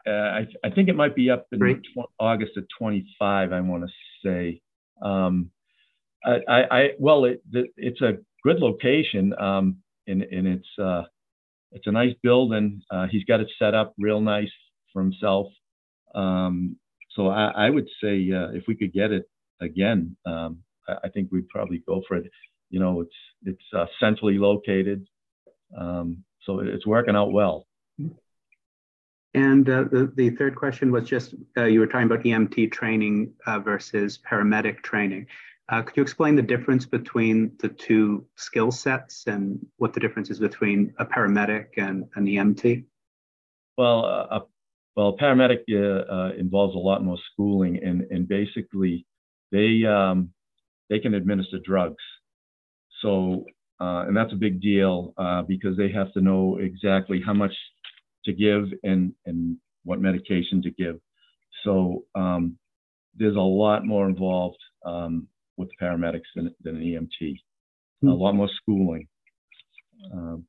Uh, 0.07 0.11
I, 0.11 0.47
I 0.65 0.71
think 0.71 0.89
it 0.89 0.97
might 0.97 1.15
be 1.15 1.31
up 1.31 1.47
in 1.53 1.59
Great. 1.59 1.83
August 2.19 2.57
of 2.57 2.65
25, 2.79 3.53
I 3.53 3.61
want 3.61 3.85
to 3.85 3.91
say. 4.25 4.61
Um, 5.03 5.51
I, 6.25 6.39
I, 6.49 6.61
I, 6.71 6.89
well, 6.99 7.25
it, 7.25 7.43
it's 7.53 8.01
a 8.01 8.19
good 8.43 8.59
location, 8.59 9.35
um, 9.39 9.77
and, 10.07 10.23
and 10.23 10.47
it's, 10.47 10.69
uh, 10.83 11.03
it's 11.73 11.87
a 11.87 11.93
nice 11.93 12.15
building. 12.23 12.83
Uh, 12.91 13.07
he's 13.11 13.25
got 13.25 13.41
it 13.41 13.51
set 13.59 13.75
up 13.75 13.95
real 13.99 14.21
nice 14.21 14.51
for 14.93 15.03
himself. 15.03 15.47
Um, 16.15 16.77
so 17.11 17.29
I, 17.29 17.51
I 17.67 17.71
would 17.71 17.89
say, 18.03 18.31
uh, 18.33 18.51
if 18.53 18.65
we 18.67 18.75
could 18.75 18.93
get 18.93 19.13
it 19.13 19.29
again, 19.61 20.17
um, 20.27 20.59
I, 20.89 20.97
I 21.05 21.09
think 21.09 21.31
we'd 21.31 21.49
probably 21.49 21.83
go 21.87 22.03
for 22.09 22.17
it. 22.17 22.31
You 22.71 22.81
know, 22.81 23.01
it's, 23.01 23.11
it's, 23.45 23.75
uh, 23.75 23.87
centrally 23.99 24.39
located. 24.39 25.07
Um, 25.79 26.25
so 26.45 26.61
it's 26.61 26.87
working 26.87 27.17
out 27.17 27.33
well. 27.33 27.67
And 29.35 29.68
uh, 29.68 29.85
the, 29.85 30.12
the 30.16 30.31
third 30.31 30.57
question 30.57 30.91
was 30.91 31.09
just, 31.09 31.35
uh, 31.57 31.64
you 31.64 31.81
were 31.81 31.87
talking 31.87 32.07
about 32.07 32.24
EMT 32.24 32.72
training 32.72 33.33
uh, 33.47 33.61
versus 33.61 34.18
paramedic 34.18 34.83
training. 34.83 35.26
Uh, 35.68 35.83
could 35.83 35.97
you 35.97 36.03
explain 36.03 36.35
the 36.35 36.43
difference 36.43 36.85
between 36.85 37.53
the 37.61 37.68
two 37.68 38.26
skill 38.35 38.72
sets 38.72 39.28
and 39.28 39.64
what 39.76 39.93
the 39.93 40.01
difference 40.01 40.28
is 40.28 40.41
between 40.41 40.93
a 40.99 41.07
paramedic 41.07 41.66
and 41.76 42.07
an 42.16 42.26
EMT? 42.26 42.85
Well, 43.78 44.05
uh, 44.05 44.39
a, 44.39 44.41
well, 44.97 45.16
paramedic 45.16 45.61
uh, 45.70 46.35
involves 46.37 46.74
a 46.74 46.78
lot 46.78 47.05
more 47.05 47.18
schooling, 47.33 47.78
and 47.85 48.03
and 48.11 48.26
basically, 48.26 49.07
they 49.53 49.85
um, 49.87 50.31
they 50.91 50.99
can 50.99 51.14
administer 51.14 51.61
drugs. 51.64 52.03
So, 53.01 53.47
and 53.78 54.14
that's 54.14 54.33
a 54.33 54.37
big 54.37 54.61
deal 54.61 55.14
because 55.47 55.76
they 55.76 55.91
have 55.93 56.12
to 56.14 56.20
know 56.20 56.59
exactly 56.59 57.22
how 57.24 57.33
much 57.33 57.55
to 58.25 58.33
give 58.33 58.66
and 58.83 59.12
and 59.27 59.57
what 59.85 60.01
medication 60.01 60.62
to 60.62 60.71
give. 60.71 60.99
So, 61.64 62.05
um, 62.14 62.59
there's 63.16 63.37
a 63.37 63.41
lot 63.41 63.85
more 63.85 64.09
involved 64.09 64.59
um, 64.85 65.27
with 65.57 65.68
paramedics 65.81 66.23
than, 66.35 66.55
than 66.62 66.77
an 66.77 66.83
EMT. 66.83 67.37
A 68.03 68.07
lot 68.07 68.35
more 68.35 68.49
schooling. 68.62 69.07
Um, 70.12 70.47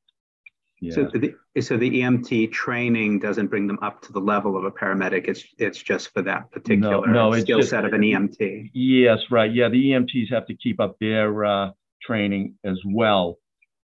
yeah. 0.80 0.94
So 0.94 1.10
the, 1.12 1.34
so 1.60 1.76
the 1.76 1.90
EMT 1.90 2.50
training 2.50 3.20
doesn't 3.20 3.48
bring 3.48 3.66
them 3.66 3.78
up 3.82 4.02
to 4.02 4.12
the 4.12 4.18
level 4.18 4.56
of 4.56 4.64
a 4.64 4.70
paramedic. 4.70 5.28
It's 5.28 5.44
it's 5.58 5.80
just 5.80 6.12
for 6.12 6.22
that 6.22 6.50
particular 6.50 7.06
no, 7.06 7.32
it's 7.32 7.42
skill 7.42 7.58
just- 7.58 7.70
set 7.70 7.84
of 7.84 7.92
an 7.92 8.00
EMT. 8.00 8.70
Yes, 8.74 9.18
right. 9.30 9.52
Yeah, 9.52 9.68
the 9.68 9.90
EMTs 9.90 10.32
have 10.32 10.46
to 10.46 10.56
keep 10.56 10.80
up 10.80 10.96
their 10.98 11.44
uh, 11.44 11.70
training 12.02 12.56
as 12.64 12.78
well. 12.84 13.38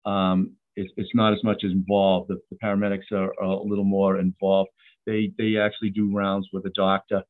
Um, 0.05 0.55
it's, 0.79 0.93
it's 0.97 1.15
not 1.15 1.33
as 1.33 1.43
much 1.43 1.65
as 1.65 1.73
involved. 1.73 2.29
The, 2.29 2.41
the 2.51 2.57
paramedics 2.63 3.11
are, 3.13 3.33
are 3.41 3.45
a 3.45 3.63
little 3.63 3.85
more 3.85 4.19
involved. 4.19 4.71
They 5.07 5.33
they 5.39 5.57
actually 5.57 5.91
do 5.91 6.15
rounds 6.15 6.49
with 6.53 6.65
a 6.67 6.71
doctor. 6.71 7.23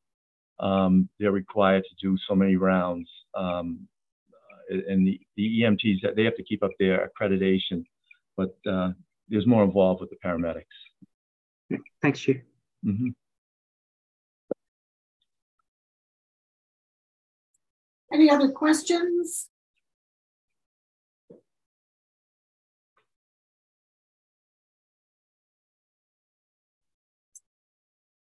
Um, 0.61 1.09
they're 1.19 1.33
required 1.33 1.85
to 1.89 2.07
do 2.07 2.17
so 2.29 2.35
many 2.35 2.57
rounds, 2.57 3.09
um, 3.35 3.87
and 4.69 5.07
the, 5.07 5.21
the 5.37 5.61
EMTs, 5.63 6.17
they 6.17 6.25
have 6.25 6.37
to 6.37 6.43
keep 6.43 6.63
up 6.65 6.73
their 6.79 7.09
accreditation, 7.09 7.85
but 8.37 8.57
uh, 8.69 8.91
there's 9.29 9.47
more 9.47 9.63
involved 9.63 10.01
with 10.01 10.11
the 10.11 10.17
paramedics. 10.25 10.65
Thanks, 12.03 12.21
Chief. 12.21 12.41
Mhm. 12.85 13.15
Any 18.13 18.31
other 18.31 18.51
questions? 18.51 19.49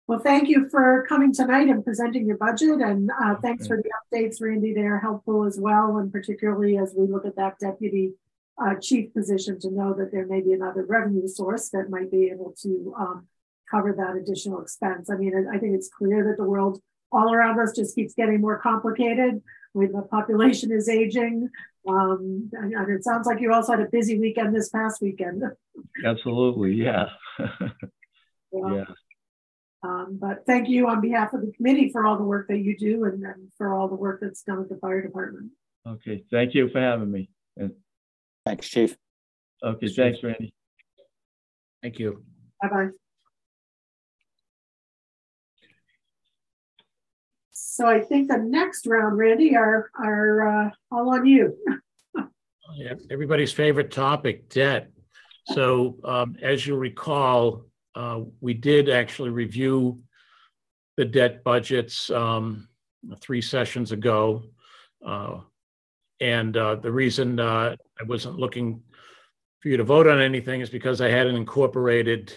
Well, 0.07 0.19
thank 0.19 0.47
you 0.47 0.69
for 0.69 1.05
coming 1.09 1.33
tonight 1.33 1.67
and 1.67 1.83
presenting 1.83 2.25
your 2.25 2.37
budget 2.37 2.79
and 2.79 3.11
uh, 3.21 3.35
thanks 3.41 3.67
for 3.67 3.75
the 3.75 3.91
updates, 3.99 4.41
Randy. 4.41 4.73
They're 4.73 4.99
helpful 4.99 5.45
as 5.45 5.59
well. 5.59 5.97
And 5.97 6.11
particularly 6.11 6.77
as 6.77 6.93
we 6.97 7.07
look 7.07 7.25
at 7.25 7.35
that 7.35 7.59
deputy 7.59 8.13
uh, 8.57 8.75
chief 8.81 9.13
position 9.13 9.59
to 9.59 9.69
know 9.69 9.93
that 9.93 10.13
there 10.13 10.25
may 10.25 10.39
be 10.39 10.53
another 10.53 10.85
revenue 10.85 11.27
source 11.27 11.69
that 11.69 11.89
might 11.89 12.09
be 12.09 12.29
able 12.31 12.55
to 12.63 12.95
um, 12.97 13.27
cover 13.69 13.93
that 13.97 14.15
additional 14.15 14.61
expense. 14.61 15.09
I 15.09 15.15
mean, 15.17 15.33
I 15.53 15.57
think 15.57 15.75
it's 15.75 15.89
clear 15.89 16.23
that 16.29 16.37
the 16.37 16.49
world 16.49 16.81
all 17.11 17.33
around 17.33 17.59
us 17.59 17.73
just 17.75 17.93
keeps 17.93 18.13
getting 18.13 18.39
more 18.39 18.59
complicated. 18.59 19.41
With 19.73 19.91
the 19.91 20.01
population 20.01 20.71
is 20.71 20.89
aging, 20.89 21.49
um, 21.87 22.49
and, 22.53 22.73
and 22.73 22.89
it 22.89 23.03
sounds 23.03 23.27
like 23.27 23.39
you 23.41 23.53
also 23.53 23.73
had 23.73 23.81
a 23.81 23.89
busy 23.91 24.17
weekend 24.17 24.55
this 24.55 24.69
past 24.69 25.03
weekend. 25.03 25.43
Absolutely, 26.03 26.73
yeah. 26.73 27.09
Well, 28.49 28.75
yeah. 28.77 28.85
Um, 29.83 30.17
but 30.19 30.45
thank 30.45 30.67
you 30.67 30.87
on 30.87 31.01
behalf 31.01 31.33
of 31.33 31.41
the 31.41 31.51
committee 31.51 31.89
for 31.89 32.05
all 32.05 32.17
the 32.17 32.23
work 32.23 32.47
that 32.47 32.57
you 32.59 32.75
do 32.77 33.05
and, 33.05 33.23
and 33.23 33.51
for 33.57 33.73
all 33.73 33.87
the 33.87 33.95
work 33.95 34.19
that's 34.21 34.41
done 34.41 34.59
at 34.59 34.69
the 34.69 34.77
fire 34.77 35.01
department. 35.01 35.51
Okay, 35.87 36.23
thank 36.31 36.53
you 36.55 36.67
for 36.69 36.79
having 36.81 37.11
me. 37.11 37.29
And 37.55 37.73
Thanks, 38.45 38.67
Chief. 38.67 38.95
okay, 39.63 39.87
thanks, 39.87 40.23
Randy. 40.23 40.53
Thank 41.81 41.99
you. 41.99 42.23
Bye 42.61 42.69
bye. 42.69 42.87
So 47.51 47.85
I 47.85 48.01
think 48.01 48.29
the 48.29 48.37
next 48.37 48.87
round, 48.87 49.17
Randy, 49.17 49.55
are 49.55 49.91
are 49.95 50.65
uh, 50.65 50.69
all 50.91 51.09
on 51.13 51.25
you. 51.25 51.55
Yeah, 52.75 52.93
everybody's 53.09 53.53
favorite 53.53 53.91
topic, 53.91 54.49
debt. 54.49 54.91
So 55.45 55.97
um, 56.03 56.35
as 56.41 56.67
you 56.67 56.75
recall, 56.75 57.63
uh, 57.97 58.21
we 58.41 58.53
did 58.53 58.89
actually 58.89 59.31
review 59.31 59.99
the 60.97 61.05
debt 61.05 61.43
budgets 61.43 62.11
um, 62.11 62.67
three 63.19 63.41
sessions 63.41 63.91
ago. 63.91 64.43
Uh, 65.03 65.39
and 66.21 66.55
uh, 66.57 66.75
the 66.75 66.91
reason 66.91 67.39
uh, 67.39 67.75
I 67.99 68.03
wasn't 68.03 68.37
looking 68.37 68.83
for 69.61 69.69
you 69.69 69.77
to 69.77 69.83
vote 69.83 70.05
on 70.05 70.21
anything 70.21 70.61
is 70.61 70.69
because 70.69 71.01
I 71.01 71.09
hadn't 71.09 71.35
incorporated 71.35 72.31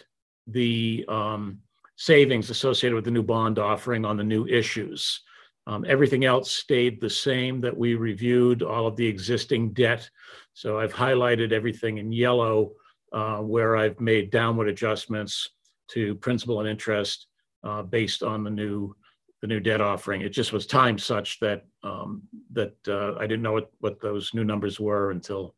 the 0.46 1.04
um, 1.08 1.58
savings 1.96 2.48
associated 2.48 2.94
with 2.94 3.04
the 3.04 3.11
new 3.11 3.22
bond 3.22 3.58
offering 3.58 4.06
on 4.06 4.16
the 4.16 4.24
new 4.24 4.46
issues. 4.46 5.20
Um, 5.66 5.84
everything 5.86 6.24
else 6.24 6.50
stayed 6.50 7.00
the 7.00 7.11
same 7.11 7.61
that 7.61 7.76
we 7.76 7.96
reviewed, 7.96 8.62
all 8.62 8.86
of 8.86 8.96
the 8.96 9.06
existing 9.06 9.74
debt. 9.74 10.08
So 10.54 10.78
I've 10.78 10.94
highlighted 10.94 11.52
everything 11.52 11.98
in 11.98 12.12
yellow 12.12 12.72
uh, 13.12 13.38
where 13.38 13.76
I've 13.76 14.00
made 14.00 14.30
downward 14.30 14.68
adjustments 14.68 15.48
to 15.88 16.14
principal 16.16 16.61
and 16.61 16.68
interest 16.68 17.26
uh, 17.64 17.82
based 17.82 18.22
on 18.22 18.44
the 18.44 18.50
new 18.50 18.94
the 19.40 19.46
new 19.46 19.61
debt 19.61 19.80
offering. 19.80 20.20
It 20.20 20.30
just 20.30 20.52
was 20.52 20.66
timed 20.66 21.00
such 21.00 21.40
that 21.40 21.64
um, 21.82 22.22
that 22.52 22.74
uh, 22.86 23.14
I 23.14 23.22
didn't 23.22 23.42
know 23.42 23.52
what, 23.52 23.70
what 23.80 24.00
those 24.00 24.34
new 24.34 24.44
numbers 24.44 24.78
were 24.78 25.11
until 25.11 25.54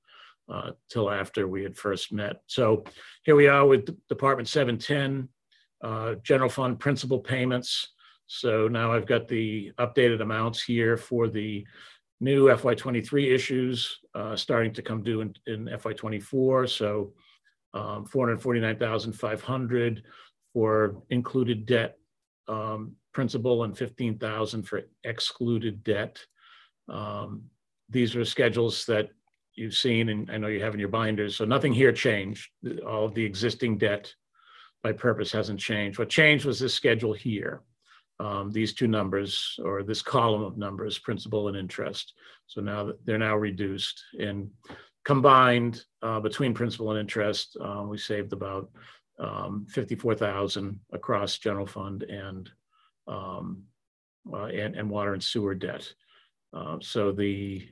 uh, 0.48 0.72
till 0.88 1.10
after 1.10 1.48
we 1.48 1.62
had 1.62 1.76
first 1.76 2.12
met. 2.12 2.42
So 2.46 2.84
here 3.24 3.36
we 3.36 3.48
are 3.48 3.66
with 3.66 3.86
Department 4.08 4.48
710, 4.48 5.28
uh, 5.82 6.14
general 6.22 6.50
fund 6.50 6.78
principal 6.78 7.18
payments. 7.18 7.88
So 8.26 8.68
now 8.68 8.92
I've 8.92 9.06
got 9.06 9.28
the 9.28 9.72
updated 9.78 10.20
amounts 10.20 10.62
here 10.62 10.96
for 10.96 11.28
the 11.28 11.66
new 12.20 12.46
FY23 12.46 13.32
issues 13.32 13.98
uh, 14.14 14.36
starting 14.36 14.72
to 14.74 14.82
come 14.82 15.02
due 15.02 15.20
in, 15.22 15.34
in 15.46 15.64
FY24. 15.66 16.68
So 16.68 17.12
um, 17.74 18.04
449,500 18.04 20.02
for 20.52 21.02
included 21.10 21.66
debt 21.66 21.96
um, 22.48 22.92
principal 23.12 23.64
and 23.64 23.76
15,000 23.76 24.62
for 24.62 24.82
excluded 25.04 25.84
debt. 25.84 26.18
Um, 26.88 27.44
these 27.88 28.16
are 28.16 28.24
schedules 28.24 28.86
that 28.86 29.10
you've 29.54 29.74
seen 29.74 30.08
and 30.08 30.30
I 30.30 30.38
know 30.38 30.48
you 30.48 30.62
have 30.62 30.74
in 30.74 30.80
your 30.80 30.88
binders. 30.88 31.36
So 31.36 31.44
nothing 31.44 31.72
here 31.72 31.92
changed. 31.92 32.50
All 32.86 33.04
of 33.04 33.14
the 33.14 33.24
existing 33.24 33.78
debt 33.78 34.12
by 34.82 34.92
purpose 34.92 35.30
hasn't 35.30 35.60
changed. 35.60 35.98
What 35.98 36.08
changed 36.08 36.44
was 36.44 36.58
this 36.58 36.74
schedule 36.74 37.12
here. 37.12 37.62
Um, 38.18 38.50
these 38.50 38.72
two 38.72 38.86
numbers 38.86 39.58
or 39.64 39.82
this 39.82 40.02
column 40.02 40.42
of 40.42 40.56
numbers, 40.56 40.98
principal 40.98 41.48
and 41.48 41.56
interest. 41.56 42.14
So 42.46 42.60
now 42.60 42.92
they're 43.04 43.18
now 43.18 43.36
reduced 43.36 44.02
and 44.18 44.50
combined 45.04 45.84
uh, 46.02 46.20
between 46.20 46.54
principal 46.54 46.90
and 46.90 47.00
interest, 47.00 47.56
uh, 47.60 47.84
we 47.86 47.98
saved 47.98 48.32
about 48.32 48.70
um, 49.18 49.66
54,000 49.68 50.78
across 50.92 51.38
general 51.38 51.66
fund 51.66 52.02
and 52.04 52.50
um, 53.08 53.62
uh, 54.32 54.44
and, 54.46 54.76
and 54.76 54.88
water 54.88 55.14
and 55.14 55.22
sewer 55.22 55.54
debt. 55.54 55.92
Uh, 56.54 56.76
so 56.80 57.12
the 57.12 57.66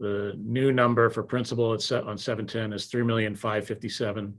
the 0.00 0.34
new 0.36 0.72
number 0.72 1.08
for 1.10 1.22
principal 1.22 1.72
at 1.72 1.80
set 1.80 2.04
on 2.04 2.18
710 2.18 2.72
is 2.72 2.86
3,557, 2.86 4.34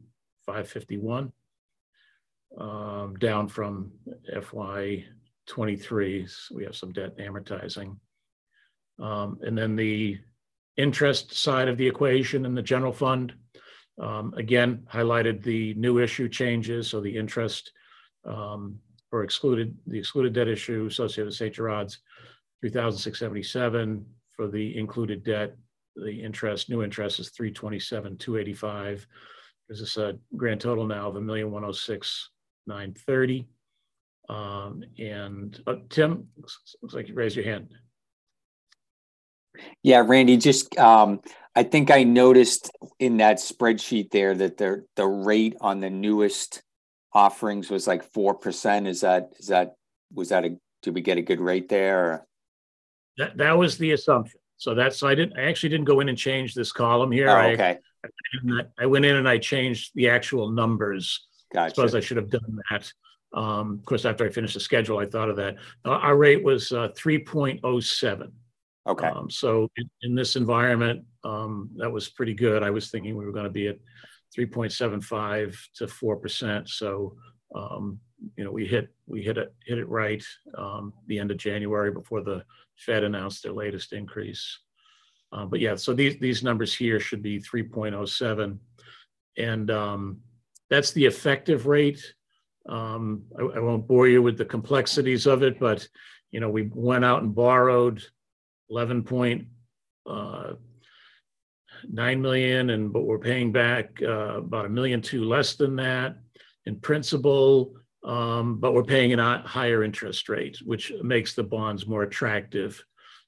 551, 0.46 1.32
um, 2.58 3.16
down 3.16 3.48
from 3.48 3.92
FY 4.42 5.06
23. 5.48 6.28
So 6.28 6.56
we 6.56 6.66
have 6.66 6.76
some 6.76 6.92
debt 6.92 7.18
amortizing. 7.18 7.96
Um, 9.00 9.40
and 9.42 9.58
then 9.58 9.78
the 9.78 10.20
interest 10.78 11.34
side 11.34 11.68
of 11.68 11.78
the 11.78 11.88
equation 11.88 12.46
in 12.46 12.56
the 12.56 12.62
general 12.62 12.94
fund, 12.94 13.34
um, 14.02 14.34
again, 14.38 14.86
highlighted 14.92 15.44
the 15.44 15.74
new 15.76 16.00
issue 16.00 16.28
changes. 16.28 16.90
So 16.90 17.00
the 17.00 17.16
interest 17.16 17.72
um, 18.26 18.80
or 19.12 19.24
excluded, 19.24 19.78
the 19.86 20.00
excluded 20.00 20.34
debt 20.34 20.48
issue 20.48 20.88
associated 20.88 21.26
with 21.26 21.36
St. 21.36 21.54
Gerard's, 21.54 22.00
3,677 22.62 24.06
for 24.32 24.48
the 24.48 24.78
included 24.78 25.24
debt. 25.24 25.56
The 25.96 26.24
interest, 26.24 26.70
new 26.70 26.82
interest 26.82 27.20
is 27.20 27.30
327, 27.30 28.18
285. 28.18 29.06
There's 29.68 29.80
this 29.80 29.98
a 29.98 30.18
grand 30.36 30.62
total 30.62 30.86
now 30.86 31.10
of 31.10 31.16
a 31.16 31.22
million 31.22 31.52
one 31.52 31.64
hundred 31.64 31.76
six 31.76 32.30
nine 32.66 32.94
thirty. 33.06 33.48
Um, 34.30 34.84
and 34.98 35.62
uh, 35.68 35.76
Tim, 35.90 36.28
looks 36.38 36.94
like 36.94 37.10
you 37.10 37.14
raised 37.14 37.36
your 37.36 37.46
hand. 37.46 37.70
Yeah, 39.82 40.04
Randy, 40.06 40.38
just 40.38 40.78
um, 40.78 41.22
I 41.56 41.64
think 41.64 41.92
I 41.92 42.04
noticed 42.04 42.72
in 43.00 43.18
that 43.18 43.38
spreadsheet 43.38 44.12
there 44.12 44.34
that 44.36 44.58
the 44.58 44.86
the 44.96 45.06
rate 45.06 45.56
on 45.62 45.80
the 45.80 45.90
newest 45.90 46.64
offerings 47.14 47.70
was 47.70 47.88
like 47.88 48.12
four 48.14 48.34
percent. 48.34 48.88
Is 48.88 49.02
that 49.02 49.30
is 49.38 49.48
that 49.48 49.76
was 50.14 50.30
that 50.30 50.46
a 50.46 50.58
did 50.82 50.96
we 50.96 51.02
get 51.02 51.18
a 51.18 51.22
good 51.22 51.40
rate 51.40 51.70
there? 51.70 52.06
Or? 52.06 52.28
That 53.18 53.38
that 53.38 53.58
was 53.58 53.78
the 53.78 53.92
assumption. 53.92 54.40
So 54.58 54.74
that's 54.74 55.04
I 55.04 55.16
didn't 55.16 55.38
I 55.38 55.44
actually 55.44 55.70
didn't 55.70 55.86
go 55.86 56.00
in 56.00 56.10
and 56.10 56.18
change 56.18 56.54
this 56.54 56.72
column 56.72 57.12
here. 57.12 57.30
Oh, 57.30 57.42
okay, 57.42 57.78
I, 58.04 58.64
I 58.80 58.86
went 58.86 59.06
in 59.06 59.16
and 59.16 59.28
I 59.28 59.38
changed 59.38 59.92
the 59.94 60.10
actual 60.10 60.50
numbers. 60.50 61.28
I 61.56 61.68
suppose. 61.70 61.94
I 61.94 62.00
should 62.00 62.18
have 62.18 62.32
done 62.32 62.60
that. 62.72 62.92
Um, 63.34 63.80
of 63.80 63.86
course, 63.86 64.06
after 64.06 64.26
I 64.26 64.30
finished 64.30 64.56
the 64.56 64.60
schedule, 64.60 64.98
I 64.98 65.06
thought 65.06 65.30
of 65.30 65.36
that. 65.38 65.56
Uh, 65.86 65.92
our 65.92 66.16
rate 66.16 66.44
was 66.44 66.72
uh, 66.72 66.90
3.07. 66.98 68.32
Okay, 68.86 69.08
Um, 69.08 69.30
so 69.30 69.70
in, 69.78 69.90
in 70.02 70.16
this 70.16 70.36
environment, 70.36 71.06
um, 71.24 71.70
that 71.78 71.92
was 71.92 72.10
pretty 72.10 72.34
good. 72.34 72.64
I 72.64 72.70
was 72.70 72.90
thinking 72.90 73.16
we 73.16 73.26
were 73.26 73.32
going 73.32 73.46
to 73.46 73.50
be 73.50 73.68
at 73.68 73.78
3.75 74.38 75.58
to 75.76 75.86
4%. 75.86 76.68
So, 76.68 77.16
um, 77.56 78.00
you 78.36 78.44
know, 78.44 78.52
we 78.52 78.66
hit, 78.66 78.90
we 79.06 79.22
hit 79.22 79.38
it, 79.38 79.54
hit 79.66 79.78
it 79.78 79.88
right, 79.88 80.24
um, 80.58 80.94
the 81.08 81.20
end 81.20 81.32
of 81.32 81.38
January 81.38 81.92
before 81.92 82.22
the 82.22 82.44
Fed 82.78 83.04
announced 83.04 83.44
their 83.44 83.54
latest 83.54 83.94
increase. 83.94 84.60
Uh, 85.32 85.46
but 85.46 85.60
yeah, 85.60 85.76
so 85.76 85.94
these, 85.94 86.18
these 86.20 86.44
numbers 86.44 86.76
here 86.76 87.00
should 87.00 87.24
be 87.24 87.40
3.07. 87.40 88.58
And, 89.38 89.72
um, 89.72 90.20
that's 90.70 90.92
the 90.92 91.06
effective 91.06 91.68
rate. 91.68 92.14
Um, 92.68 93.24
I, 93.38 93.44
I 93.44 93.60
won't 93.60 93.88
bore 93.88 94.08
you 94.08 94.22
with 94.22 94.38
the 94.38 94.46
complexities 94.46 95.26
of 95.26 95.44
it, 95.44 95.60
but, 95.60 95.88
you 96.32 96.40
know, 96.40 96.50
we 96.50 96.70
went 96.74 97.06
out 97.06 97.22
and 97.22 97.34
borrowed 97.36 98.04
11 98.70 99.04
point 99.04 99.48
uh, 100.10 100.54
nine 101.90 102.22
million, 102.22 102.70
and 102.70 102.92
but 102.94 103.04
we're 103.04 103.20
paying 103.20 103.52
back 103.52 104.02
uh, 104.02 104.38
about 104.38 104.66
a 104.66 104.70
million 104.70 105.02
two 105.02 105.24
less 105.26 105.56
than 105.56 105.76
that 105.78 106.18
in 106.66 106.80
principal, 106.80 107.76
um, 108.06 108.60
but 108.60 108.74
we're 108.74 108.84
paying 108.84 109.14
a 109.14 109.42
higher 109.48 109.84
interest 109.84 110.30
rate, 110.30 110.58
which 110.66 110.92
makes 111.02 111.34
the 111.34 111.44
bonds 111.44 111.86
more 111.88 112.04
attractive. 112.04 112.84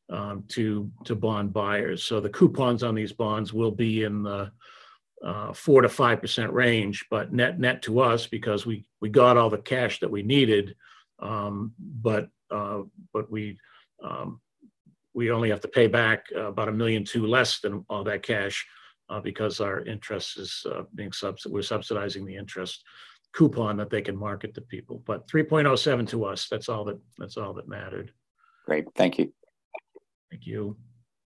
um, 0.10 0.44
to 0.50 0.92
to 1.06 1.16
bond 1.16 1.54
buyers. 1.54 2.04
So 2.04 2.20
the 2.20 2.30
coupons 2.30 2.84
on 2.84 2.96
these 2.96 3.14
bonds 3.14 3.54
will 3.54 3.72
be 3.72 4.04
in 4.04 4.24
the 4.24 4.52
uh, 5.24 5.54
four 5.54 5.82
to 5.82 5.90
five 5.90 6.22
percent 6.22 6.54
range, 6.54 7.06
but 7.10 7.34
net 7.34 7.60
net 7.60 7.82
to 7.84 8.00
us 8.00 8.28
because 8.28 8.66
we 8.66 8.86
we 9.02 9.10
got 9.10 9.38
all 9.38 9.50
the 9.50 9.58
cash 9.58 10.00
that 10.00 10.12
we 10.12 10.24
needed, 10.24 10.76
um, 11.20 11.74
but 11.80 12.30
uh, 12.52 12.82
but 13.14 13.32
we 13.32 13.58
um, 14.04 14.40
we 15.16 15.32
only 15.32 15.50
have 15.50 15.62
to 15.62 15.68
pay 15.68 15.88
back 15.88 16.28
uh, 16.36 16.48
about 16.48 16.68
a 16.68 16.72
million 16.72 17.04
two 17.04 17.26
less 17.26 17.60
than 17.62 17.84
all 17.90 18.04
that 18.04 18.22
cash 18.22 18.68
uh, 19.10 19.20
because 19.20 19.60
our 19.62 19.84
interest 19.86 20.38
is 20.38 20.66
uh, 20.70 20.84
being 20.94 21.12
subs 21.12 21.48
we're 21.48 21.62
subsidizing 21.62 22.26
the 22.26 22.36
interest 22.36 22.84
coupon 23.34 23.78
that 23.78 23.90
they 23.90 24.02
can 24.02 24.16
market 24.16 24.54
to 24.54 24.62
people. 24.62 25.04
But 25.06 25.28
3.07 25.28 26.08
to 26.10 26.26
us, 26.26 26.48
that's 26.50 26.70
all 26.70 26.86
that 26.86 27.00
that's 27.18 27.38
all 27.38 27.54
that 27.54 27.68
mattered. 27.68 28.12
Great, 28.66 28.86
thank 28.96 29.18
you. 29.18 29.34
Thank 30.32 30.46
you. 30.46 30.78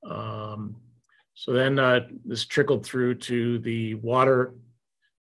Um, 0.08 0.76
so 1.34 1.52
then 1.52 1.78
uh, 1.78 2.00
this 2.24 2.46
trickled 2.46 2.84
through 2.84 3.14
to 3.16 3.58
the 3.60 3.94
water, 3.96 4.54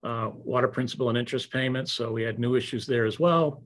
uh, 0.04 0.30
water 0.34 0.68
principal 0.68 1.10
and 1.10 1.18
interest 1.18 1.52
payments. 1.52 1.92
So 1.92 2.12
we 2.12 2.22
had 2.22 2.38
new 2.38 2.56
issues 2.56 2.86
there 2.86 3.06
as 3.06 3.20
well. 3.20 3.64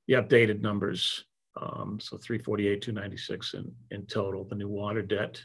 the 0.07 0.15
updated 0.15 0.61
numbers. 0.61 1.25
Um, 1.59 1.99
so 1.99 2.17
348, 2.17 2.81
296 2.81 3.55
in, 3.55 3.69
in 3.91 4.05
total, 4.05 4.45
the 4.45 4.55
new 4.55 4.69
water 4.69 5.01
debt. 5.01 5.43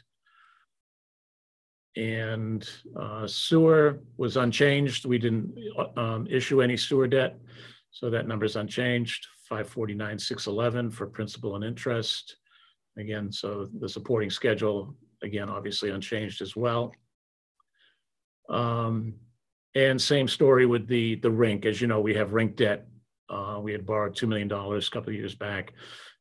And 1.95 2.67
uh, 2.99 3.27
sewer 3.27 3.99
was 4.17 4.37
unchanged. 4.37 5.05
We 5.05 5.19
didn't 5.19 5.53
um, 5.95 6.27
issue 6.29 6.61
any 6.61 6.75
sewer 6.75 7.07
debt. 7.07 7.37
So 7.91 8.09
that 8.09 8.27
number 8.27 8.45
is 8.45 8.55
unchanged, 8.55 9.27
549, 9.47 10.17
611 10.17 10.91
for 10.91 11.05
principal 11.05 11.55
and 11.55 11.63
interest. 11.63 12.37
Again, 12.97 13.31
so 13.31 13.67
the 13.79 13.87
supporting 13.87 14.31
schedule, 14.31 14.95
again, 15.21 15.49
obviously 15.49 15.91
unchanged 15.91 16.41
as 16.41 16.55
well. 16.55 16.91
Um, 18.49 19.13
and 19.75 20.01
same 20.01 20.27
story 20.27 20.65
with 20.65 20.87
the, 20.87 21.15
the 21.15 21.29
rink. 21.29 21.65
As 21.65 21.79
you 21.79 21.87
know, 21.87 22.01
we 22.01 22.15
have 22.15 22.33
rink 22.33 22.55
debt. 22.55 22.87
Uh, 23.29 23.59
we 23.61 23.71
had 23.71 23.85
borrowed 23.85 24.15
$2 24.15 24.27
million 24.27 24.51
a 24.51 24.81
couple 24.91 25.09
of 25.09 25.15
years 25.15 25.35
back. 25.35 25.73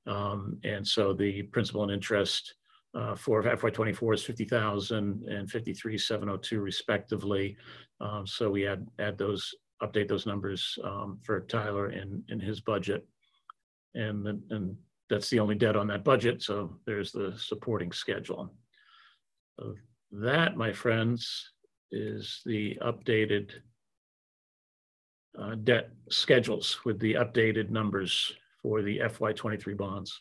Um, 0.07 0.59
and 0.65 0.87
so 0.87 1.13
the 1.13 1.43
principal 1.45 1.83
and 1.83 1.93
interest 1.93 2.55
uh, 2.95 3.15
for 3.15 3.43
FY24 3.43 4.15
is 4.15 4.25
50,000 4.25 5.25
and 5.29 5.51
53,702 5.51 6.61
respectively. 6.61 7.57
Um, 8.01 8.27
so 8.27 8.51
we 8.51 8.67
add, 8.67 8.87
add 8.99 9.17
those, 9.17 9.55
update 9.83 10.09
those 10.09 10.27
numbers 10.27 10.79
um, 10.85 11.19
for 11.23 11.41
Tyler 11.41 11.91
in, 11.91 12.23
in 12.29 12.39
his 12.39 12.61
budget. 12.61 13.07
And, 13.95 14.27
and 14.51 14.77
that's 15.09 15.31
the 15.31 15.41
only 15.41 15.55
debt 15.55 15.77
on 15.77 15.87
that 15.89 16.05
budget. 16.05 16.43
So 16.43 16.77
there's 16.87 17.13
the 17.13 17.35
supporting 17.37 17.93
schedule. 17.93 18.53
So 19.59 19.75
that, 20.13 20.57
my 20.57 20.73
friends, 20.73 21.51
is 21.91 22.41
the 22.45 22.79
updated 22.83 23.51
uh, 25.39 25.55
debt 25.65 25.91
schedules 26.11 26.79
with 26.85 26.99
the 27.01 27.15
updated 27.15 27.71
numbers 27.71 28.35
for 28.63 28.83
the 28.83 28.99
FY23 28.99 29.77
bonds. 29.77 30.21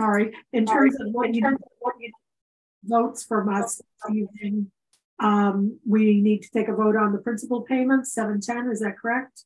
Sorry, 0.00 0.32
in 0.52 0.64
terms 0.66 0.94
of 1.00 1.08
what 1.12 1.34
you, 1.34 1.42
what 1.80 1.94
you 2.00 2.10
votes 2.84 3.24
from 3.24 3.48
us 3.48 3.80
evening, 4.10 4.70
um, 5.18 5.78
we 5.86 6.20
need 6.20 6.42
to 6.42 6.50
take 6.50 6.68
a 6.68 6.74
vote 6.74 6.96
on 6.96 7.12
the 7.12 7.18
principal 7.18 7.60
payments, 7.60 8.14
710, 8.14 8.72
is 8.72 8.80
that 8.80 8.98
correct? 8.98 9.44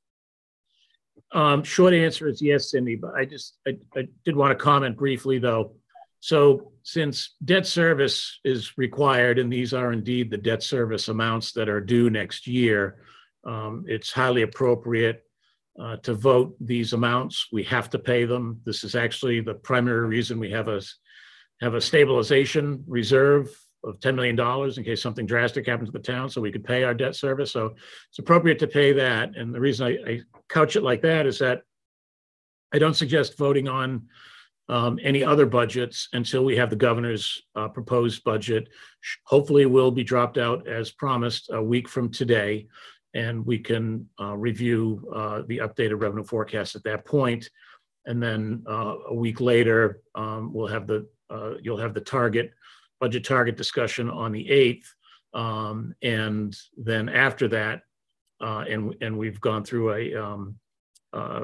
Um, 1.33 1.65
short 1.65 1.93
answer 1.93 2.29
is 2.29 2.41
yes, 2.41 2.71
Cindy, 2.71 2.95
but 2.95 3.15
I 3.15 3.25
just, 3.25 3.55
I, 3.67 3.77
I 3.97 4.07
did 4.25 4.37
want 4.37 4.57
to 4.57 4.63
comment 4.63 4.97
briefly 4.97 5.39
though. 5.39 5.73
So 6.21 6.73
since 6.85 7.35
debt 7.45 7.67
service 7.67 8.39
is 8.45 8.79
required, 8.79 9.39
and 9.39 9.53
these 9.53 9.75
are 9.75 9.93
indeed 9.93 10.31
the 10.31 10.39
debt 10.39 10.63
service 10.63 11.09
amounts 11.09 11.53
that 11.53 11.69
are 11.69 11.81
due 11.81 12.09
next 12.09 12.47
year, 12.47 12.99
um, 13.45 13.85
it's 13.89 14.13
highly 14.13 14.43
appropriate 14.43 15.25
uh, 15.81 15.97
to 15.97 16.15
vote 16.15 16.55
these 16.61 16.93
amounts. 16.93 17.49
We 17.53 17.65
have 17.65 17.91
to 17.91 17.99
pay 17.99 18.25
them. 18.25 18.61
This 18.65 18.85
is 18.85 18.95
actually 18.95 19.41
the 19.41 19.55
primary 19.55 20.07
reason 20.07 20.39
we 20.39 20.51
have 20.51 20.69
a 20.69 20.81
have 21.61 21.75
a 21.75 21.81
stabilization 21.81 22.83
reserve 22.87 23.49
of 23.85 24.01
$10 24.01 24.15
million 24.15 24.39
in 24.77 24.85
case 24.85 25.03
something 25.03 25.27
drastic 25.27 25.67
happens 25.67 25.89
to 25.89 25.93
the 25.93 25.99
town 25.99 26.29
so 26.29 26.41
we 26.41 26.51
could 26.51 26.65
pay 26.65 26.83
our 26.83 26.95
debt 26.95 27.15
service. 27.15 27.53
So 27.53 27.75
it's 28.09 28.19
appropriate 28.19 28.59
to 28.61 28.67
pay 28.67 28.93
that. 28.95 29.37
And 29.37 29.55
the 29.55 29.61
reason 29.61 29.87
I, 29.87 30.11
I 30.11 30.21
couch 30.49 30.77
it 30.77 30.83
like 30.83 31.03
that 31.03 31.27
is 31.27 31.39
that 31.39 31.63
I 32.73 32.79
don't 32.79 32.95
suggest 32.95 33.39
voting 33.39 33.69
on 33.69 34.09
um, 34.69 34.99
any 35.03 35.23
other 35.23 35.47
budgets 35.47 36.09
until 36.13 36.45
we 36.45 36.57
have 36.57 36.71
the 36.71 36.77
governor's 36.77 37.43
uh, 37.55 37.69
proposed 37.69 38.25
budget. 38.25 38.69
Hopefully, 39.25 39.67
will 39.67 39.91
be 39.91 40.03
dropped 40.03 40.39
out 40.39 40.67
as 40.67 40.91
promised 40.91 41.51
a 41.53 41.63
week 41.63 41.89
from 41.89 42.11
today, 42.11 42.67
and 43.15 43.47
we 43.47 43.59
can 43.59 44.09
uh, 44.21 44.37
review 44.37 45.09
uh, 45.15 45.43
the 45.47 45.59
updated 45.59 46.01
revenue 46.01 46.25
forecast 46.25 46.75
at 46.75 46.83
that 46.85 47.05
point. 47.05 47.49
And 48.07 48.23
then 48.23 48.65
uh, 48.69 48.97
a 49.09 49.15
week 49.15 49.41
later, 49.41 50.01
um, 50.15 50.53
we'll 50.53 50.67
have 50.67 50.87
the 50.87 51.07
uh, 51.31 51.55
you'll 51.63 51.79
have 51.79 51.95
the 51.95 52.01
target 52.01 52.53
budget 53.01 53.25
target 53.25 53.57
discussion 53.57 54.11
on 54.11 54.31
the 54.31 54.49
eighth, 54.51 54.95
um, 55.33 55.95
and 56.03 56.55
then 56.77 57.09
after 57.09 57.49
that, 57.49 57.83
uh, 58.43 58.65
and 58.69 58.95
and 59.01 59.17
we've 59.17 59.41
gone 59.41 59.65
through 59.65 59.95
a 59.95 60.15
um, 60.15 60.57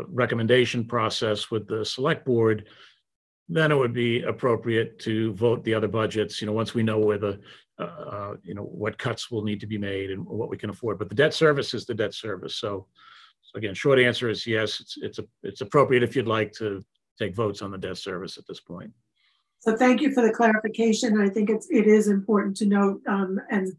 recommendation 0.09 0.85
process 0.85 1.51
with 1.51 1.67
the 1.67 1.85
select 1.85 2.27
board 2.27 2.67
then 3.53 3.73
it 3.73 3.77
would 3.77 3.93
be 3.93 4.23
appropriate 4.23 4.99
to 5.01 5.35
vote 5.35 5.65
the 5.65 5.75
other 5.75 5.89
budgets, 5.89 6.41
you 6.41 6.47
know, 6.47 6.53
once 6.53 6.73
we 6.73 6.85
know 6.85 6.99
where 6.99 7.19
the, 7.19 7.41
uh, 7.81 7.83
uh, 7.83 8.35
you 8.45 8.55
know, 8.55 8.63
what 8.63 8.97
cuts 8.97 9.31
will 9.31 9.43
need 9.43 9.59
to 9.61 9.67
be 9.67 9.79
made 9.79 10.11
and 10.11 10.25
what 10.25 10.49
we 10.49 10.57
can 10.57 10.71
afford. 10.71 10.99
But 10.99 11.09
the 11.09 11.15
debt 11.17 11.35
service 11.35 11.75
is 11.75 11.85
the 11.85 11.95
debt 11.95 12.15
service. 12.15 12.55
So, 12.57 12.87
so 13.43 13.59
again, 13.59 13.75
short 13.75 13.99
answer 13.99 14.29
is 14.29 14.47
yes, 14.47 14.79
it's, 14.81 14.99
it's, 15.03 15.19
a, 15.19 15.25
it's 15.43 15.63
appropriate 15.63 16.05
if 16.05 16.15
you'd 16.15 16.29
like 16.29 16.53
to 16.53 16.85
take 17.19 17.35
votes 17.35 17.61
on 17.61 17.73
the 17.73 17.79
debt 17.79 17.99
service 17.99 18.39
at 18.39 18.47
this 18.47 18.61
point. 18.61 18.93
So 19.59 19.77
thank 19.77 20.01
you 20.01 20.13
for 20.13 20.23
the 20.23 20.33
clarification. 20.33 21.21
I 21.21 21.29
think 21.29 21.51
it's, 21.51 21.69
it 21.71 21.87
is 21.87 22.09
important 22.09 22.57
to 22.59 22.67
note, 22.67 23.03
um, 23.09 23.41
and 23.51 23.73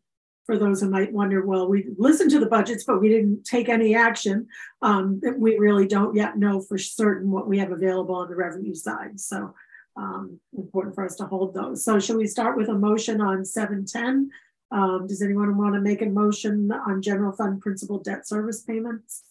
for 0.52 0.58
those 0.58 0.82
who 0.82 0.90
might 0.90 1.14
wonder, 1.14 1.46
well, 1.46 1.70
we 1.70 1.88
listened 1.98 2.30
to 2.32 2.40
the 2.40 2.46
budgets, 2.46 2.84
but 2.84 3.00
we 3.00 3.08
didn't 3.08 3.46
take 3.46 3.70
any 3.70 3.96
action. 3.96 4.46
Um, 4.82 5.22
we 5.38 5.58
really 5.58 5.88
don't 5.88 6.14
yet 6.14 6.38
know 6.38 6.60
for 6.60 6.78
certain 6.78 7.32
what 7.32 7.48
we 7.48 7.58
have 7.60 7.72
available 7.72 8.16
on 8.16 8.30
the 8.30 8.36
revenue 8.36 8.76
side. 8.76 9.18
So 9.18 9.54
um, 9.96 10.42
important 10.54 10.94
for 10.94 11.06
us 11.06 11.16
to 11.16 11.26
hold 11.26 11.54
those. 11.54 11.86
So 11.86 12.00
should 12.00 12.18
we 12.18 12.28
start 12.28 12.58
with 12.58 12.68
a 12.68 12.74
motion 12.74 13.22
on 13.22 13.46
710? 13.46 14.30
Um, 14.72 15.08
does 15.08 15.22
anyone 15.22 15.58
want 15.58 15.74
to 15.76 15.80
make 15.80 16.02
a 16.02 16.08
motion 16.08 16.70
on 16.70 17.02
general 17.02 17.32
fund 17.32 17.62
principal 17.62 18.00
debt 18.00 18.28
service 18.28 18.62
payments? 18.62 19.24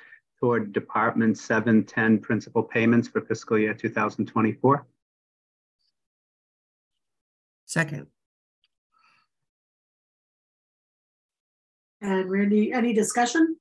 toward 0.42 0.74
Department 0.74 1.38
710 1.38 2.20
principal 2.20 2.64
payments 2.64 3.08
for 3.08 3.22
fiscal 3.22 3.60
year 3.60 3.74
2024. 3.74 4.86
Second. 7.66 8.08
And 12.02 12.30
Randy, 12.30 12.74
any 12.74 12.94
discussion? 12.94 13.56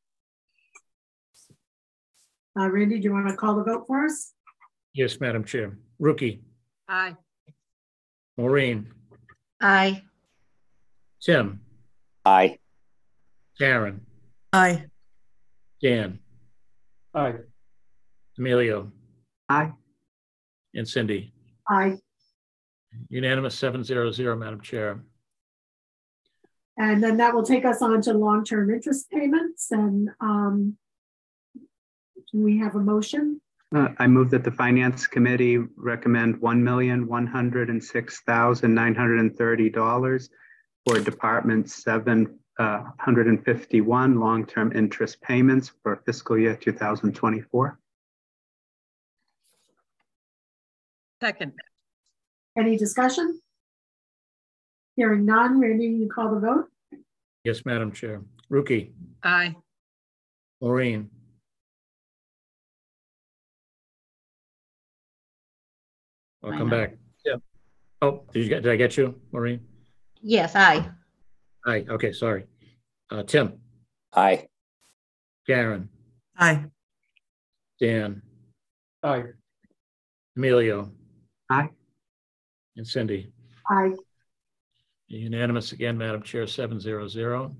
Uh, 2.58 2.70
Randy, 2.70 2.98
do 2.98 3.04
you 3.04 3.12
want 3.12 3.28
to 3.28 3.36
call 3.36 3.56
the 3.56 3.64
vote 3.64 3.84
for 3.86 4.06
us? 4.06 4.32
Yes, 4.94 5.20
Madam 5.20 5.44
Chair. 5.44 5.76
Rookie. 5.98 6.40
Aye. 6.88 7.14
Maureen. 8.38 8.90
Aye. 9.60 10.02
Tim. 11.22 11.60
Aye. 12.24 12.58
Karen. 13.58 14.00
Aye. 14.54 14.86
Dan. 15.82 16.18
Aye. 17.14 17.34
Emilio. 18.38 18.90
Aye. 19.48 19.72
And 20.74 20.86
Cindy. 20.88 21.32
Aye. 21.68 21.96
Unanimous 23.08 23.54
700, 23.56 24.36
Madam 24.36 24.60
Chair. 24.60 25.00
and 26.76 27.02
then 27.02 27.16
that 27.18 27.34
will 27.34 27.42
take 27.44 27.64
us 27.64 27.82
on 27.82 28.00
to 28.02 28.12
long-term 28.12 28.70
interest 28.70 29.10
payments. 29.10 29.70
And 29.70 30.10
um, 30.20 30.76
do 31.54 32.42
we 32.42 32.58
have 32.58 32.74
a 32.74 32.80
motion? 32.80 33.40
Uh, 33.74 33.88
I 33.98 34.08
move 34.08 34.30
that 34.30 34.42
the 34.42 34.50
Finance 34.50 35.06
Committee 35.06 35.58
recommend 35.76 36.40
one 36.40 36.62
million, 36.64 37.06
one 37.06 37.26
hundred 37.28 37.70
and 37.70 37.82
six 37.82 38.20
thousand, 38.22 38.74
nine 38.74 38.96
hundred 38.96 39.20
and 39.20 39.36
thirty 39.36 39.70
dollars 39.70 40.28
for 40.84 40.98
Department 40.98 41.70
seven, 41.70 42.39
uh, 42.60 42.84
hundred 42.98 43.26
and 43.26 43.42
fifty-one 43.44 44.20
long-term 44.20 44.72
interest 44.72 45.20
payments 45.22 45.72
for 45.82 46.02
fiscal 46.04 46.36
year 46.38 46.54
two 46.54 46.72
thousand 46.72 47.14
twenty-four. 47.14 47.78
Second. 51.22 51.52
Any 52.58 52.76
discussion? 52.76 53.40
Hearing 54.96 55.24
none, 55.24 55.58
Randy, 55.60 55.86
you 55.86 56.08
call 56.08 56.34
the 56.34 56.40
vote? 56.40 56.66
Yes, 57.44 57.64
Madam 57.64 57.92
Chair. 57.92 58.22
Rookie, 58.50 58.92
Aye. 59.22 59.54
Maureen, 60.60 61.08
I'll 66.42 66.52
I 66.52 66.58
come 66.58 66.68
know. 66.68 66.76
back. 66.76 66.96
Yeah. 67.24 67.36
Oh, 68.02 68.24
did 68.32 68.42
you 68.42 68.48
get, 68.48 68.62
did 68.64 68.72
I 68.72 68.76
get 68.76 68.96
you, 68.96 69.14
Maureen? 69.32 69.60
Yes, 70.20 70.54
aye. 70.56 70.90
Aye, 71.66 71.84
okay, 71.88 72.12
sorry. 72.12 72.46
Uh, 73.10 73.22
Tim, 73.22 73.54
Aye. 74.14 74.46
Karen, 75.46 75.88
Aye. 76.38 76.64
Dan, 77.80 78.22
Aye. 79.02 79.24
Emilio, 80.36 80.90
Aye. 81.50 81.68
and 82.76 82.86
Cindy. 82.86 83.32
Aye. 83.68 83.92
Unanimous 85.08 85.72
again, 85.72 85.98
Madam 85.98 86.22
Chair, 86.22 86.46
seven 86.46 86.78
zero 86.80 87.08
zero. 87.08 87.56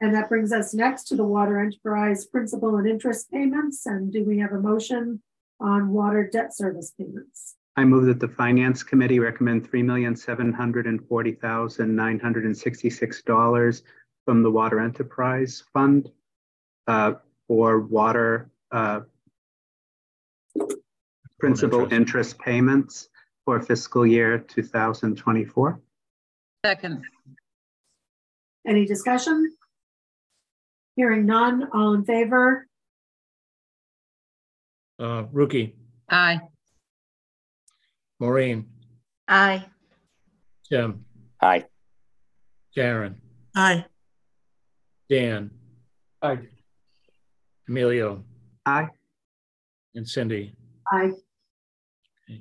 And 0.00 0.12
that 0.16 0.28
brings 0.28 0.52
us 0.52 0.74
next 0.74 1.04
to 1.04 1.16
the 1.16 1.24
water 1.24 1.60
enterprise 1.60 2.26
principal 2.26 2.76
and 2.76 2.88
interest 2.88 3.30
payments. 3.30 3.86
And 3.86 4.12
do 4.12 4.24
we 4.24 4.38
have 4.38 4.50
a 4.50 4.58
motion 4.58 5.22
on 5.60 5.90
water 5.90 6.28
debt 6.30 6.56
service 6.56 6.92
payments? 6.98 7.54
I 7.76 7.84
move 7.84 8.06
that 8.06 8.20
the 8.20 8.28
Finance 8.28 8.82
Committee 8.82 9.18
recommend 9.18 9.68
three 9.68 9.82
million, 9.82 10.14
seven 10.14 10.52
hundred 10.52 10.86
and 10.86 11.06
forty 11.08 11.32
thousand, 11.32 11.94
nine 11.96 12.18
hundred 12.18 12.44
and 12.44 12.56
sixty-six 12.56 13.22
dollars 13.22 13.82
from 14.26 14.42
the 14.42 14.50
Water 14.50 14.78
Enterprise 14.78 15.62
Fund 15.72 16.10
uh, 16.86 17.14
for 17.48 17.80
water 17.80 18.50
uh, 18.70 19.00
principal 21.40 21.80
interest. 21.80 21.92
interest 22.00 22.38
payments 22.38 23.08
for 23.46 23.60
fiscal 23.60 24.06
year 24.06 24.38
two 24.38 24.62
thousand 24.62 25.16
twenty-four. 25.16 25.80
Second. 26.64 27.02
Any 28.66 28.84
discussion? 28.84 29.56
Hearing 30.94 31.24
none, 31.24 31.68
all 31.72 31.94
in 31.94 32.04
favor? 32.04 32.68
Uh, 35.00 35.24
Rookie, 35.32 35.74
Aye. 36.10 36.38
Maureen, 38.26 38.66
Aye. 39.26 39.64
Tim, 40.68 41.04
Aye. 41.40 41.64
Karen, 42.72 43.16
Aye. 43.56 43.84
Dan, 45.10 45.50
Aye. 46.22 46.38
Emilio, 47.68 48.22
Aye. 48.64 48.86
and 49.96 50.08
Cindy. 50.08 50.54
Aye. 50.92 51.10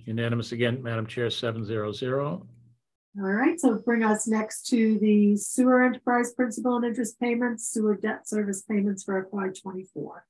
Unanimous 0.06 0.52
again, 0.52 0.84
Madam 0.84 1.08
Chair, 1.08 1.32
seven 1.32 1.66
zero 1.66 1.92
zero. 1.92 2.46
All 3.18 3.24
right, 3.32 3.60
so 3.60 3.80
bring 3.84 4.04
us 4.04 4.28
next 4.28 4.68
to 4.68 5.00
the 5.00 5.36
sewer 5.36 5.84
enterprise 5.84 6.32
principal 6.36 6.76
and 6.76 6.86
interest 6.86 7.20
payments, 7.20 7.68
sewer 7.68 7.96
debt 7.96 8.30
service 8.30 8.62
payments 8.62 9.04
for 9.04 9.28
FY 9.32 9.48
twenty-four. 9.60 10.28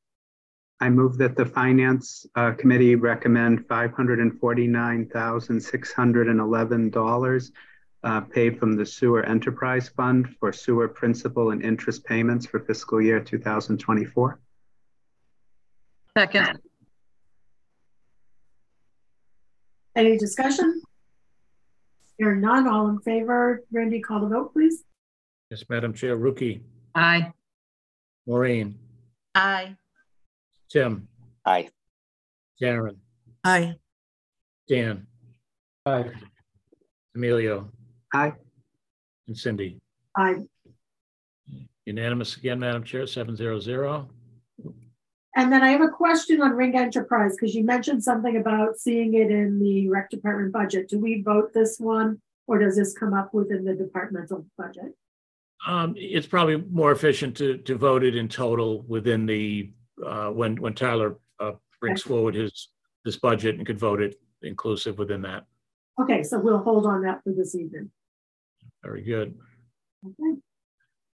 I 0.81 0.89
move 0.89 1.17
that 1.19 1.35
the 1.35 1.45
Finance 1.45 2.25
uh, 2.35 2.53
Committee 2.53 2.95
recommend 2.95 3.67
five 3.67 3.93
hundred 3.93 4.19
and 4.19 4.37
forty-nine 4.39 5.07
thousand, 5.09 5.61
six 5.61 5.93
hundred 5.93 6.27
and 6.27 6.39
eleven 6.39 6.89
dollars 6.89 7.51
uh, 8.03 8.21
paid 8.21 8.57
from 8.59 8.75
the 8.75 8.85
Sewer 8.85 9.23
Enterprise 9.23 9.89
Fund 9.89 10.35
for 10.39 10.51
sewer 10.51 10.87
principal 10.87 11.51
and 11.51 11.63
interest 11.63 12.03
payments 12.03 12.47
for 12.47 12.59
fiscal 12.61 12.99
year 12.99 13.19
two 13.19 13.37
thousand 13.37 13.77
twenty-four. 13.77 14.39
Second. 16.17 16.59
Any 19.95 20.17
discussion? 20.17 20.81
Hearing 22.17 22.41
none, 22.41 22.67
all 22.67 22.87
in 22.89 22.99
favor, 23.01 23.61
Randy, 23.71 23.99
call 23.99 24.21
the 24.21 24.27
vote, 24.27 24.53
please. 24.53 24.83
Yes, 25.49 25.63
Madam 25.69 25.93
Chair, 25.93 26.15
Rookie, 26.15 26.63
Aye. 26.95 27.33
Maureen, 28.25 28.79
Aye. 29.35 29.75
Tim, 30.71 31.07
Aye. 31.45 31.69
Karen, 32.61 32.97
Aye. 33.43 33.75
Dan, 34.69 35.05
Aye. 35.85 36.11
Emilio, 37.15 37.69
Aye. 38.13 38.33
and 39.27 39.37
Cindy. 39.37 39.79
Aye. 40.15 40.35
Unanimous 41.85 42.37
again, 42.37 42.59
Madam 42.59 42.83
Chair, 42.83 43.05
seven 43.07 43.35
zero 43.35 43.59
zero. 43.59 44.07
And 45.35 45.51
then 45.51 45.63
I 45.63 45.69
have 45.71 45.81
a 45.81 45.87
question 45.89 46.41
on 46.41 46.51
Rink 46.51 46.75
Enterprise, 46.75 47.35
because 47.35 47.55
you 47.55 47.63
mentioned 47.63 48.03
something 48.03 48.37
about 48.37 48.77
seeing 48.77 49.13
it 49.13 49.31
in 49.31 49.59
the 49.59 49.89
rec 49.89 50.09
department 50.09 50.53
budget. 50.53 50.89
Do 50.89 50.99
we 50.99 51.21
vote 51.21 51.53
this 51.53 51.79
one? 51.79 52.21
Or 52.47 52.59
does 52.59 52.75
this 52.75 52.97
come 52.97 53.13
up 53.13 53.33
within 53.33 53.63
the 53.63 53.73
departmental 53.73 54.45
budget? 54.57 54.93
Um, 55.65 55.93
it's 55.97 56.27
probably 56.27 56.57
more 56.57 56.91
efficient 56.91 57.37
to, 57.37 57.57
to 57.59 57.77
vote 57.77 58.03
it 58.03 58.15
in 58.15 58.27
total 58.27 58.81
within 58.81 59.25
the, 59.25 59.71
uh, 60.05 60.29
when, 60.29 60.55
when 60.57 60.73
Tyler, 60.73 61.17
uh, 61.39 61.53
brings 61.79 62.03
forward 62.03 62.35
his, 62.35 62.69
this 63.03 63.17
budget 63.17 63.57
and 63.57 63.65
could 63.65 63.79
vote 63.79 64.01
it 64.01 64.15
inclusive 64.43 64.97
within 64.97 65.21
that. 65.23 65.45
Okay, 65.99 66.23
so 66.23 66.39
we'll 66.39 66.63
hold 66.63 66.85
on 66.85 67.01
that 67.03 67.23
for 67.23 67.33
this 67.33 67.55
evening. 67.55 67.91
Very 68.83 69.03
good. 69.03 69.35
Okay. 70.05 70.39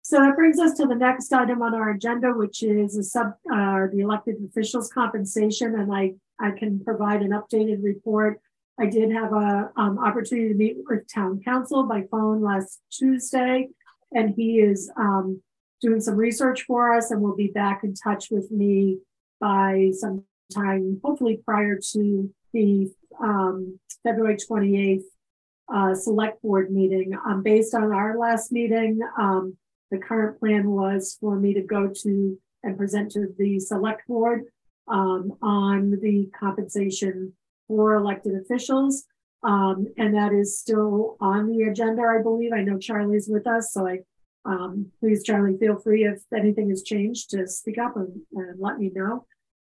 So 0.01 0.19
that 0.19 0.35
brings 0.35 0.59
us 0.59 0.73
to 0.77 0.85
the 0.85 0.95
next 0.95 1.33
item 1.33 1.63
on 1.63 1.73
our 1.73 1.89
agenda, 1.91 2.31
which 2.31 2.61
is 2.61 2.95
a 2.95 3.03
sub, 3.03 3.33
uh, 3.51 3.87
the 3.91 4.01
elected 4.01 4.35
officials 4.47 4.91
compensation, 4.91 5.79
and 5.79 5.91
I, 5.91 6.13
I 6.39 6.51
can 6.51 6.79
provide 6.83 7.21
an 7.23 7.31
updated 7.31 7.83
report. 7.83 8.39
I 8.79 8.85
did 8.85 9.11
have 9.11 9.33
a, 9.33 9.71
um, 9.77 9.97
opportunity 9.97 10.49
to 10.49 10.53
meet 10.53 10.77
with 10.87 11.11
town 11.11 11.41
counsel 11.43 11.87
by 11.87 12.03
phone 12.11 12.41
last 12.41 12.81
Tuesday, 12.91 13.69
and 14.11 14.35
he 14.35 14.59
is, 14.59 14.91
um, 14.95 15.41
doing 15.81 16.01
some 16.01 16.15
research 16.15 16.63
for 16.63 16.95
us 16.95 17.11
and 17.11 17.21
will 17.21 17.35
be 17.35 17.47
back 17.47 17.83
in 17.83 17.93
touch 17.93 18.29
with 18.31 18.51
me 18.51 18.99
by 19.39 19.91
some 19.93 20.23
time, 20.53 20.99
hopefully 21.03 21.41
prior 21.45 21.79
to 21.93 22.33
the, 22.53 22.91
um, 23.19 23.79
February 24.03 24.37
twenty-eighth 24.37 25.05
uh, 25.73 25.95
select 25.95 26.41
board 26.43 26.71
meeting. 26.71 27.17
Um, 27.27 27.41
based 27.41 27.73
on 27.73 27.91
our 27.91 28.17
last 28.17 28.51
meeting, 28.51 28.99
um, 29.19 29.57
the 29.89 29.97
current 29.97 30.39
plan 30.39 30.69
was 30.69 31.17
for 31.19 31.35
me 31.35 31.53
to 31.55 31.61
go 31.61 31.91
to 32.03 32.39
and 32.63 32.77
present 32.77 33.11
to 33.11 33.27
the 33.37 33.59
select 33.59 34.07
board 34.07 34.43
um, 34.87 35.33
on 35.41 35.91
the 36.01 36.29
compensation 36.39 37.33
for 37.67 37.95
elected 37.95 38.35
officials. 38.35 39.05
Um, 39.43 39.87
and 39.97 40.15
that 40.15 40.33
is 40.33 40.59
still 40.59 41.17
on 41.19 41.47
the 41.47 41.63
agenda, 41.63 42.03
I 42.03 42.21
believe. 42.21 42.51
I 42.53 42.61
know 42.61 42.77
Charlie's 42.77 43.27
with 43.27 43.47
us, 43.47 43.73
so 43.73 43.87
I, 43.87 43.99
um, 44.45 44.91
please, 44.99 45.23
Charlie, 45.23 45.57
feel 45.57 45.77
free 45.77 46.05
if 46.05 46.21
anything 46.33 46.69
has 46.69 46.83
changed 46.83 47.31
to 47.31 47.47
speak 47.47 47.77
up 47.77 47.95
and, 47.95 48.21
and 48.33 48.59
let 48.59 48.77
me 48.77 48.91
know. 48.93 49.25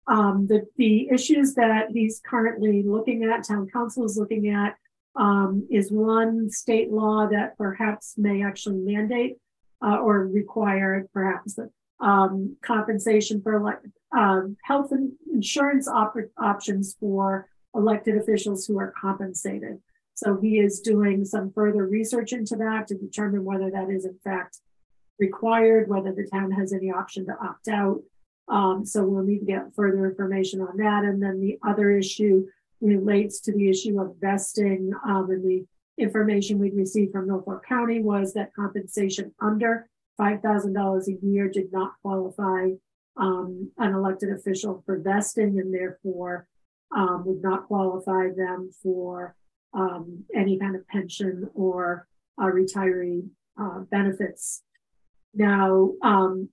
Um, 0.07 0.47
the, 0.49 0.66
the 0.77 1.09
issues 1.11 1.55
that 1.55 1.87
he's 1.91 2.20
currently 2.25 2.83
looking 2.83 3.25
at, 3.25 3.47
town 3.47 3.68
counsel 3.72 4.05
is 4.05 4.18
looking 4.18 4.49
at, 4.51 4.77
um, 5.16 5.66
is 5.70 5.91
one 5.91 6.51
state 6.51 6.91
law 6.91 7.29
that 7.31 7.57
perhaps 7.57 8.14
may 8.18 8.43
actually 8.43 8.79
mandate 8.79 9.37
uh, 9.85 9.99
or 9.99 10.27
require 10.27 11.09
perhaps 11.12 11.59
um, 12.01 12.57
compensation 12.62 13.41
for 13.41 13.55
elect, 13.55 13.87
um, 14.16 14.57
health 14.64 14.93
insurance 15.33 15.89
op- 15.89 16.16
options 16.39 16.97
for 16.99 17.49
elected 17.75 18.16
officials 18.16 18.66
who 18.66 18.79
are 18.79 18.93
compensated. 19.01 19.79
So 20.15 20.39
he 20.41 20.59
is 20.59 20.81
doing 20.81 21.25
some 21.25 21.53
further 21.53 21.87
research 21.87 22.33
into 22.33 22.57
that 22.57 22.87
to 22.89 22.95
determine 22.95 23.45
whether 23.45 23.71
that 23.71 23.91
is 23.91 24.05
in 24.05 24.19
fact 24.23 24.59
required, 25.19 25.89
whether 25.89 26.12
the 26.12 26.29
town 26.33 26.51
has 26.53 26.73
any 26.73 26.91
option 26.91 27.27
to 27.27 27.37
opt 27.41 27.69
out. 27.69 28.01
Um, 28.49 28.85
so 28.85 29.05
we'll 29.05 29.25
need 29.25 29.41
to 29.41 29.47
get 29.47 29.75
further 29.75 30.07
information 30.07 30.61
on 30.61 30.77
that. 30.77 31.05
And 31.05 31.23
then 31.23 31.41
the 31.41 31.59
other 31.67 31.91
issue 31.91 32.47
relates 32.81 33.41
to 33.41 33.53
the 33.53 33.69
issue 33.69 34.01
of 34.01 34.17
vesting 34.21 34.93
um, 35.07 35.31
and 35.31 35.45
the 35.45 35.65
information 35.97 36.59
we 36.59 36.71
received 36.71 37.12
from 37.12 37.29
Norfolk 37.29 37.65
County 37.67 38.03
was 38.03 38.35
that 38.35 38.55
compensation 38.55 39.33
under 39.41 39.89
$5,000 40.21 41.09
a 41.09 41.27
year 41.27 41.49
did 41.49 41.73
not 41.73 41.93
qualify 42.03 42.71
um, 43.17 43.71
an 43.79 43.95
elected 43.95 44.31
official 44.31 44.83
for 44.85 44.99
vesting 44.99 45.59
and 45.61 45.73
therefore 45.73 46.47
um, 46.95 47.25
would 47.25 47.43
not 47.43 47.67
qualify 47.67 48.29
them 48.37 48.71
for 48.83 49.35
um, 49.75 50.25
any 50.35 50.59
kind 50.59 50.77
of 50.77 50.87
pension 50.89 51.49
or 51.55 52.07
uh, 52.41 52.47
retiree 52.47 53.29
uh, 53.61 53.81
benefits 53.91 54.62
Now, 55.35 55.93
um, 56.03 56.49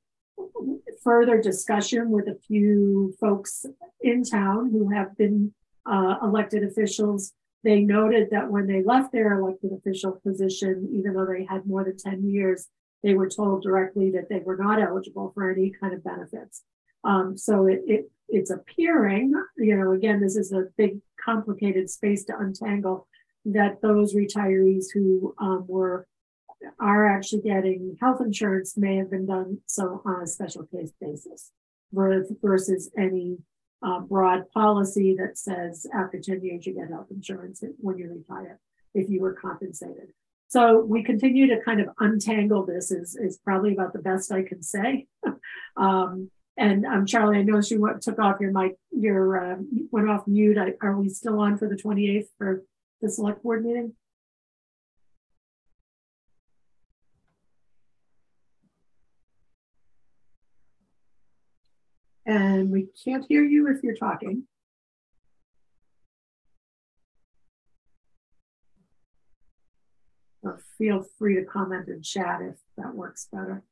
further 1.04 1.42
discussion 1.42 2.10
with 2.10 2.28
a 2.28 2.38
few 2.48 3.16
folks 3.20 3.66
in 4.02 4.24
town 4.24 4.72
who 4.72 4.90
have 4.90 5.18
been 5.18 5.54
uh, 5.86 6.16
elected 6.24 6.64
officials. 6.64 7.34
They 7.64 7.82
noted 7.82 8.30
that 8.32 8.50
when 8.50 8.68
they 8.68 8.84
left 8.84 9.12
their 9.12 9.40
elected 9.40 9.72
official 9.72 10.20
position, 10.24 10.90
even 10.94 11.14
though 11.14 11.26
they 11.26 11.46
had 11.46 11.66
more 11.66 11.84
than 11.84 11.98
10 11.98 12.28
years, 12.28 12.68
they 13.04 13.14
were 13.14 13.30
told 13.30 13.64
directly 13.64 14.12
that 14.12 14.30
they 14.30 14.40
were 14.40 14.58
not 14.58 14.82
eligible 14.82 15.32
for 15.34 15.52
any 15.52 15.72
kind 15.80 15.94
of 15.94 16.04
benefits. 16.04 16.64
Um, 17.04 17.38
so 17.38 17.66
it, 17.68 17.82
it 17.88 18.12
it's 18.30 18.50
appearing, 18.50 19.34
you 19.58 19.76
know, 19.76 19.92
again, 19.92 20.22
this 20.22 20.38
is 20.38 20.54
a 20.54 20.68
big, 20.78 21.00
complicated 21.24 21.90
space 21.90 22.24
to 22.26 22.38
untangle, 22.38 23.08
that 23.46 23.82
those 23.82 24.16
retirees 24.16 24.86
who 24.94 25.34
um, 25.40 25.66
were 25.68 26.08
are 26.80 27.08
actually 27.08 27.42
getting 27.42 27.98
health 28.00 28.22
insurance 28.22 28.78
may 28.78 28.96
have 28.96 29.10
been 29.10 29.26
done 29.26 29.58
so 29.66 30.02
on 30.06 30.22
a 30.22 30.28
special 30.28 30.64
case 30.66 30.92
basis 31.02 31.52
versus 31.92 32.92
any 32.98 33.38
uh, 33.84 34.00
broad 34.00 34.50
policy 34.52 35.16
that 35.18 35.38
says 35.38 35.88
after 35.94 36.20
10 36.20 36.44
years 36.44 36.66
you 36.66 36.74
get 36.74 36.90
health 36.90 37.08
insurance 37.10 37.64
when 37.80 37.98
you 37.98 38.10
retire 38.10 38.60
if 38.94 39.10
you 39.10 39.22
were 39.22 39.34
compensated. 39.34 40.10
So 40.48 40.82
we 40.82 41.02
continue 41.02 41.48
to 41.48 41.64
kind 41.64 41.80
of 41.80 41.90
untangle 42.00 42.66
this 42.66 42.92
is, 42.92 43.16
is 43.16 43.40
probably 43.44 43.74
about 43.74 43.94
the 43.94 44.00
best 44.00 44.32
I 44.32 44.44
can 44.44 44.62
say. 44.62 45.08
um, 45.78 46.30
and 46.58 46.86
um, 46.86 47.06
Charlie, 47.06 47.38
I 47.40 47.44
know 47.44 47.62
you 47.64 47.98
took 48.02 48.20
off 48.20 48.42
your 48.42 48.52
mic, 48.52 48.76
your 48.92 49.54
uh, 49.54 49.58
went 49.92 50.10
off 50.10 50.28
mute. 50.28 50.58
Are 50.82 51.00
we 51.00 51.08
still 51.10 51.40
on 51.40 51.58
for 51.58 51.70
the 51.70 51.76
28th 51.76 52.28
for 52.38 52.64
the 53.02 53.10
select 53.10 53.44
board 53.44 53.66
meeting? 53.66 53.94
And 62.26 62.72
we 62.72 62.88
can't 63.04 63.26
hear 63.28 63.44
you 63.44 63.68
if 63.68 63.84
you're 63.84 63.96
talking. 63.96 64.44
Or 70.44 70.62
feel 70.78 71.04
free 71.18 71.36
to 71.36 71.44
comment 71.44 71.88
in 71.88 72.02
chat 72.02 72.42
if 72.42 72.56
that 72.78 72.96
works 72.96 73.28
better. 73.32 73.64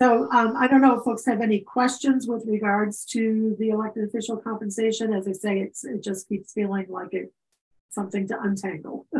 So 0.00 0.30
um, 0.30 0.56
I 0.56 0.68
don't 0.68 0.80
know 0.80 0.96
if 0.96 1.04
folks 1.04 1.26
have 1.26 1.40
any 1.40 1.60
questions 1.60 2.28
with 2.28 2.44
regards 2.46 3.04
to 3.06 3.56
the 3.58 3.70
elected 3.70 4.04
official 4.04 4.36
compensation. 4.36 5.12
As 5.12 5.26
I 5.26 5.32
say, 5.32 5.58
it's 5.58 5.84
it 5.84 6.02
just 6.04 6.28
keeps 6.28 6.52
feeling 6.52 6.86
like 6.88 7.12
it 7.12 7.32
something 7.90 8.28
to 8.28 8.40
untangle. 8.40 9.06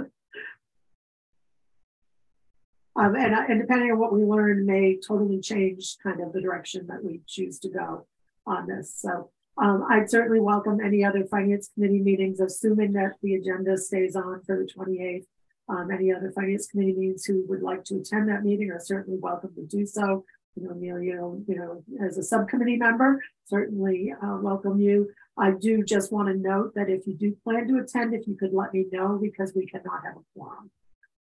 Um, 2.98 3.14
and, 3.14 3.32
and 3.32 3.60
depending 3.60 3.92
on 3.92 3.98
what 4.00 4.12
we 4.12 4.24
learn 4.24 4.66
may 4.66 4.96
totally 4.96 5.40
change 5.40 5.98
kind 6.02 6.20
of 6.20 6.32
the 6.32 6.40
direction 6.40 6.88
that 6.88 7.04
we 7.04 7.20
choose 7.28 7.60
to 7.60 7.68
go 7.68 8.08
on 8.44 8.66
this. 8.66 8.92
So 8.96 9.30
um, 9.56 9.86
I'd 9.88 10.10
certainly 10.10 10.40
welcome 10.40 10.80
any 10.80 11.04
other 11.04 11.24
finance 11.24 11.70
committee 11.72 12.00
meetings, 12.00 12.40
assuming 12.40 12.94
that 12.94 13.12
the 13.22 13.36
agenda 13.36 13.78
stays 13.78 14.16
on 14.16 14.42
for 14.44 14.58
the 14.58 14.64
28th. 14.64 15.26
Um, 15.68 15.92
any 15.92 16.12
other 16.12 16.32
finance 16.32 16.66
committee 16.66 16.94
meetings 16.94 17.24
who 17.24 17.44
would 17.48 17.62
like 17.62 17.84
to 17.84 17.98
attend 17.98 18.30
that 18.30 18.42
meeting 18.42 18.72
are 18.72 18.80
certainly 18.80 19.20
welcome 19.20 19.54
to 19.54 19.62
do 19.62 19.86
so. 19.86 20.24
You 20.60 20.68
know, 20.68 20.98
know, 21.14 21.42
you 21.46 21.56
know, 21.56 21.84
as 22.04 22.18
a 22.18 22.22
subcommittee 22.22 22.76
member, 22.76 23.22
certainly 23.46 24.12
uh, 24.22 24.38
welcome 24.40 24.80
you. 24.80 25.10
I 25.36 25.52
do 25.52 25.84
just 25.84 26.12
want 26.12 26.28
to 26.28 26.34
note 26.34 26.74
that 26.74 26.90
if 26.90 27.06
you 27.06 27.14
do 27.14 27.36
plan 27.44 27.68
to 27.68 27.78
attend, 27.78 28.14
if 28.14 28.26
you 28.26 28.36
could 28.36 28.52
let 28.52 28.72
me 28.72 28.86
know 28.90 29.18
because 29.20 29.52
we 29.54 29.66
cannot 29.66 30.04
have 30.04 30.16
a 30.16 30.24
quorum. 30.34 30.70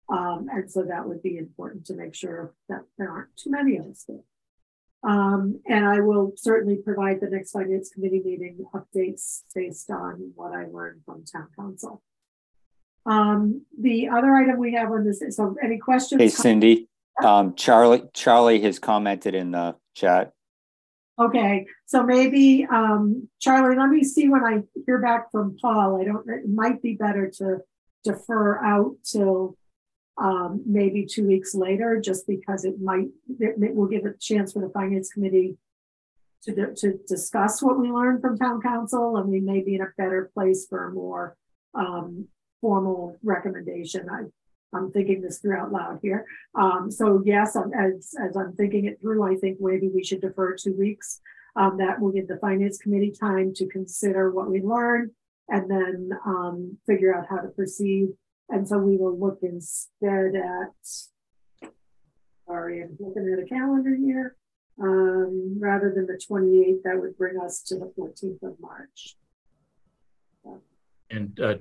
Um, 0.09 0.47
and 0.51 0.71
so 0.71 0.83
that 0.83 1.07
would 1.07 1.21
be 1.21 1.37
important 1.37 1.85
to 1.87 1.93
make 1.93 2.15
sure 2.15 2.53
that 2.69 2.81
there 2.97 3.11
aren't 3.11 3.35
too 3.35 3.51
many 3.51 3.77
of 3.77 3.85
us 3.85 4.05
there. 4.07 4.23
Um, 5.03 5.61
and 5.67 5.85
I 5.85 5.99
will 5.99 6.33
certainly 6.35 6.77
provide 6.77 7.19
the 7.21 7.29
next 7.29 7.51
finance 7.51 7.89
committee 7.89 8.21
meeting 8.25 8.65
updates 8.73 9.43
based 9.53 9.91
on 9.91 10.31
what 10.35 10.53
I 10.53 10.65
learned 10.65 11.01
from 11.05 11.23
town 11.23 11.49
counsel. 11.57 12.01
Um, 13.05 13.65
the 13.79 14.09
other 14.09 14.35
item 14.35 14.57
we 14.57 14.73
have 14.73 14.91
on 14.91 15.05
this 15.05 15.23
so 15.29 15.55
any 15.63 15.77
questions? 15.77 16.21
Hey, 16.21 16.29
Cindy, 16.29 16.89
um, 17.23 17.55
Charlie, 17.55 18.03
Charlie 18.13 18.61
has 18.61 18.79
commented 18.79 19.35
in 19.35 19.51
the 19.51 19.75
chat. 19.95 20.33
Okay, 21.19 21.65
so 21.87 22.03
maybe 22.03 22.67
um, 22.71 23.27
Charlie, 23.39 23.75
let 23.75 23.89
me 23.89 24.03
see 24.03 24.29
when 24.29 24.43
I 24.43 24.61
hear 24.85 24.99
back 24.99 25.31
from 25.31 25.57
Paul. 25.59 25.99
I 25.99 26.03
don't. 26.03 26.29
It 26.29 26.47
might 26.47 26.81
be 26.81 26.93
better 26.93 27.29
to 27.37 27.57
defer 28.03 28.63
out 28.63 28.95
till 29.03 29.57
um, 30.17 30.63
maybe 30.65 31.05
two 31.05 31.27
weeks 31.27 31.55
later, 31.55 31.99
just 31.99 32.27
because 32.27 32.65
it 32.65 32.79
might, 32.79 33.07
it 33.39 33.75
will 33.75 33.87
give 33.87 34.05
it 34.05 34.15
a 34.15 34.19
chance 34.19 34.53
for 34.53 34.59
the 34.59 34.69
finance 34.69 35.11
committee 35.11 35.57
to, 36.43 36.73
to 36.75 36.99
discuss 37.07 37.61
what 37.61 37.79
we 37.79 37.89
learned 37.89 38.21
from 38.21 38.37
town 38.37 38.61
counsel, 38.61 39.17
and 39.17 39.29
we 39.29 39.39
may 39.39 39.61
be 39.61 39.75
in 39.75 39.81
a 39.81 39.91
better 39.97 40.31
place 40.33 40.65
for 40.67 40.87
a 40.87 40.93
more 40.93 41.35
um, 41.73 42.27
formal 42.61 43.17
recommendation. 43.23 44.07
I, 44.09 44.23
I'm 44.73 44.91
thinking 44.91 45.21
this 45.21 45.39
through 45.39 45.57
out 45.57 45.71
loud 45.71 45.99
here. 46.01 46.25
Um, 46.55 46.91
so 46.91 47.21
yes, 47.25 47.55
I'm, 47.55 47.73
as, 47.73 48.13
as 48.21 48.35
I'm 48.35 48.53
thinking 48.53 48.85
it 48.85 48.99
through, 49.01 49.23
I 49.23 49.35
think 49.35 49.57
maybe 49.59 49.89
we 49.93 50.03
should 50.03 50.21
defer 50.21 50.55
two 50.55 50.75
weeks. 50.77 51.21
Um, 51.55 51.77
that 51.77 51.99
will 51.99 52.11
give 52.11 52.27
the 52.27 52.37
finance 52.37 52.77
committee 52.77 53.11
time 53.11 53.51
to 53.55 53.67
consider 53.67 54.29
what 54.29 54.49
we 54.49 54.61
learned 54.61 55.11
and 55.49 55.71
then 55.71 56.09
um, 56.25 56.77
figure 56.85 57.15
out 57.15 57.25
how 57.27 57.37
to 57.37 57.47
proceed 57.47 58.09
and 58.49 58.67
so 58.67 58.77
we 58.77 58.97
will 58.97 59.17
look 59.17 59.39
instead 59.41 60.35
at, 60.35 61.71
sorry, 62.47 62.81
I'm 62.81 62.97
looking 62.99 63.33
at 63.33 63.43
a 63.43 63.47
calendar 63.47 63.95
here. 63.95 64.35
Um, 64.81 65.57
rather 65.59 65.91
than 65.93 66.05
the 66.05 66.13
28th, 66.13 66.83
that 66.83 66.99
would 67.01 67.17
bring 67.17 67.39
us 67.39 67.63
to 67.63 67.75
the 67.75 67.91
14th 67.97 68.43
of 68.43 68.59
March. 68.59 69.17
And 71.09 71.39
uh, 71.39 71.55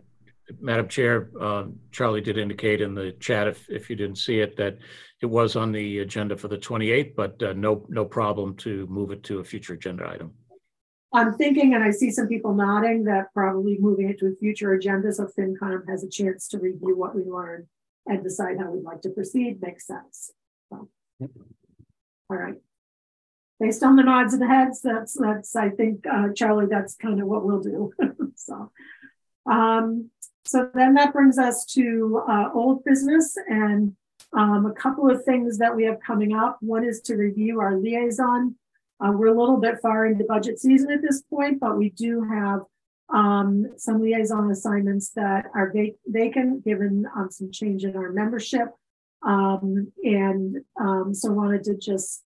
Madam 0.60 0.88
Chair, 0.88 1.30
um, 1.40 1.76
Charlie 1.90 2.20
did 2.20 2.38
indicate 2.38 2.80
in 2.80 2.94
the 2.94 3.12
chat, 3.12 3.48
if, 3.48 3.68
if 3.68 3.90
you 3.90 3.96
didn't 3.96 4.18
see 4.18 4.40
it, 4.40 4.56
that 4.56 4.78
it 5.22 5.26
was 5.26 5.56
on 5.56 5.72
the 5.72 6.00
agenda 6.00 6.36
for 6.36 6.48
the 6.48 6.58
28th, 6.58 7.14
but 7.16 7.42
uh, 7.42 7.52
no, 7.54 7.84
no 7.88 8.04
problem 8.04 8.56
to 8.56 8.86
move 8.86 9.10
it 9.10 9.22
to 9.24 9.40
a 9.40 9.44
future 9.44 9.74
agenda 9.74 10.08
item. 10.08 10.32
I'm 11.12 11.34
thinking, 11.34 11.74
and 11.74 11.82
I 11.82 11.90
see 11.90 12.10
some 12.10 12.28
people 12.28 12.54
nodding, 12.54 13.04
that 13.04 13.32
probably 13.32 13.78
moving 13.78 14.10
it 14.10 14.18
to 14.18 14.26
a 14.26 14.34
future 14.34 14.74
agenda 14.74 15.12
so 15.12 15.26
FinCom 15.26 15.88
has 15.88 16.04
a 16.04 16.08
chance 16.08 16.48
to 16.48 16.58
review 16.58 16.96
what 16.96 17.14
we 17.14 17.24
learned 17.24 17.66
and 18.06 18.22
decide 18.22 18.58
how 18.58 18.70
we'd 18.70 18.84
like 18.84 19.00
to 19.02 19.10
proceed 19.10 19.60
makes 19.60 19.86
sense. 19.86 20.32
So, 20.70 20.88
all 21.20 22.36
right. 22.36 22.56
Based 23.58 23.82
on 23.82 23.96
the 23.96 24.02
nods 24.02 24.34
of 24.34 24.40
the 24.40 24.46
heads, 24.46 24.82
that's 24.82 25.14
that's 25.14 25.56
I 25.56 25.70
think 25.70 26.06
uh, 26.06 26.28
Charlie, 26.34 26.66
that's 26.66 26.94
kind 26.94 27.20
of 27.22 27.26
what 27.26 27.44
we'll 27.44 27.62
do. 27.62 27.92
so, 28.36 28.70
um, 29.50 30.10
so 30.46 30.70
then 30.74 30.94
that 30.94 31.12
brings 31.12 31.38
us 31.38 31.64
to 31.66 32.22
uh, 32.28 32.50
old 32.54 32.84
business 32.84 33.36
and 33.48 33.94
um, 34.32 34.66
a 34.66 34.72
couple 34.72 35.10
of 35.10 35.24
things 35.24 35.58
that 35.58 35.74
we 35.74 35.84
have 35.84 35.98
coming 36.06 36.34
up. 36.34 36.58
One 36.60 36.84
is 36.84 37.00
to 37.02 37.16
review 37.16 37.60
our 37.60 37.76
liaison 37.76 38.56
uh, 39.00 39.12
we're 39.12 39.26
a 39.26 39.38
little 39.38 39.58
bit 39.58 39.78
far 39.82 40.06
into 40.06 40.24
budget 40.24 40.58
season 40.58 40.90
at 40.90 41.02
this 41.02 41.22
point, 41.22 41.60
but 41.60 41.76
we 41.76 41.90
do 41.90 42.24
have 42.24 42.60
um, 43.12 43.66
some 43.76 44.00
liaison 44.00 44.50
assignments 44.50 45.10
that 45.10 45.46
are 45.54 45.70
vac- 45.72 45.98
vacant 46.06 46.64
given 46.64 47.06
um, 47.14 47.28
some 47.30 47.50
change 47.52 47.84
in 47.84 47.96
our 47.96 48.10
membership. 48.10 48.68
Um, 49.22 49.92
and 50.02 50.56
um, 50.80 51.12
so 51.12 51.30
wanted 51.30 51.64
to 51.64 51.76
just 51.76 52.24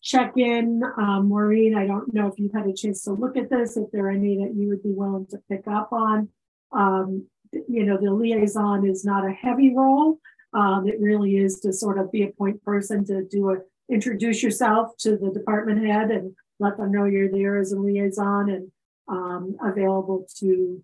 check 0.00 0.36
in. 0.36 0.82
Um, 0.96 1.28
Maureen, 1.28 1.76
I 1.76 1.86
don't 1.86 2.12
know 2.14 2.28
if 2.28 2.38
you've 2.38 2.52
had 2.52 2.66
a 2.66 2.72
chance 2.72 3.02
to 3.04 3.12
look 3.12 3.36
at 3.36 3.50
this, 3.50 3.76
if 3.76 3.90
there 3.90 4.06
are 4.06 4.10
any 4.10 4.36
that 4.38 4.54
you 4.54 4.68
would 4.68 4.82
be 4.82 4.92
willing 4.92 5.26
to 5.30 5.38
pick 5.48 5.66
up 5.66 5.92
on. 5.92 6.28
Um, 6.72 7.26
you 7.52 7.84
know, 7.84 7.98
the 7.98 8.12
liaison 8.12 8.86
is 8.86 9.04
not 9.04 9.26
a 9.26 9.32
heavy 9.32 9.74
role. 9.74 10.18
it 10.54 11.00
really 11.00 11.36
is 11.36 11.60
to 11.60 11.72
sort 11.72 11.98
of 11.98 12.10
be 12.10 12.22
a 12.22 12.32
point 12.32 12.62
person 12.64 13.04
to 13.06 13.24
do 13.24 13.50
a 13.50 13.56
introduce 13.88 14.42
yourself 14.42 14.96
to 14.98 15.16
the 15.16 15.30
department 15.30 15.86
head 15.86 16.10
and 16.10 16.34
let 16.58 16.76
them 16.76 16.92
know 16.92 17.04
you're 17.04 17.30
there 17.30 17.58
as 17.58 17.72
a 17.72 17.78
liaison 17.78 18.50
and 18.50 18.70
um, 19.08 19.56
available 19.64 20.26
to 20.38 20.82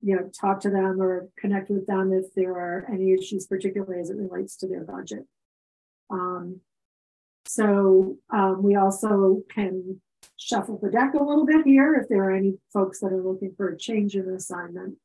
you 0.00 0.16
know 0.16 0.30
talk 0.40 0.60
to 0.60 0.70
them 0.70 1.00
or 1.00 1.28
connect 1.38 1.70
with 1.70 1.86
them 1.86 2.12
if 2.12 2.32
there 2.34 2.52
are 2.52 2.86
any 2.92 3.12
issues 3.12 3.46
particularly 3.46 4.00
as 4.00 4.10
it 4.10 4.16
relates 4.16 4.56
to 4.56 4.66
their 4.66 4.84
budget 4.84 5.24
um, 6.10 6.60
so 7.46 8.16
um, 8.32 8.62
we 8.62 8.76
also 8.76 9.42
can 9.52 10.00
shuffle 10.36 10.78
the 10.82 10.90
deck 10.90 11.14
a 11.14 11.22
little 11.22 11.44
bit 11.44 11.64
here 11.66 11.94
if 11.94 12.08
there 12.08 12.24
are 12.24 12.34
any 12.34 12.54
folks 12.72 13.00
that 13.00 13.12
are 13.12 13.22
looking 13.22 13.52
for 13.56 13.68
a 13.68 13.78
change 13.78 14.14
in 14.14 14.28
assignment 14.28 14.96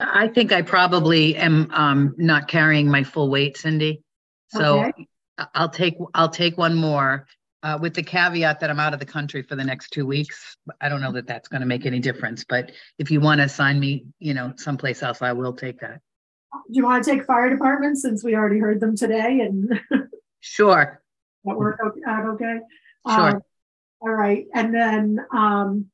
I 0.00 0.28
think 0.28 0.52
I 0.52 0.62
probably 0.62 1.36
am 1.36 1.70
um, 1.72 2.14
not 2.16 2.48
carrying 2.48 2.88
my 2.88 3.04
full 3.04 3.30
weight, 3.30 3.56
Cindy. 3.56 4.02
So 4.48 4.80
Okay. 4.80 5.06
I'll 5.54 5.68
take, 5.68 5.96
I'll 6.14 6.28
take 6.28 6.58
one 6.58 6.74
more 6.74 7.26
uh, 7.62 7.78
with 7.80 7.94
the 7.94 8.02
caveat 8.02 8.60
that 8.60 8.70
I'm 8.70 8.80
out 8.80 8.94
of 8.94 9.00
the 9.00 9.06
country 9.06 9.42
for 9.42 9.56
the 9.56 9.64
next 9.64 9.90
two 9.90 10.06
weeks. 10.06 10.56
I 10.80 10.88
don't 10.88 11.00
know 11.00 11.12
that 11.12 11.26
that's 11.26 11.48
going 11.48 11.60
to 11.60 11.66
make 11.66 11.86
any 11.86 11.98
difference, 11.98 12.44
but 12.44 12.72
if 12.98 13.10
you 13.10 13.20
want 13.20 13.38
to 13.38 13.44
assign 13.44 13.78
me, 13.78 14.06
you 14.18 14.34
know, 14.34 14.54
someplace 14.56 15.02
else, 15.02 15.22
I 15.22 15.32
will 15.32 15.52
take 15.52 15.80
that. 15.80 16.00
Do 16.52 16.58
you 16.70 16.84
want 16.84 17.04
to 17.04 17.10
take 17.10 17.24
fire 17.26 17.48
department 17.48 17.98
since 17.98 18.24
we 18.24 18.34
already 18.34 18.58
heard 18.58 18.80
them 18.80 18.96
today 18.96 19.40
and 19.40 19.80
Sure, 20.40 21.02
that 21.44 21.56
work 21.56 21.78
out 22.06 22.26
okay? 22.34 22.58
Sure. 23.06 23.36
Um, 23.36 23.42
All 24.00 24.10
right, 24.10 24.46
and 24.54 24.74
then, 24.74 25.20
um, 25.32 25.89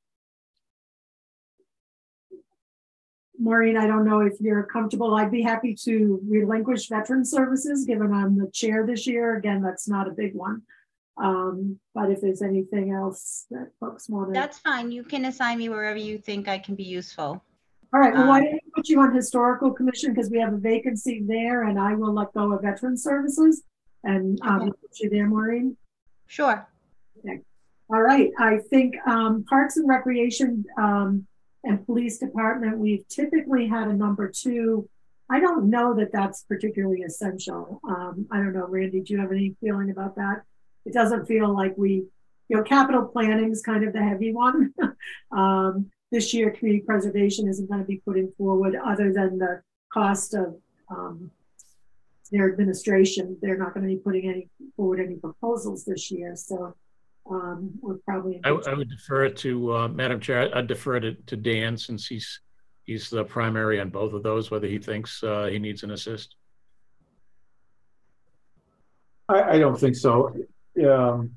Maureen, 3.39 3.77
I 3.77 3.87
don't 3.87 4.05
know 4.05 4.21
if 4.21 4.35
you're 4.41 4.65
comfortable. 4.65 5.15
I'd 5.15 5.31
be 5.31 5.43
happy 5.43 5.75
to 5.85 6.21
relinquish 6.27 6.89
veteran 6.89 7.25
services, 7.25 7.85
given 7.85 8.13
I'm 8.13 8.39
the 8.39 8.51
chair 8.53 8.87
this 8.87 9.07
year. 9.07 9.37
Again, 9.37 9.63
that's 9.63 9.89
not 9.89 10.09
a 10.09 10.13
big 10.13 10.35
one. 10.35 10.63
Um, 11.19 11.79
but 11.95 12.11
if 12.11 12.21
there's 12.21 12.43
anything 12.43 12.93
else 12.93 13.47
that 13.51 13.71
folks 13.81 14.09
want 14.09 14.29
to. 14.29 14.33
That's 14.39 14.59
fine. 14.59 14.93
You 14.93 15.03
can 15.03 15.25
assign 15.25 15.59
me 15.59 15.69
wherever 15.69 15.99
you 15.99 16.19
think 16.19 16.49
I 16.49 16.59
can 16.59 16.75
be 16.75 16.85
useful. 16.85 17.43
All 17.95 18.01
right, 18.01 18.13
well, 18.13 18.29
why 18.29 18.39
um, 18.39 18.45
don't 18.45 18.53
we 18.55 18.61
put 18.75 18.89
you 18.89 19.01
on 19.01 19.15
historical 19.15 19.71
commission 19.71 20.13
because 20.13 20.31
we 20.31 20.39
have 20.39 20.53
a 20.53 20.59
vacancy 20.59 21.23
there 21.27 21.65
and 21.65 21.79
I 21.79 21.95
will 21.95 22.13
let 22.13 22.33
go 22.35 22.53
of 22.53 22.63
veteran 22.63 22.99
services. 22.99 23.63
And 24.05 24.39
um, 24.43 24.63
Okay. 24.63 24.71
put 24.71 24.99
you 25.01 25.11
there, 25.11 25.27
Maureen. 25.27 25.77
Sure. 26.27 26.67
All 27.89 28.03
right, 28.03 28.33
I 28.41 28.59
think 28.69 28.97
um, 29.07 29.45
Parks 29.49 29.77
and 29.77 29.89
Recreation 29.89 30.65
um, 30.77 31.25
and 31.67 31.85
Police 31.85 32.19
Department, 32.19 32.79
we've 32.79 33.07
typically 33.09 33.67
had 33.67 33.89
a 33.89 33.93
number 33.93 34.31
two. 34.31 34.89
I 35.29 35.41
don't 35.41 35.69
know 35.69 35.95
that 35.95 36.13
that's 36.13 36.45
particularly 36.45 37.03
essential. 37.03 37.81
Um, 37.87 38.27
I 38.31 38.37
don't 38.37 38.53
know, 38.53 38.67
Randy, 38.67 39.01
do 39.01 39.15
you 39.15 39.21
have 39.21 39.33
any 39.33 39.57
feeling 39.61 39.91
about 39.91 40.15
that? 40.17 40.43
It 40.85 40.93
doesn't 40.93 41.27
feel 41.27 41.53
like 41.53 41.75
we, 41.77 42.07
you 42.49 42.57
know, 42.57 42.63
capital 42.63 43.07
planning 43.07 43.51
is 43.51 43.63
kind 43.63 43.85
of 43.85 43.93
the 43.93 44.03
heavy 44.03 44.33
one. 44.33 44.73
um, 45.37 45.91
this 46.13 46.33
year, 46.33 46.51
community 46.51 46.85
preservation 46.87 47.49
isn't 47.49 47.69
going 47.69 47.81
to 47.81 47.87
be 47.87 48.01
putting 48.07 48.33
forward 48.39 48.77
other 48.77 49.13
than 49.13 49.39
the 49.39 49.63
cost 49.93 50.35
of 50.35 50.57
um, 50.89 51.33
their 52.31 52.51
administration. 52.51 53.37
They're 53.43 53.59
not 53.59 53.75
going 53.75 53.89
to 53.89 53.93
be 53.93 54.01
putting 54.01 54.29
any 54.29 54.49
forward 54.77 55.01
any 55.01 55.17
proposals 55.17 55.85
this 55.85 56.11
year. 56.13 56.37
So 56.37 56.77
um, 57.31 57.71
we're 57.81 57.97
probably. 58.07 58.37
in 58.37 58.41
I, 58.45 58.51
I 58.51 58.75
would 58.75 58.89
defer 58.89 59.25
it 59.25 59.37
to, 59.39 59.75
uh, 59.75 59.89
Madam 59.89 60.21
Chair, 60.21 60.51
I'd 60.57 60.67
defer 60.67 60.97
it 60.97 61.27
to 61.27 61.37
Dan 61.37 61.77
since 61.77 62.07
he's, 62.07 62.41
he's 62.85 63.11
the 63.11 63.25
primary 63.25 63.81
on 63.81 63.91
both 63.91 64.13
of 64.13 64.23
those, 64.23 64.51
whether 64.51 64.67
he 64.67 64.79
thinks, 64.79 65.23
uh, 65.23 65.47
he 65.47 65.59
needs 65.59 65.83
an 65.83 65.91
assist. 65.91 66.37
I, 69.29 69.43
I 69.43 69.59
don't 69.59 69.79
think 69.79 69.97
so. 69.97 70.35
Um, 70.89 71.33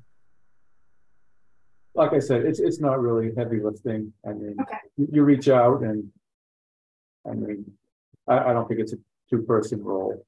like 1.94 2.12
I 2.12 2.20
said, 2.20 2.44
it's, 2.44 2.60
it's 2.60 2.80
not 2.80 3.00
really 3.00 3.32
heavy 3.36 3.60
lifting. 3.60 4.12
I 4.24 4.32
mean, 4.32 4.56
Okay. 4.60 4.76
you, 4.96 5.08
you 5.12 5.22
reach 5.24 5.48
out 5.48 5.82
and, 5.82 6.08
I 7.28 7.32
mean, 7.32 7.72
I, 8.28 8.38
I 8.38 8.52
don't 8.52 8.68
think 8.68 8.80
it's 8.80 8.92
a 8.92 8.98
two-person 9.28 9.82
role. 9.82 10.24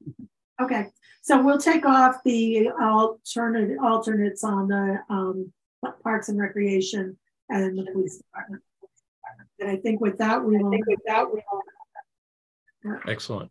Okay, 0.63 0.87
so 1.23 1.43
we'll 1.43 1.59
take 1.59 1.85
off 1.85 2.23
the 2.25 2.69
alternate 2.81 3.79
alternates 3.79 4.45
on 4.45 4.69
the 4.69 5.01
um, 5.11 5.53
Parks 6.05 6.29
and 6.29 6.39
Recreation 6.39 7.19
and 7.49 7.77
the 7.77 7.91
Police 7.93 8.19
Department. 8.19 8.63
And 9.59 9.71
I 9.71 9.77
think 9.77 10.01
with 10.01 10.19
that, 10.19 10.45
we 10.45 10.59
will. 10.59 10.71
with 10.71 11.01
that, 11.07 11.27
we 11.33 11.43
will. 12.85 13.01
Excellent. 13.09 13.51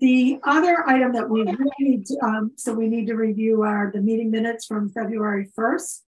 The 0.00 0.38
other 0.44 0.88
item 0.88 1.12
that 1.14 1.28
we 1.28 1.42
really 1.42 1.70
need, 1.80 2.06
to, 2.06 2.18
um, 2.24 2.52
so 2.56 2.72
we 2.72 2.86
need 2.86 3.06
to 3.08 3.14
review 3.14 3.62
are 3.62 3.90
the 3.92 4.00
meeting 4.00 4.30
minutes 4.30 4.64
from 4.64 4.90
February 4.90 5.48
first. 5.56 6.04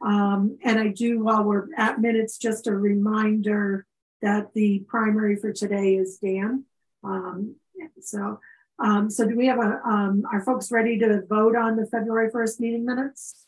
Um, 0.00 0.58
and 0.64 0.78
I 0.78 0.88
do, 0.88 1.22
while 1.22 1.44
we're 1.44 1.66
at 1.76 2.00
minutes, 2.00 2.38
just 2.38 2.66
a 2.66 2.74
reminder 2.74 3.86
that 4.22 4.54
the 4.54 4.78
primary 4.88 5.36
for 5.36 5.52
today 5.52 5.96
is 5.96 6.16
Dan. 6.16 6.64
Um, 7.02 7.56
so, 8.00 8.38
um, 8.78 9.10
so 9.10 9.26
do 9.26 9.36
we 9.36 9.46
have 9.46 9.58
a, 9.58 9.80
um, 9.86 10.24
are 10.32 10.42
folks 10.42 10.70
ready 10.72 10.98
to 10.98 11.22
vote 11.28 11.56
on 11.56 11.76
the 11.76 11.86
February 11.86 12.30
first 12.30 12.60
meeting 12.60 12.84
minutes? 12.84 13.46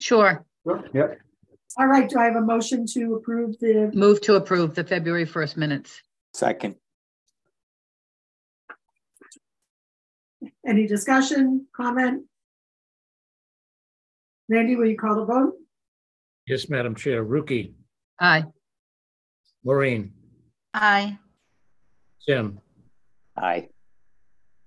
sure. 0.00 0.44
Yep, 0.94 1.18
All 1.78 1.86
right, 1.86 2.08
do 2.08 2.18
I 2.18 2.24
have 2.26 2.36
a 2.36 2.40
motion 2.40 2.86
to 2.94 3.14
approve 3.16 3.58
the, 3.58 3.90
Move 3.94 4.20
to 4.22 4.34
approve 4.36 4.74
the 4.74 4.84
February 4.84 5.26
1st 5.26 5.56
minutes. 5.56 6.02
Second, 6.34 6.74
any 10.66 10.86
discussion, 10.86 11.66
comment? 11.74 12.24
Randy, 14.48 14.76
will 14.76 14.86
you 14.86 14.96
call 14.96 15.16
the 15.16 15.24
vote? 15.24 15.54
Yes, 16.46 16.68
Madam 16.68 16.94
Chair. 16.94 17.22
Rookie, 17.22 17.74
Aye, 18.20 18.44
Maureen, 19.64 20.12
Aye. 20.74 21.18
Tim, 22.26 22.58
aye. 23.36 23.68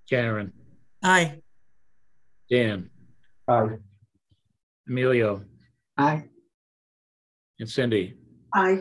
Karen, 0.09 0.51
Aye. 1.03 1.39
Dan, 2.49 2.89
aye, 3.47 3.77
Emilio, 4.89 5.43
Aye. 5.97 6.23
and 7.59 7.69
Cindy. 7.69 8.15
Aye. 8.53 8.79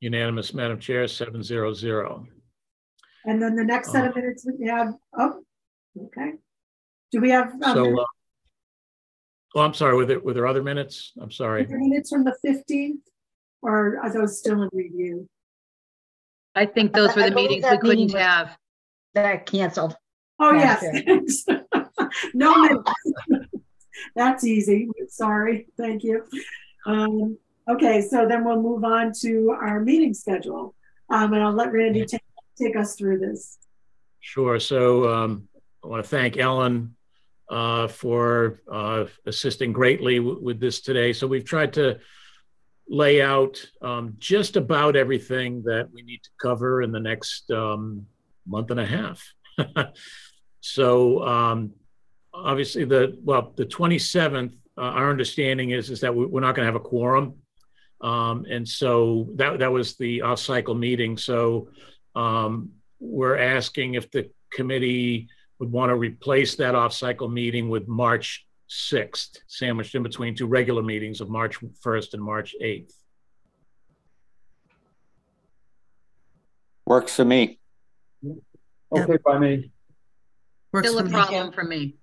Unanimous, 0.00 0.54
Madam 0.54 0.78
Chair, 0.78 1.06
seven 1.08 1.42
zero 1.42 1.72
zero. 1.74 2.26
And 3.24 3.42
then 3.42 3.56
the 3.56 3.64
next 3.64 3.92
set 3.92 4.06
of 4.06 4.14
minutes 4.16 4.46
we 4.58 4.66
have, 4.68 4.94
oh, 5.18 5.42
okay. 6.06 6.32
Do 7.12 7.20
we 7.20 7.30
have 7.30 7.52
um, 7.62 7.74
So, 7.74 8.00
uh, 8.00 8.04
oh, 9.56 9.60
I'm 9.60 9.74
sorry, 9.74 9.96
were 9.96 10.06
there, 10.06 10.20
were 10.20 10.32
there 10.34 10.46
other 10.46 10.62
minutes? 10.62 11.12
I'm 11.20 11.30
sorry. 11.30 11.66
minutes 11.66 12.10
from 12.10 12.24
the 12.24 12.36
fifteenth? 12.44 13.02
Or 13.60 13.98
are 13.98 14.12
those 14.12 14.38
still 14.38 14.62
in 14.62 14.68
review? 14.72 15.28
I 16.58 16.66
think 16.66 16.92
those 16.92 17.14
were 17.14 17.22
I 17.22 17.28
the 17.28 17.34
believe 17.34 17.50
meetings 17.50 17.64
we 17.64 17.70
meeting 17.70 17.80
couldn't 17.80 18.12
was- 18.14 18.22
have. 18.22 18.56
That 19.14 19.46
canceled. 19.46 19.96
Oh, 20.40 20.52
Madam 20.52 21.02
yes. 21.06 21.44
No 22.34 22.60
minutes. 22.62 22.92
That's 24.16 24.44
easy. 24.44 24.88
Sorry, 25.08 25.66
thank 25.76 26.04
you. 26.04 26.24
Um, 26.86 27.36
okay, 27.68 28.00
so 28.00 28.26
then 28.28 28.44
we'll 28.44 28.62
move 28.62 28.84
on 28.84 29.12
to 29.22 29.50
our 29.60 29.80
meeting 29.80 30.14
schedule. 30.14 30.74
Um, 31.10 31.32
and 31.32 31.42
I'll 31.42 31.52
let 31.52 31.72
Randy 31.72 32.04
take, 32.06 32.22
take 32.56 32.76
us 32.76 32.94
through 32.96 33.18
this. 33.18 33.58
Sure. 34.20 34.60
So 34.60 35.08
um, 35.12 35.48
I 35.84 35.88
want 35.88 36.04
to 36.04 36.08
thank 36.08 36.36
Ellen 36.36 36.94
uh, 37.50 37.88
for 37.88 38.60
uh, 38.70 39.06
assisting 39.26 39.72
greatly 39.72 40.18
w- 40.18 40.38
with 40.40 40.60
this 40.60 40.80
today. 40.80 41.12
So 41.12 41.26
we've 41.26 41.44
tried 41.44 41.72
to 41.74 41.98
lay 42.88 43.20
out 43.22 43.64
um, 43.82 44.14
just 44.18 44.56
about 44.56 44.96
everything 44.96 45.62
that 45.64 45.88
we 45.92 46.02
need 46.02 46.22
to 46.22 46.30
cover 46.40 46.82
in 46.82 46.90
the 46.90 47.00
next 47.00 47.50
um, 47.50 48.06
month 48.46 48.70
and 48.70 48.80
a 48.80 48.86
half. 48.86 49.22
so 50.60 51.22
um, 51.26 51.72
obviously 52.32 52.84
the 52.84 53.18
well 53.22 53.52
the 53.56 53.64
27th 53.64 54.54
uh, 54.76 54.80
our 54.80 55.10
understanding 55.10 55.70
is 55.70 55.90
is 55.90 56.00
that 56.00 56.14
we, 56.14 56.26
we're 56.26 56.40
not 56.40 56.54
going 56.54 56.66
to 56.66 56.72
have 56.72 56.80
a 56.80 56.80
quorum 56.80 57.34
um, 58.00 58.44
and 58.48 58.66
so 58.66 59.28
that 59.34 59.58
that 59.58 59.72
was 59.72 59.96
the 59.96 60.22
off 60.22 60.38
cycle 60.38 60.74
meeting 60.74 61.16
so 61.16 61.68
um, 62.14 62.70
we're 63.00 63.38
asking 63.38 63.94
if 63.94 64.10
the 64.10 64.30
committee 64.52 65.28
would 65.58 65.70
want 65.70 65.90
to 65.90 65.96
replace 65.96 66.54
that 66.56 66.74
off 66.74 66.92
cycle 66.92 67.28
meeting 67.28 67.68
with 67.68 67.88
March 67.88 68.46
6th 68.70 69.38
sandwiched 69.46 69.94
in 69.94 70.02
between 70.02 70.34
two 70.34 70.46
regular 70.46 70.82
meetings 70.82 71.20
of 71.20 71.30
March 71.30 71.58
1st 71.60 72.14
and 72.14 72.22
March 72.22 72.54
8th 72.62 72.92
Works 76.86 77.16
for 77.16 77.24
me. 77.24 77.60
okay 78.90 79.18
by 79.22 79.38
me. 79.38 79.70
Works 80.72 80.88
Still 80.88 81.00
for 81.00 81.04
a 81.04 81.08
me. 81.08 81.12
problem 81.12 81.52
for 81.52 81.62
me. 81.64 81.96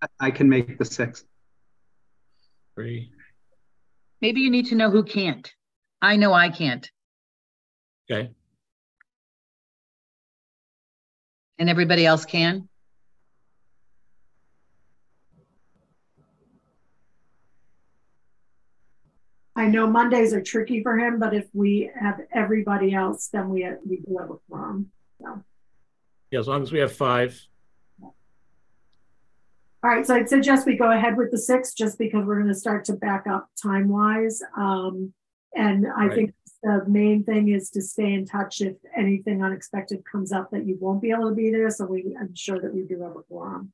I- 0.00 0.08
I 0.20 0.30
can 0.30 0.48
make 0.48 0.78
the 0.78 0.84
sixth. 0.86 1.26
Three. 2.74 3.12
Maybe 4.22 4.40
you 4.40 4.50
need 4.50 4.66
to 4.66 4.74
know 4.76 4.90
who 4.90 5.02
can't. 5.04 5.52
I 6.00 6.16
know 6.16 6.32
I 6.32 6.48
can't, 6.48 6.90
okay 8.10 8.30
and 11.58 11.68
everybody 11.70 12.04
else 12.04 12.24
can. 12.24 12.68
I 19.62 19.66
know 19.68 19.86
Mondays 19.86 20.34
are 20.34 20.42
tricky 20.42 20.82
for 20.82 20.98
him, 20.98 21.20
but 21.20 21.32
if 21.32 21.46
we 21.52 21.88
have 21.94 22.20
everybody 22.34 22.92
else, 22.94 23.28
then 23.28 23.48
we, 23.48 23.64
we 23.88 23.98
do 23.98 24.16
have 24.18 24.28
a 24.30 24.34
quorum. 24.48 24.90
So. 25.20 25.44
yeah 26.32 26.40
as 26.40 26.48
long 26.48 26.62
as 26.62 26.72
we 26.72 26.80
have 26.80 26.92
five 26.92 27.40
All 29.84 29.90
right, 29.90 30.04
so 30.04 30.16
I'd 30.16 30.28
suggest 30.28 30.66
we 30.66 30.76
go 30.76 30.90
ahead 30.90 31.16
with 31.16 31.30
the 31.30 31.38
six, 31.38 31.74
just 31.74 31.96
because 31.96 32.24
we're 32.24 32.40
gonna 32.40 32.54
start 32.54 32.84
to 32.86 32.94
back 32.94 33.26
up 33.28 33.50
time-wise. 33.62 34.42
Um, 34.56 35.14
And 35.54 35.86
I 35.86 36.06
Right. 36.06 36.14
think 36.16 36.34
the 36.62 36.84
main 36.88 37.24
thing 37.24 37.48
is 37.50 37.68
to 37.70 37.82
stay 37.82 38.14
in 38.14 38.24
touch 38.24 38.62
if 38.62 38.76
anything 38.96 39.44
unexpected 39.44 40.02
comes 40.10 40.32
up 40.32 40.50
that 40.52 40.64
you 40.66 40.76
won't 40.80 41.02
be 41.02 41.10
able 41.10 41.28
to 41.28 41.34
be 41.34 41.50
there. 41.50 41.68
So 41.70 41.84
we 41.84 42.16
ensure 42.18 42.58
that 42.58 42.72
we 42.74 42.82
do 42.82 43.00
have 43.02 43.14
a 43.16 43.22
quorum. 43.22 43.72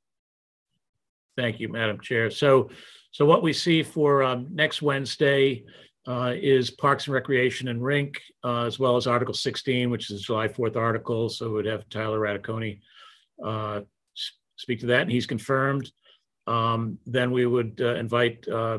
Thank 1.37 1.61
you, 1.61 1.69
Madam 1.69 2.01
Chair. 2.01 2.31
So, 2.31 2.69
so 3.11 3.25
what 3.25 3.43
we 3.43 3.53
see 3.53 3.83
for 3.83 4.23
um, 4.23 4.47
next 4.51 4.83
Wednesday 4.83 5.65
uh, 6.07 6.35
is 6.37 6.71
Parks 6.71 7.07
and 7.07 7.15
Recreation 7.15 7.69
and 7.69 7.83
Rink, 7.83 8.21
uh, 8.45 8.65
as 8.65 8.79
well 8.79 8.97
as 8.97 9.07
Article 9.07 9.35
16, 9.35 9.91
which 9.91 10.11
is 10.11 10.23
July 10.23 10.49
4th 10.49 10.77
article. 10.77 11.29
So 11.29 11.53
we'd 11.53 11.67
have 11.67 11.89
Tyler 11.89 12.21
Radiconi 12.21 12.81
uh, 13.45 13.81
speak 14.57 14.81
to 14.81 14.87
that, 14.87 15.03
and 15.03 15.11
he's 15.11 15.27
confirmed. 15.27 15.91
Um, 16.47 16.99
Then 17.07 17.31
we 17.31 17.47
would 17.47 17.81
uh, 17.81 17.95
invite 17.97 18.47
uh, 18.49 18.79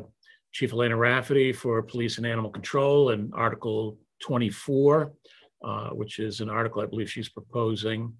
Chief 0.51 0.71
Helena 0.71 0.97
Rafferty 0.97 1.53
for 1.53 1.81
Police 1.83 2.17
and 2.17 2.25
Animal 2.25 2.49
Control 2.49 3.11
and 3.11 3.31
Article 3.35 3.99
24, 4.21 5.13
uh, 5.63 5.89
which 5.89 6.19
is 6.19 6.41
an 6.41 6.49
article 6.49 6.81
I 6.81 6.87
believe 6.87 7.11
she's 7.11 7.29
proposing. 7.29 8.13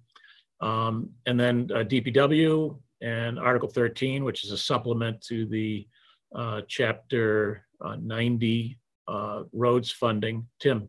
Um, 0.60 1.10
And 1.26 1.38
then 1.38 1.66
DPW 1.66 2.78
and 3.02 3.38
Article 3.38 3.68
13, 3.68 4.22
which 4.24 4.44
is 4.44 4.52
a 4.52 4.58
supplement 4.58 5.20
to 5.22 5.46
the 5.46 5.86
uh, 6.34 6.62
Chapter 6.68 7.66
uh, 7.80 7.96
90 8.00 8.78
uh, 9.08 9.42
roads 9.52 9.90
funding. 9.90 10.46
Tim? 10.60 10.88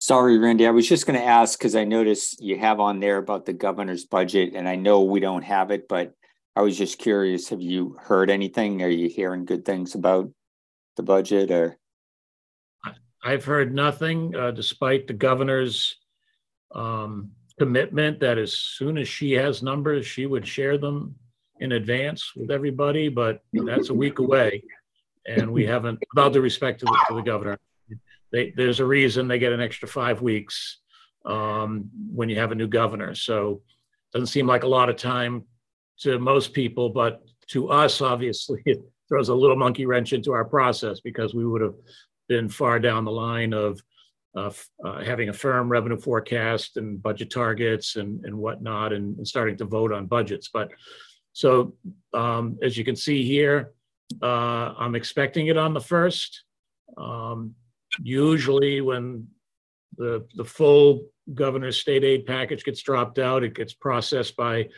Sorry, 0.00 0.38
Randy, 0.38 0.66
I 0.66 0.70
was 0.70 0.88
just 0.88 1.06
going 1.06 1.18
to 1.18 1.26
ask 1.26 1.58
because 1.58 1.76
I 1.76 1.84
noticed 1.84 2.42
you 2.42 2.58
have 2.58 2.80
on 2.80 3.00
there 3.00 3.18
about 3.18 3.44
the 3.44 3.52
governor's 3.52 4.04
budget, 4.04 4.54
and 4.54 4.68
I 4.68 4.76
know 4.76 5.02
we 5.02 5.20
don't 5.20 5.42
have 5.42 5.70
it, 5.70 5.88
but 5.88 6.14
I 6.56 6.62
was 6.62 6.78
just 6.78 6.98
curious. 6.98 7.48
Have 7.48 7.60
you 7.60 7.96
heard 8.00 8.30
anything? 8.30 8.82
Are 8.82 8.88
you 8.88 9.08
hearing 9.08 9.44
good 9.44 9.64
things 9.64 9.94
about 9.94 10.30
the 10.96 11.02
budget 11.02 11.50
or? 11.50 11.76
I've 13.22 13.44
heard 13.44 13.74
nothing, 13.74 14.34
uh, 14.34 14.52
despite 14.52 15.08
the 15.08 15.12
governor's 15.12 15.96
um, 16.74 17.32
commitment 17.58 18.20
that 18.20 18.38
as 18.38 18.54
soon 18.54 18.96
as 18.96 19.08
she 19.08 19.32
has 19.32 19.62
numbers, 19.62 20.06
she 20.06 20.26
would 20.26 20.46
share 20.46 20.78
them 20.78 21.16
in 21.60 21.72
advance 21.72 22.32
with 22.36 22.50
everybody, 22.50 23.08
but 23.08 23.40
that's 23.52 23.90
a 23.90 23.94
week 23.94 24.18
away. 24.18 24.62
And 25.26 25.52
we 25.52 25.66
haven't, 25.66 25.98
with 26.14 26.32
the 26.32 26.40
respect 26.40 26.80
to 26.80 26.86
the, 26.86 27.04
to 27.08 27.14
the 27.16 27.22
governor, 27.22 27.58
they, 28.32 28.52
there's 28.56 28.80
a 28.80 28.84
reason 28.84 29.28
they 29.28 29.38
get 29.38 29.52
an 29.52 29.60
extra 29.60 29.88
five 29.88 30.22
weeks 30.22 30.78
um, 31.24 31.90
when 32.12 32.28
you 32.28 32.38
have 32.38 32.52
a 32.52 32.54
new 32.54 32.68
governor. 32.68 33.14
So 33.14 33.62
doesn't 34.12 34.26
seem 34.28 34.46
like 34.46 34.62
a 34.62 34.68
lot 34.68 34.88
of 34.88 34.96
time 34.96 35.44
to 36.00 36.18
most 36.18 36.52
people, 36.52 36.88
but 36.90 37.22
to 37.48 37.70
us, 37.70 38.00
obviously, 38.00 38.62
it 38.66 38.80
throws 39.08 39.28
a 39.28 39.34
little 39.34 39.56
monkey 39.56 39.86
wrench 39.86 40.12
into 40.12 40.32
our 40.32 40.44
process 40.44 41.00
because 41.00 41.34
we 41.34 41.46
would 41.46 41.62
have 41.62 41.74
been 42.28 42.48
far 42.48 42.78
down 42.78 43.04
the 43.04 43.10
line 43.10 43.52
of 43.52 43.80
of 44.34 44.62
uh, 44.84 45.02
having 45.02 45.30
a 45.30 45.32
firm 45.32 45.68
revenue 45.68 45.98
forecast 45.98 46.76
and 46.76 47.02
budget 47.02 47.30
targets 47.30 47.96
and, 47.96 48.24
and 48.24 48.36
whatnot 48.36 48.92
and, 48.92 49.16
and 49.16 49.26
starting 49.26 49.56
to 49.56 49.64
vote 49.64 49.90
on 49.90 50.06
budgets. 50.06 50.50
But 50.52 50.68
so 51.38 51.74
um, 52.14 52.58
as 52.64 52.76
you 52.76 52.84
can 52.84 52.96
see 52.96 53.22
here, 53.24 53.70
uh, 54.20 54.74
I'm 54.76 54.96
expecting 54.96 55.46
it 55.46 55.56
on 55.56 55.72
the 55.72 55.80
first. 55.80 56.42
Um, 56.96 57.54
usually 58.02 58.80
when 58.80 59.28
the, 59.96 60.26
the 60.34 60.44
full 60.44 61.06
governor's 61.34 61.78
state 61.78 62.02
aid 62.02 62.26
package 62.26 62.64
gets 62.64 62.82
dropped 62.82 63.20
out, 63.20 63.44
it 63.44 63.54
gets 63.54 63.72
processed 63.72 64.34
by 64.34 64.68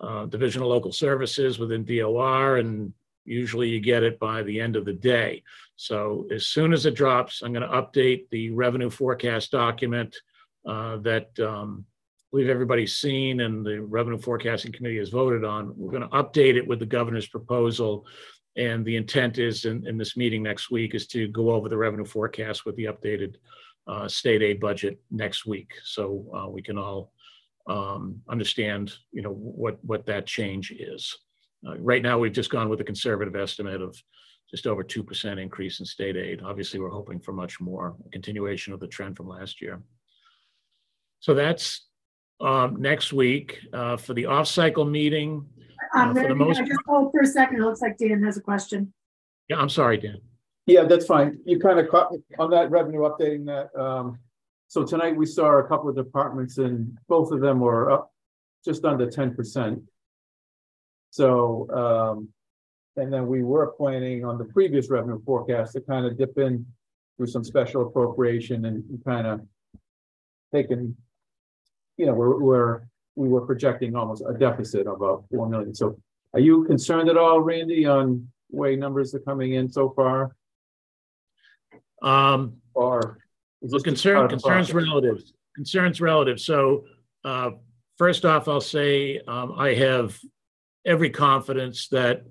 uh, 0.00 0.24
Division 0.24 0.62
of 0.62 0.68
Local 0.68 0.90
Services 0.90 1.58
within 1.58 1.84
DOR, 1.84 2.56
and 2.56 2.94
usually 3.26 3.68
you 3.68 3.78
get 3.78 4.02
it 4.02 4.18
by 4.18 4.42
the 4.42 4.58
end 4.58 4.76
of 4.76 4.86
the 4.86 4.94
day. 4.94 5.42
So 5.76 6.26
as 6.32 6.46
soon 6.46 6.72
as 6.72 6.86
it 6.86 6.94
drops, 6.94 7.42
I'm 7.42 7.52
going 7.52 7.68
to 7.68 7.76
update 7.76 8.30
the 8.30 8.48
revenue 8.48 8.88
forecast 8.88 9.50
document 9.50 10.16
uh, 10.66 10.96
that 10.98 11.38
um, 11.40 11.84
believe 12.30 12.48
everybody's 12.48 12.96
seen 12.96 13.40
and 13.40 13.64
the 13.64 13.80
Revenue 13.80 14.18
Forecasting 14.18 14.72
Committee 14.72 14.98
has 14.98 15.08
voted 15.08 15.44
on. 15.44 15.72
We're 15.76 15.90
going 15.90 16.08
to 16.08 16.16
update 16.16 16.56
it 16.56 16.66
with 16.66 16.78
the 16.78 16.86
governor's 16.86 17.26
proposal. 17.26 18.06
And 18.56 18.84
the 18.84 18.96
intent 18.96 19.38
is 19.38 19.64
in, 19.64 19.86
in 19.86 19.96
this 19.96 20.16
meeting 20.16 20.42
next 20.42 20.70
week 20.70 20.94
is 20.94 21.06
to 21.08 21.28
go 21.28 21.50
over 21.50 21.68
the 21.68 21.76
revenue 21.76 22.04
forecast 22.04 22.64
with 22.64 22.76
the 22.76 22.84
updated 22.86 23.36
uh, 23.86 24.06
state 24.08 24.42
aid 24.42 24.60
budget 24.60 25.00
next 25.10 25.46
week. 25.46 25.72
So 25.84 26.26
uh, 26.34 26.48
we 26.48 26.62
can 26.62 26.78
all 26.78 27.12
um, 27.66 28.20
understand, 28.28 28.92
you 29.12 29.22
know, 29.22 29.32
what, 29.32 29.82
what 29.84 30.06
that 30.06 30.26
change 30.26 30.72
is. 30.72 31.16
Uh, 31.66 31.78
Right 31.78 32.02
now, 32.02 32.18
we've 32.18 32.32
just 32.32 32.50
gone 32.50 32.68
with 32.68 32.80
a 32.80 32.84
conservative 32.84 33.36
estimate 33.36 33.82
of 33.82 33.96
just 34.50 34.66
over 34.66 34.82
2% 34.82 35.40
increase 35.40 35.78
in 35.80 35.86
state 35.86 36.16
aid. 36.16 36.42
Obviously, 36.42 36.80
we're 36.80 36.90
hoping 36.90 37.20
for 37.20 37.32
much 37.32 37.60
more, 37.60 37.96
a 38.04 38.10
continuation 38.10 38.72
of 38.72 38.80
the 38.80 38.88
trend 38.88 39.16
from 39.16 39.28
last 39.28 39.60
year. 39.60 39.80
So 41.20 41.34
that's 41.34 41.86
um, 42.40 42.80
next 42.80 43.12
week 43.12 43.58
uh, 43.72 43.96
for 43.96 44.14
the 44.14 44.26
off-cycle 44.26 44.84
meeting. 44.84 45.44
Um, 45.94 46.10
Uh, 46.10 46.14
for 46.14 46.20
the 46.20 46.28
Randy, 46.28 46.44
most 46.44 46.60
I 46.60 46.64
just 46.64 46.80
hold 46.86 47.10
for 47.12 47.20
a 47.22 47.26
second. 47.26 47.56
It 47.56 47.62
looks 47.64 47.80
like 47.80 47.98
Dan 47.98 48.22
has 48.22 48.36
a 48.36 48.40
question. 48.40 48.92
Yeah, 49.48 49.56
I'm 49.56 49.68
sorry, 49.68 49.98
Dan. 49.98 50.18
Yeah, 50.66 50.84
that's 50.84 51.06
fine. 51.06 51.38
You 51.44 51.58
kind 51.58 51.78
of 51.80 51.88
caught 51.88 52.14
on 52.38 52.50
that 52.50 52.70
revenue 52.70 53.00
updating 53.00 53.44
that. 53.46 53.74
Um, 53.80 54.18
so 54.68 54.84
tonight 54.84 55.16
we 55.16 55.26
saw 55.26 55.58
a 55.58 55.66
couple 55.66 55.88
of 55.88 55.96
departments 55.96 56.58
and 56.58 56.96
both 57.08 57.32
of 57.32 57.40
them 57.40 57.58
were 57.58 57.90
up 57.90 58.12
just 58.64 58.84
under 58.84 59.10
ten 59.10 59.34
percent. 59.34 59.82
So, 61.10 61.68
um, 61.72 62.28
and 62.96 63.12
then 63.12 63.26
we 63.26 63.42
were 63.42 63.72
planning 63.76 64.24
on 64.24 64.38
the 64.38 64.44
previous 64.44 64.90
revenue 64.90 65.20
forecast 65.24 65.72
to 65.72 65.80
kind 65.80 66.06
of 66.06 66.16
dip 66.16 66.38
in 66.38 66.64
through 67.16 67.26
some 67.26 67.42
special 67.42 67.82
appropriation 67.88 68.66
and 68.66 68.84
kind 69.04 69.26
of 69.26 69.40
taking, 70.54 70.96
you 72.00 72.06
know, 72.06 72.14
we're, 72.14 72.38
we're, 72.38 72.80
we 73.14 73.28
were 73.28 73.42
projecting 73.42 73.94
almost 73.94 74.22
a 74.26 74.32
deficit 74.32 74.86
of 74.86 74.94
about 75.02 75.24
four 75.30 75.46
million. 75.48 75.74
So 75.74 76.00
are 76.32 76.40
you 76.40 76.64
concerned 76.64 77.10
at 77.10 77.18
all, 77.18 77.40
Randy, 77.40 77.84
on 77.86 78.26
way 78.50 78.74
numbers 78.74 79.14
are 79.14 79.20
coming 79.20 79.52
in 79.52 79.70
so 79.70 79.90
far? 79.90 80.34
Um, 82.02 82.56
Or? 82.72 83.18
Well, 83.60 83.82
concern, 83.82 84.14
part 84.16 84.32
of 84.32 84.40
the 84.40 84.48
concerns 84.48 84.72
relative, 84.72 85.22
concerns 85.54 86.00
relative. 86.00 86.40
So, 86.40 86.86
uh, 87.22 87.50
first 87.98 88.24
off, 88.24 88.48
I'll 88.48 88.62
say, 88.62 89.20
um, 89.28 89.52
I 89.58 89.74
have 89.74 90.18
every 90.86 91.10
confidence 91.10 91.88
that, 91.88 92.22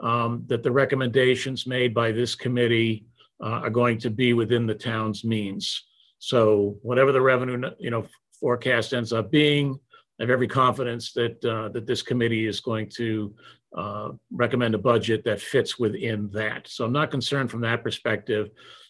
um, 0.00 0.44
that 0.46 0.62
the 0.62 0.70
recommendations 0.70 1.66
made 1.66 1.92
by 1.92 2.12
this 2.12 2.36
committee, 2.36 3.06
uh, 3.42 3.60
are 3.64 3.70
going 3.70 3.98
to 3.98 4.10
be 4.10 4.32
within 4.34 4.66
the 4.66 4.74
town's 4.74 5.24
means. 5.24 5.84
So 6.20 6.76
whatever 6.82 7.10
the 7.10 7.20
revenue, 7.20 7.70
you 7.80 7.90
know, 7.90 8.06
forecast 8.40 8.92
ends 8.94 9.12
up 9.12 9.30
being, 9.30 9.78
I 10.18 10.24
have 10.24 10.30
every 10.30 10.48
confidence 10.48 11.12
that, 11.12 11.44
uh, 11.44 11.68
that 11.70 11.86
this 11.86 12.02
committee 12.02 12.46
is 12.46 12.60
going 12.60 12.90
to, 12.96 13.34
uh, 13.76 14.10
recommend 14.32 14.74
a 14.74 14.78
budget 14.78 15.24
that 15.24 15.40
fits 15.40 15.78
within 15.78 16.30
that. 16.32 16.66
So 16.68 16.84
I'm 16.84 16.92
not 16.92 17.10
concerned 17.10 17.50
from 17.50 17.60
that 17.62 17.82
perspective. 17.82 18.48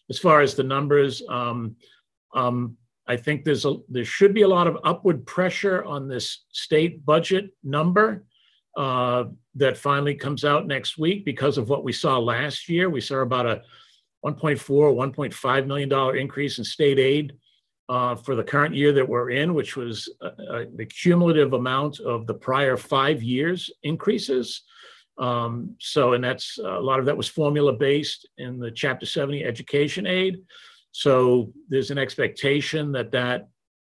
As 0.09 0.18
far 0.18 0.40
as 0.40 0.55
the 0.55 0.62
numbers, 0.62 1.22
um, 1.28 1.76
um, 2.34 2.76
I 3.07 3.16
think 3.16 3.44
there's 3.44 3.64
a, 3.64 3.76
there 3.88 4.05
should 4.05 4.34
be 4.34 4.42
a 4.42 4.49
lot 4.49 4.66
of 4.66 4.78
upward 4.84 5.26
pressure 5.26 5.82
on 5.84 6.09
this 6.09 6.44
state 6.52 7.05
budget 7.05 7.51
number 7.64 8.24
uh, 8.77 9.24
that 9.55 9.77
finally 9.77 10.14
comes 10.14 10.44
out 10.44 10.66
next 10.66 10.98
week 10.98 11.24
because 11.24 11.59
of 11.59 11.68
what 11.68 11.85
we 11.85 11.93
saw 11.93 12.18
last 12.18 12.68
year. 12.68 12.90
We 12.90 13.01
saw 13.01 13.16
about 13.16 13.47
a 13.47 13.62
1.4, 14.24 14.59
1.5 14.59 15.66
million 15.66 15.89
dollar 15.89 16.16
increase 16.16 16.59
in 16.59 16.64
state 16.64 16.98
aid 16.98 17.32
uh, 17.89 18.15
for 18.15 18.36
the 18.36 18.44
current 18.44 18.74
year 18.74 18.93
that 18.93 19.09
we're 19.09 19.31
in, 19.31 19.55
which 19.55 19.77
was 19.77 20.09
uh, 20.20 20.31
uh, 20.51 20.65
the 20.77 20.85
cumulative 20.85 21.55
amount 21.55 22.01
of 22.01 22.27
the 22.27 22.35
prior 22.35 22.77
five 22.77 23.23
years 23.23 23.70
increases. 23.82 24.62
Um, 25.19 25.74
so, 25.81 26.12
and 26.12 26.23
that's 26.23 26.59
a 26.59 26.81
lot 26.81 27.01
of 27.01 27.06
that 27.06 27.16
was 27.16 27.28
formula 27.28 27.73
based 27.73 28.28
in 28.39 28.59
the 28.59 28.70
Chapter 28.70 29.06
70 29.06 29.44
education 29.44 30.06
aid. 30.06 30.36
So 30.93 31.52
there's 31.69 31.90
an 31.90 31.98
expectation 31.98 32.93
that 32.93 33.10
that 33.12 33.48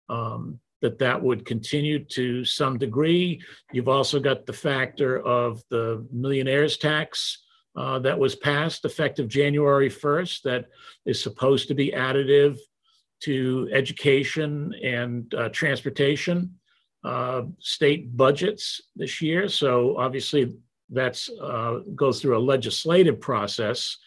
um, 0.10 0.60
that 0.82 1.00
that 1.00 1.22
would 1.22 1.46
continue 1.46 2.04
to 2.06 2.46
some 2.46 2.78
degree. 2.78 3.42
You've 3.74 3.88
also 3.88 4.20
got 4.20 4.46
the 4.46 4.54
factor 4.54 5.20
of 5.20 5.62
the 5.70 6.06
millionaires 6.12 6.78
tax 6.78 7.44
uh, 7.76 8.00
that 8.00 8.18
was 8.18 8.36
passed 8.36 8.86
effective 8.86 9.28
January 9.28 9.90
1st 9.90 10.42
that 10.44 10.66
is 11.06 11.22
supposed 11.22 11.68
to 11.68 11.74
be 11.74 11.92
additive 11.92 12.58
to 13.22 13.70
education 13.72 14.74
and 14.84 15.34
uh, 15.34 15.50
transportation 15.50 16.54
uh, 17.04 17.44
state 17.60 18.16
budgets 18.16 18.82
this 18.96 19.22
year. 19.22 19.48
So 19.48 19.98
obviously 19.98 20.56
that's 20.90 21.30
uh, 21.30 21.80
goes 21.96 22.22
through 22.22 22.38
a 22.38 22.48
legislative 22.54 23.20
process, 23.20 23.98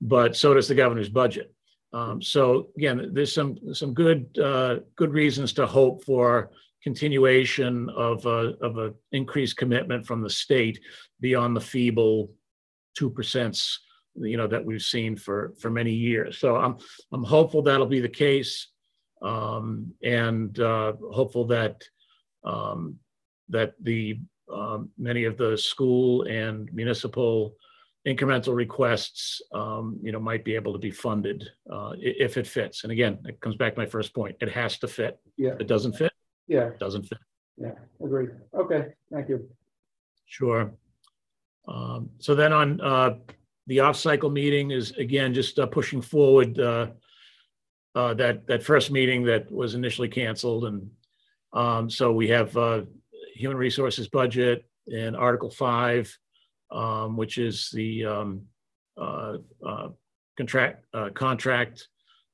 but 0.00 0.36
so 0.36 0.54
does 0.54 0.68
the 0.68 0.74
governor's 0.74 1.08
budget. 1.08 1.52
Um, 1.92 2.20
so 2.20 2.68
again, 2.76 3.10
there's 3.12 3.32
some 3.32 3.56
some 3.72 3.94
good 3.94 4.36
uh, 4.38 4.76
good 4.96 5.12
reasons 5.12 5.52
to 5.54 5.66
hope 5.66 6.04
for 6.04 6.50
continuation 6.82 7.88
of 7.90 8.26
a, 8.26 8.54
of 8.60 8.78
an 8.78 8.94
increased 9.12 9.56
commitment 9.56 10.04
from 10.06 10.20
the 10.20 10.30
state 10.30 10.80
beyond 11.20 11.56
the 11.56 11.60
feeble 11.60 12.30
two 12.94 13.10
percent 13.10 13.56
you 14.16 14.36
know, 14.36 14.46
that 14.46 14.64
we've 14.64 14.82
seen 14.82 15.16
for, 15.16 15.52
for 15.60 15.70
many 15.70 15.92
years. 15.92 16.38
So 16.38 16.56
I'm, 16.56 16.76
I'm 17.12 17.24
hopeful 17.24 17.62
that'll 17.62 17.86
be 17.86 18.00
the 18.00 18.08
case. 18.08 18.68
Um, 19.22 19.92
and, 20.02 20.58
uh, 20.60 20.92
hopeful 21.12 21.46
that, 21.46 21.82
um, 22.44 22.96
that 23.48 23.72
the, 23.80 24.20
um, 24.52 24.90
many 24.98 25.24
of 25.24 25.36
the 25.38 25.56
school 25.56 26.22
and 26.22 26.68
municipal 26.72 27.56
incremental 28.06 28.54
requests, 28.54 29.40
um, 29.54 29.98
you 30.02 30.12
know, 30.12 30.20
might 30.20 30.44
be 30.44 30.54
able 30.54 30.74
to 30.74 30.78
be 30.78 30.90
funded, 30.90 31.48
uh, 31.72 31.92
if 31.98 32.36
it 32.36 32.46
fits. 32.46 32.82
And 32.84 32.92
again, 32.92 33.18
it 33.24 33.40
comes 33.40 33.56
back 33.56 33.74
to 33.74 33.80
my 33.80 33.86
first 33.86 34.14
point. 34.14 34.36
It 34.40 34.50
has 34.50 34.78
to 34.80 34.88
fit. 34.88 35.18
Yeah, 35.38 35.52
If 35.54 35.60
it 35.60 35.68
doesn't 35.68 35.94
fit, 35.94 36.12
yeah, 36.46 36.66
it 36.66 36.78
doesn't 36.78 37.04
fit. 37.04 37.18
yeah, 37.56 37.72
agreed. 38.04 38.30
Okay, 38.54 38.88
thank 39.10 39.30
you. 39.30 39.48
Sure. 40.26 40.70
Um, 41.66 42.10
So 42.18 42.34
then 42.34 42.52
on 42.52 42.78
uh, 42.82 43.14
the 43.66 43.80
off-cycle 43.80 44.30
meeting 44.30 44.70
is, 44.70 44.92
again, 44.92 45.32
just 45.32 45.58
uh, 45.58 45.66
pushing 45.66 46.02
forward 46.02 46.58
uh, 46.58 46.88
uh, 47.94 48.14
that, 48.14 48.46
that 48.46 48.62
first 48.62 48.90
meeting 48.90 49.24
that 49.24 49.50
was 49.50 49.74
initially 49.74 50.08
canceled. 50.08 50.64
And 50.66 50.90
um, 51.52 51.88
so 51.88 52.12
we 52.12 52.28
have 52.28 52.56
uh, 52.56 52.82
Human 53.34 53.56
Resources 53.56 54.08
Budget 54.08 54.64
and 54.86 55.16
Article 55.16 55.50
5, 55.50 56.18
um, 56.70 57.16
which 57.16 57.38
is 57.38 57.70
the 57.72 58.04
um, 58.04 58.42
uh, 59.00 59.38
uh, 59.66 59.88
contract, 60.36 60.84
contract 61.14 61.88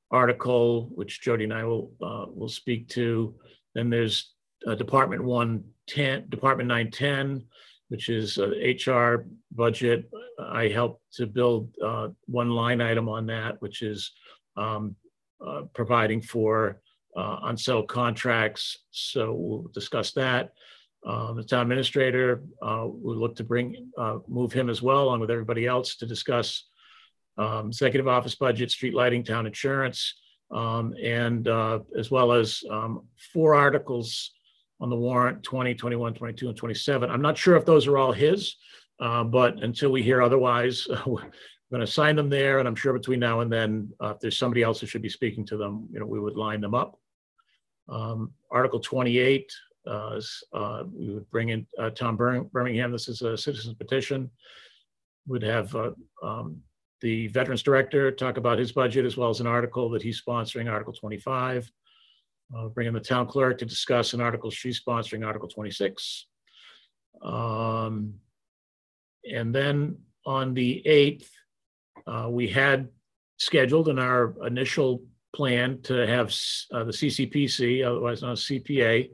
article, 0.09 0.89
which 0.93 1.21
Jody 1.21 1.45
and 1.45 1.53
I 1.53 1.63
will, 1.63 1.91
will 1.99 2.49
speak 2.49 2.89
to. 2.89 3.35
Then 3.73 3.89
there's 3.89 4.33
Department 4.77 5.23
110, 5.23 6.29
Department 6.29 6.67
910, 6.67 7.45
which 7.91 8.07
is 8.07 8.37
uh, 8.37 8.51
HR 8.87 9.25
budget. 9.51 10.09
I 10.39 10.69
helped 10.69 11.01
to 11.17 11.27
build 11.27 11.75
uh, 11.83 12.07
one 12.25 12.49
line 12.49 12.79
item 12.79 13.09
on 13.09 13.25
that, 13.25 13.61
which 13.61 13.81
is 13.81 14.13
um, 14.55 14.95
uh, 15.45 15.63
providing 15.73 16.21
for 16.21 16.79
uh, 17.17 17.39
unsettled 17.43 17.89
contracts. 17.89 18.77
So 18.91 19.33
we'll 19.33 19.67
discuss 19.73 20.13
that. 20.13 20.53
Uh, 21.05 21.33
The 21.33 21.43
town 21.43 21.63
administrator, 21.63 22.43
uh, 22.61 22.87
we 22.89 23.13
look 23.13 23.35
to 23.35 23.43
bring, 23.43 23.91
uh, 23.97 24.19
move 24.25 24.53
him 24.53 24.69
as 24.69 24.81
well, 24.81 25.03
along 25.03 25.19
with 25.19 25.31
everybody 25.31 25.65
else, 25.67 25.97
to 25.97 26.05
discuss 26.05 26.47
um, 27.37 27.67
executive 27.67 28.07
office 28.07 28.35
budget, 28.35 28.71
street 28.71 28.93
lighting, 28.93 29.25
town 29.25 29.45
insurance, 29.45 30.15
um, 30.49 30.93
and 31.03 31.49
uh, 31.49 31.79
as 31.99 32.09
well 32.09 32.31
as 32.31 32.63
um, 32.69 33.05
four 33.33 33.53
articles 33.53 34.31
on 34.81 34.89
the 34.89 34.95
warrant 34.95 35.43
20, 35.43 35.75
21, 35.75 36.15
22, 36.15 36.49
and 36.49 36.57
27. 36.57 37.09
I'm 37.09 37.21
not 37.21 37.37
sure 37.37 37.55
if 37.55 37.65
those 37.65 37.85
are 37.87 37.99
all 37.99 38.11
his, 38.11 38.55
uh, 38.99 39.23
but 39.23 39.61
until 39.63 39.91
we 39.91 40.01
hear 40.01 40.21
otherwise, 40.21 40.87
we're 41.05 41.21
going 41.69 41.81
to 41.81 41.87
sign 41.87 42.15
them 42.15 42.29
there. 42.29 42.57
And 42.59 42.67
I'm 42.67 42.75
sure 42.75 42.91
between 42.91 43.19
now 43.19 43.41
and 43.41 43.53
then, 43.53 43.93
uh, 44.01 44.13
if 44.15 44.19
there's 44.19 44.39
somebody 44.39 44.63
else 44.63 44.81
who 44.81 44.87
should 44.87 45.03
be 45.03 45.09
speaking 45.09 45.45
to 45.45 45.57
them, 45.57 45.87
you 45.93 45.99
know, 45.99 46.07
we 46.07 46.19
would 46.19 46.35
line 46.35 46.61
them 46.61 46.73
up. 46.73 46.99
Um, 47.87 48.31
Article 48.49 48.79
28, 48.79 49.51
uh, 49.87 50.15
is, 50.15 50.43
uh, 50.51 50.83
we 50.91 51.13
would 51.13 51.29
bring 51.29 51.49
in 51.49 51.67
uh, 51.77 51.91
Tom 51.91 52.17
Birmingham. 52.17 52.91
This 52.91 53.07
is 53.07 53.21
a 53.21 53.37
citizen's 53.37 53.75
petition. 53.75 54.31
Would 55.27 55.43
have 55.43 55.75
um, 56.23 56.57
the 57.01 57.27
Veterans 57.27 57.61
Director 57.61 58.11
talk 58.11 58.37
about 58.37 58.57
his 58.57 58.71
budget 58.71 59.05
as 59.05 59.15
well 59.15 59.29
as 59.29 59.39
an 59.39 59.47
article 59.47 59.89
that 59.91 60.01
he's 60.01 60.21
sponsoring, 60.21 60.71
Article 60.71 60.93
25. 60.93 61.71
Uh, 62.55 62.67
Bring 62.67 62.87
in 62.87 62.93
the 62.93 62.99
town 62.99 63.27
clerk 63.27 63.57
to 63.59 63.65
discuss 63.65 64.13
an 64.13 64.21
article 64.21 64.51
she's 64.51 64.81
sponsoring, 64.81 65.25
Article 65.25 65.47
26. 65.47 66.27
Um, 67.21 68.15
And 69.23 69.53
then 69.53 69.97
on 70.25 70.53
the 70.53 70.81
8th, 70.85 71.29
uh, 72.07 72.27
we 72.29 72.47
had 72.47 72.89
scheduled 73.37 73.87
in 73.87 73.99
our 73.99 74.35
initial 74.45 75.03
plan 75.33 75.81
to 75.83 76.05
have 76.07 76.33
uh, 76.73 76.83
the 76.83 76.91
CCPC, 76.91 77.85
otherwise 77.85 78.21
known 78.21 78.33
as 78.33 78.41
CPA, 78.41 79.09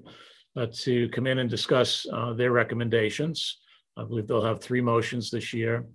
uh, 0.56 0.68
to 0.72 1.10
come 1.10 1.28
in 1.28 1.40
and 1.40 1.50
discuss 1.50 2.08
uh, 2.12 2.34
their 2.34 2.52
recommendations. 2.52 3.60
I 3.98 4.04
believe 4.04 4.28
they'll 4.28 4.42
have 4.42 4.62
three 4.62 4.82
motions 4.82 5.30
this 5.30 5.54
year. 5.54 5.86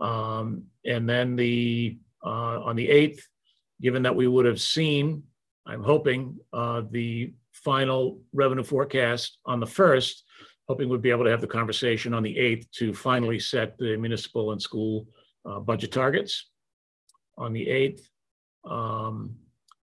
Um, 0.00 0.64
And 0.84 1.08
then 1.08 1.36
the, 1.36 1.98
uh, 2.24 2.62
on 2.62 2.76
the 2.76 2.88
8th, 2.88 3.22
given 3.80 4.02
that 4.02 4.16
we 4.16 4.26
would 4.26 4.46
have 4.46 4.60
seen, 4.60 5.22
I'm 5.68 5.82
hoping, 5.82 6.38
uh, 6.54 6.82
the 6.90 7.34
final 7.52 8.20
revenue 8.32 8.62
forecast 8.62 9.38
on 9.44 9.60
the 9.60 9.66
1st, 9.66 10.22
hoping 10.66 10.88
we'd 10.88 11.02
be 11.02 11.10
able 11.10 11.24
to 11.24 11.30
have 11.30 11.42
the 11.42 11.46
conversation 11.46 12.14
on 12.14 12.22
the 12.22 12.34
8th 12.36 12.70
to 12.72 12.94
finally 12.94 13.38
set 13.38 13.76
the 13.76 13.96
municipal 13.98 14.52
and 14.52 14.62
school 14.62 15.06
uh, 15.44 15.60
budget 15.60 15.92
targets 15.92 16.46
on 17.36 17.52
the 17.52 17.66
8th. 17.66 18.00
Um, 18.70 19.36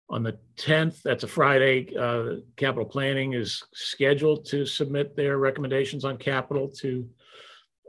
On 0.09 0.21
the 0.21 0.37
10th, 0.57 1.01
that's 1.01 1.23
a 1.23 1.27
Friday, 1.27 1.95
uh, 1.97 2.35
capital 2.55 2.85
planning 2.85 3.33
is 3.33 3.63
scheduled 3.73 4.45
to 4.45 4.65
submit 4.65 5.15
their 5.15 5.37
recommendations 5.37 6.05
on 6.05 6.17
capital 6.17 6.69
to, 6.81 7.09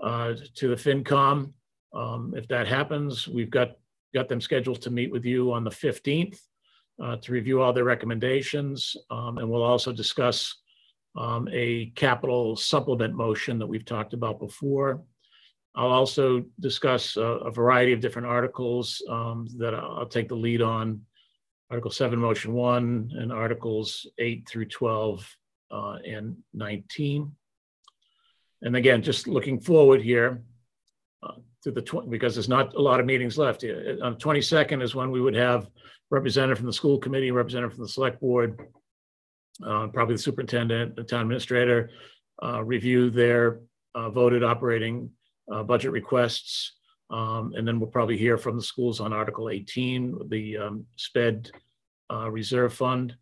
uh, 0.02 0.34
to 0.54 0.68
the 0.68 0.76
FinCom. 0.76 1.52
Um, 1.92 2.34
If 2.36 2.48
that 2.48 2.66
happens, 2.66 3.28
we've 3.28 3.50
got, 3.50 3.76
got 4.14 4.28
them 4.28 4.40
scheduled 4.40 4.80
to 4.82 4.90
meet 4.90 5.12
with 5.12 5.24
you 5.24 5.52
on 5.52 5.64
the 5.64 5.70
15th 5.70 6.40
uh, 7.02 7.16
to 7.16 7.32
review 7.32 7.60
all 7.60 7.72
their 7.72 7.84
recommendations. 7.84 8.96
Um, 9.10 9.38
And 9.38 9.48
we'll 9.48 9.62
also 9.62 9.92
discuss 9.92 10.54
um, 11.16 11.48
a 11.52 11.92
capital 11.94 12.56
supplement 12.56 13.14
motion 13.14 13.58
that 13.58 13.66
we've 13.66 13.84
talked 13.84 14.14
about 14.14 14.38
before. 14.40 15.02
I'll 15.76 15.90
also 15.90 16.44
discuss 16.60 17.16
a, 17.16 17.22
a 17.22 17.50
variety 17.50 17.92
of 17.92 18.00
different 18.00 18.28
articles 18.28 19.02
um, 19.08 19.46
that 19.58 19.74
I'll, 19.74 20.06
take 20.06 20.28
the 20.28 20.36
lead 20.36 20.62
on. 20.62 21.00
Article 21.70 21.90
seven, 21.90 22.18
motion 22.18 22.52
one, 22.52 23.10
and 23.14 23.32
articles 23.32 24.06
eight 24.18 24.48
through 24.48 24.66
12 24.66 25.36
uh, 25.70 25.96
and 26.06 26.36
19. 26.52 27.32
And 28.62 28.76
again, 28.76 29.02
just 29.02 29.26
looking 29.26 29.60
forward 29.60 30.00
here 30.00 30.42
uh, 31.22 31.34
to 31.64 31.72
the, 31.72 31.82
because 32.08 32.34
there's 32.34 32.48
not 32.48 32.74
a 32.74 32.80
lot 32.80 33.00
of 33.00 33.06
meetings 33.06 33.36
left. 33.36 33.64
Uh, 33.64 34.04
On 34.04 34.12
the 34.12 34.18
22nd 34.18 34.82
is 34.82 34.94
when 34.94 35.10
we 35.10 35.20
would 35.20 35.34
have 35.34 35.66
representative 36.14 36.58
from 36.58 36.68
the 36.68 36.72
school 36.72 36.98
committee, 36.98 37.30
representative 37.32 37.74
from 37.74 37.84
the 37.84 37.88
select 37.88 38.20
board, 38.20 38.68
uh, 39.66 39.88
probably 39.88 40.14
the 40.14 40.22
superintendent, 40.22 40.96
the 40.96 41.02
town 41.02 41.22
administrator, 41.22 41.90
uh, 42.42 42.62
review 42.62 43.10
their 43.10 43.60
uh, 43.94 44.08
voted 44.10 44.42
operating 44.44 45.10
uh, 45.52 45.62
budget 45.62 45.90
requests. 45.90 46.72
Um, 47.10 47.52
And 47.56 47.66
then 47.66 47.78
we'll 47.78 47.90
probably 47.90 48.16
hear 48.16 48.38
from 48.38 48.56
the 48.56 48.62
schools 48.62 49.00
on 49.00 49.12
Article 49.12 49.50
18, 49.50 50.28
the 50.28 50.56
um, 50.56 50.86
SPED 50.96 51.50
uh, 52.12 52.30
Reserve 52.30 52.72
Fund. 52.72 53.14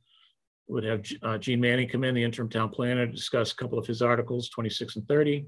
Would 0.69 0.85
have 0.85 1.05
uh, 1.23 1.39
Gene 1.39 1.61
Manning 1.61 1.89
come 1.89 2.05
in, 2.05 2.15
the 2.15 2.23
interim 2.23 2.49
town 2.49 2.69
planner, 2.71 3.07
discuss 3.07 3.53
a 3.53 3.57
couple 3.57 3.79
of 3.79 3.87
his 3.87 4.01
articles, 4.01 4.49
26 4.51 4.97
and 4.97 5.09
30. 5.09 5.47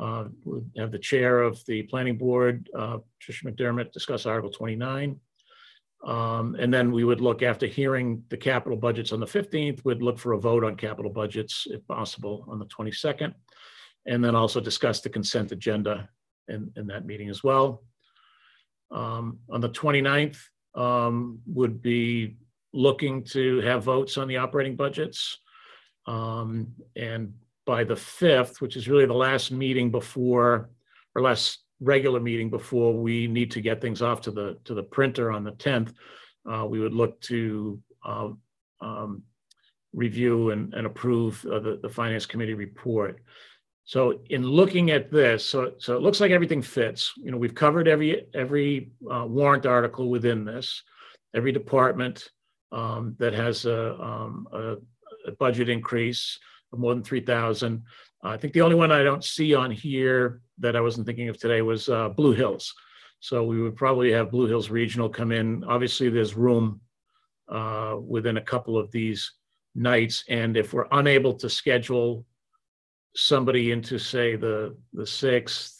Uh, 0.00 0.24
Would 0.44 0.70
have 0.78 0.90
the 0.90 0.98
chair 0.98 1.42
of 1.42 1.64
the 1.66 1.82
planning 1.82 2.16
board, 2.16 2.68
Tricia 2.74 3.44
McDermott, 3.44 3.92
discuss 3.92 4.26
Article 4.26 4.50
29. 4.50 5.20
Um, 6.04 6.56
And 6.58 6.72
then 6.72 6.92
we 6.92 7.04
would 7.04 7.20
look, 7.20 7.42
after 7.42 7.66
hearing 7.66 8.24
the 8.30 8.36
capital 8.36 8.78
budgets 8.78 9.12
on 9.12 9.20
the 9.20 9.26
15th, 9.26 9.84
we'd 9.84 10.02
look 10.02 10.18
for 10.18 10.32
a 10.32 10.40
vote 10.40 10.64
on 10.64 10.76
capital 10.76 11.10
budgets, 11.12 11.66
if 11.70 11.86
possible, 11.86 12.44
on 12.48 12.58
the 12.58 12.66
22nd. 12.66 13.34
And 14.06 14.24
then 14.24 14.34
also 14.34 14.60
discuss 14.60 15.00
the 15.00 15.10
consent 15.10 15.52
agenda 15.52 16.08
in, 16.48 16.72
in 16.76 16.86
that 16.86 17.04
meeting 17.04 17.28
as 17.28 17.44
well. 17.44 17.84
Um, 18.90 19.40
On 19.50 19.60
the 19.60 19.68
29th, 19.68 20.38
um, 20.74 21.40
would 21.46 21.82
be 21.82 22.36
looking 22.72 23.24
to 23.24 23.60
have 23.60 23.84
votes 23.84 24.16
on 24.16 24.26
the 24.28 24.38
operating 24.38 24.76
budgets. 24.76 25.38
Um, 26.06 26.74
And 26.96 27.34
by 27.66 27.84
the 27.84 27.94
5th, 27.94 28.60
which 28.60 28.76
is 28.76 28.88
really 28.88 29.06
the 29.06 29.12
last 29.12 29.52
meeting 29.52 29.90
before, 29.90 30.70
or 31.14 31.22
last 31.22 31.58
regular 31.80 32.20
meeting 32.20 32.50
before 32.50 32.92
we 32.92 33.26
need 33.26 33.50
to 33.52 33.60
get 33.60 33.80
things 33.80 34.02
off 34.02 34.20
to 34.22 34.30
the, 34.30 34.58
to 34.64 34.74
the 34.74 34.82
printer 34.82 35.32
on 35.32 35.44
the 35.44 35.52
10th, 35.52 35.92
uh, 36.50 36.66
we 36.66 36.78
would 36.78 36.94
look 36.94 37.20
to 37.22 37.80
uh, 38.04 38.28
um, 38.80 39.22
review 39.92 40.50
and, 40.50 40.72
and 40.74 40.86
approve 40.86 41.44
uh, 41.46 41.58
the, 41.58 41.78
the 41.82 41.88
Finance 41.88 42.26
Committee 42.26 42.54
report. 42.54 43.22
So 43.84 44.20
in 44.30 44.44
looking 44.44 44.90
at 44.90 45.10
this, 45.10 45.44
so, 45.44 45.72
so 45.78 45.96
it 45.96 46.02
looks 46.02 46.20
like 46.20 46.30
everything 46.30 46.62
fits. 46.62 47.12
You 47.16 47.32
know, 47.32 47.36
we've 47.36 47.54
covered 47.54 47.88
every, 47.88 48.26
every 48.34 48.92
uh, 49.10 49.26
warrant 49.26 49.66
article 49.66 50.08
within 50.08 50.44
this, 50.44 50.82
every 51.34 51.50
department 51.50 52.28
um, 52.72 53.16
that 53.18 53.32
has 53.32 53.64
a, 53.64 54.00
um, 54.00 54.46
a, 54.52 54.76
a 55.26 55.32
budget 55.38 55.68
increase 55.68 56.38
of 56.72 56.78
more 56.78 56.94
than 56.94 57.02
3,000. 57.02 57.82
I 58.22 58.36
think 58.36 58.52
the 58.52 58.60
only 58.60 58.76
one 58.76 58.92
I 58.92 59.02
don't 59.02 59.24
see 59.24 59.54
on 59.54 59.70
here 59.70 60.42
that 60.58 60.76
I 60.76 60.80
wasn't 60.80 61.06
thinking 61.06 61.28
of 61.28 61.38
today 61.38 61.62
was 61.62 61.88
uh, 61.88 62.10
Blue 62.10 62.32
Hills. 62.32 62.74
So 63.20 63.44
we 63.44 63.60
would 63.60 63.76
probably 63.76 64.12
have 64.12 64.30
Blue 64.30 64.46
Hills 64.46 64.70
Regional 64.70 65.08
come 65.08 65.32
in. 65.32 65.64
Obviously, 65.64 66.08
there's 66.08 66.34
room 66.34 66.80
uh, 67.48 67.96
within 68.00 68.36
a 68.36 68.42
couple 68.42 68.78
of 68.78 68.90
these 68.90 69.32
nights. 69.74 70.24
And 70.28 70.56
if 70.56 70.72
we're 70.72 70.86
unable 70.92 71.34
to 71.34 71.48
schedule 71.48 72.24
somebody 73.14 73.72
into, 73.72 73.98
say, 73.98 74.36
the, 74.36 74.76
the 74.92 75.02
6th, 75.02 75.76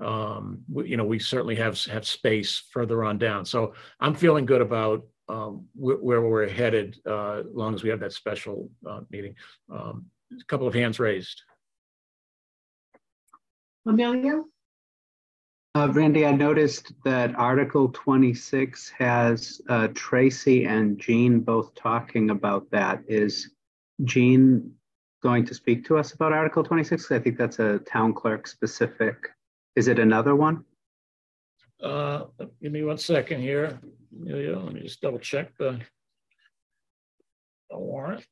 um, 0.00 0.62
we, 0.72 0.88
you 0.88 0.96
know, 0.96 1.04
we 1.04 1.18
certainly 1.18 1.56
have, 1.56 1.82
have 1.84 2.06
space 2.06 2.62
further 2.70 3.04
on 3.04 3.18
down. 3.18 3.44
So 3.44 3.74
I'm 4.00 4.14
feeling 4.14 4.46
good 4.46 4.62
about 4.62 5.06
um, 5.28 5.66
wh- 5.74 6.02
where 6.02 6.22
we're 6.22 6.48
headed, 6.48 6.96
uh, 7.06 7.40
as 7.40 7.46
long 7.52 7.74
as 7.74 7.82
we 7.82 7.90
have 7.90 8.00
that 8.00 8.12
special 8.12 8.70
uh, 8.88 9.00
meeting. 9.10 9.34
Um, 9.70 10.06
A 10.32 10.44
couple 10.44 10.66
of 10.66 10.74
hands 10.74 10.98
raised. 10.98 11.42
Emilio? 13.86 14.46
Uh, 15.76 15.88
Randy, 15.92 16.26
I 16.26 16.32
noticed 16.32 16.92
that 17.04 17.34
Article 17.36 17.88
26 17.90 18.90
has 18.90 19.60
uh, 19.68 19.88
Tracy 19.94 20.64
and 20.64 20.98
Gene 20.98 21.40
both 21.40 21.74
talking 21.74 22.30
about 22.30 22.68
that. 22.72 23.02
Is 23.06 23.50
Gene 24.04 24.72
going 25.22 25.44
to 25.46 25.54
speak 25.54 25.84
to 25.86 25.96
us 25.96 26.12
about 26.12 26.32
Article 26.32 26.64
26? 26.64 27.12
I 27.12 27.20
think 27.20 27.38
that's 27.38 27.60
a 27.60 27.78
town 27.80 28.14
clerk 28.14 28.48
specific. 28.48 29.28
Is 29.76 29.86
it 29.86 29.98
another 29.98 30.34
one? 30.34 30.64
Uh, 31.80 32.24
Give 32.60 32.72
me 32.72 32.82
one 32.82 32.98
second 32.98 33.40
here. 33.40 33.78
Let 34.12 34.74
me 34.74 34.80
just 34.82 35.00
double 35.00 35.20
check 35.20 35.56
the 35.56 35.80
the 37.70 37.78
warrant. 37.78 38.26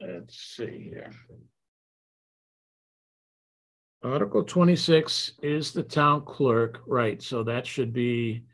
Let's 0.00 0.36
see 0.56 0.90
here. 0.92 1.10
Article 4.02 4.42
26 4.42 5.32
is 5.42 5.72
the 5.72 5.82
town 5.82 6.24
clerk, 6.24 6.80
right? 6.86 7.22
So 7.22 7.42
that 7.44 7.66
should 7.66 7.92
be, 7.92 8.44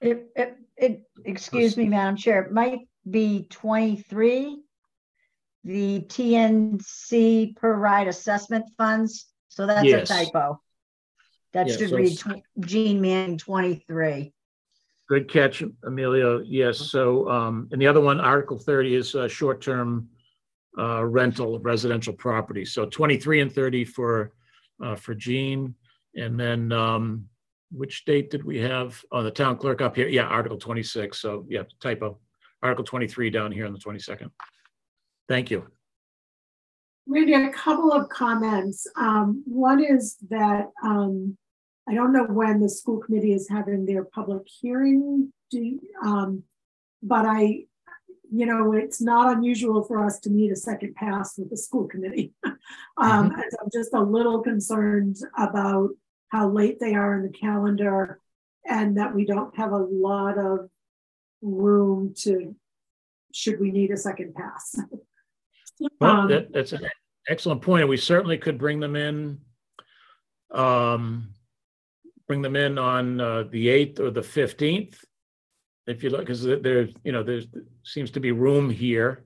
It, 0.00 0.30
it, 0.36 0.56
it, 0.76 1.02
excuse 1.24 1.76
me, 1.76 1.86
Madam 1.88 2.16
Chair, 2.16 2.42
it 2.42 2.52
might 2.52 2.80
be 3.10 3.46
twenty-three. 3.50 4.58
The 5.64 6.00
TNC 6.02 7.56
per 7.56 7.74
ride 7.74 8.06
assessment 8.06 8.66
funds, 8.78 9.26
so 9.48 9.66
that's 9.66 9.82
a 9.82 9.86
Yes. 9.88 10.08
typo. 10.08 10.60
That 11.52 11.66
Yeah, 11.66 11.76
should 11.76 11.90
so 11.90 11.96
read 11.96 12.12
it's- 12.12 12.22
tw- 12.22 12.60
Gene 12.64 13.00
Manning 13.00 13.38
twenty-three. 13.38 14.32
good 15.08 15.28
catch, 15.28 15.64
Emilio. 15.84 16.40
Yes, 16.44 16.78
so, 16.78 17.28
um, 17.28 17.68
and 17.72 17.80
the 17.82 17.86
other 17.88 18.00
one, 18.00 18.20
Article 18.20 18.58
30 18.58 18.94
is 18.94 19.14
uh, 19.16 19.26
short-term 19.28 20.08
uh, 20.78 21.04
rental 21.04 21.54
of 21.54 21.64
residential 21.64 22.12
property. 22.12 22.64
So 22.64 22.86
23 22.86 23.40
and 23.40 23.52
30 23.52 23.84
for, 23.84 24.32
uh, 24.82 24.96
for 24.96 25.14
Gene. 25.14 25.74
And 26.14 26.38
then, 26.38 26.72
um, 26.72 27.26
which 27.72 28.04
date 28.04 28.30
did 28.30 28.44
we 28.44 28.58
have? 28.58 29.02
Oh, 29.10 29.22
the 29.22 29.30
town 29.30 29.56
clerk 29.56 29.80
up 29.80 29.96
here. 29.96 30.08
Yeah, 30.08 30.24
Article 30.24 30.58
26. 30.58 31.18
So 31.18 31.44
yeah, 31.48 31.62
typo. 31.80 32.18
Article 32.62 32.84
23 32.84 33.30
down 33.30 33.52
here 33.52 33.66
on 33.66 33.72
the 33.72 33.78
22nd. 33.78 34.30
Thank 35.28 35.50
you. 35.50 35.66
Randy, 37.08 37.34
a 37.34 37.50
couple 37.50 37.92
of 37.92 38.08
comments. 38.08 38.86
Um, 38.96 39.42
one 39.46 39.82
is 39.82 40.16
that, 40.30 40.70
um, 40.82 41.36
I 41.88 41.94
don't 41.94 42.12
know 42.12 42.24
when 42.24 42.60
the 42.60 42.68
school 42.68 42.98
committee 42.98 43.32
is 43.32 43.48
having 43.48 43.86
their 43.86 44.04
public 44.04 44.42
hearing, 44.46 45.32
do, 45.50 45.60
you- 45.60 45.80
um, 46.02 46.42
but 47.02 47.24
I, 47.26 47.66
you 48.32 48.46
know, 48.46 48.72
it's 48.72 49.00
not 49.00 49.36
unusual 49.36 49.82
for 49.84 50.04
us 50.04 50.18
to 50.20 50.30
need 50.30 50.50
a 50.50 50.56
second 50.56 50.94
pass 50.94 51.38
with 51.38 51.50
the 51.50 51.56
school 51.56 51.86
committee. 51.86 52.32
Um, 52.98 53.26
and 53.26 53.52
I'm 53.60 53.68
just 53.72 53.92
a 53.94 54.00
little 54.00 54.40
concerned 54.40 55.18
about 55.38 55.90
how 56.30 56.48
late 56.48 56.80
they 56.80 56.94
are 56.94 57.14
in 57.14 57.22
the 57.22 57.38
calendar 57.38 58.20
and 58.68 58.96
that 58.96 59.14
we 59.14 59.24
don't 59.24 59.54
have 59.56 59.70
a 59.70 59.76
lot 59.76 60.38
of 60.38 60.68
room 61.42 62.14
to, 62.22 62.56
should 63.32 63.60
we 63.60 63.70
need 63.70 63.90
a 63.92 63.96
second 63.96 64.34
pass. 64.34 64.76
Well, 66.00 66.20
Um, 66.22 66.28
that, 66.30 66.52
that's 66.52 66.72
an 66.72 66.88
excellent 67.28 67.60
point. 67.60 67.82
and 67.82 67.90
We 67.90 67.98
certainly 67.98 68.38
could 68.38 68.56
bring 68.58 68.80
them 68.80 68.96
in. 68.96 69.38
Um, 70.50 71.34
bring 72.26 72.40
them 72.42 72.56
in 72.56 72.78
on 72.78 73.20
uh, 73.20 73.44
the 73.50 73.68
eighth 73.68 74.00
or 74.00 74.10
the 74.10 74.22
fifteenth. 74.22 75.04
If 75.86 76.02
you 76.02 76.10
look, 76.10 76.20
because 76.20 76.42
there, 76.42 76.88
you 77.04 77.12
know, 77.12 77.22
there 77.22 77.42
seems 77.84 78.10
to 78.12 78.20
be 78.20 78.32
room 78.32 78.70
here. 78.70 79.24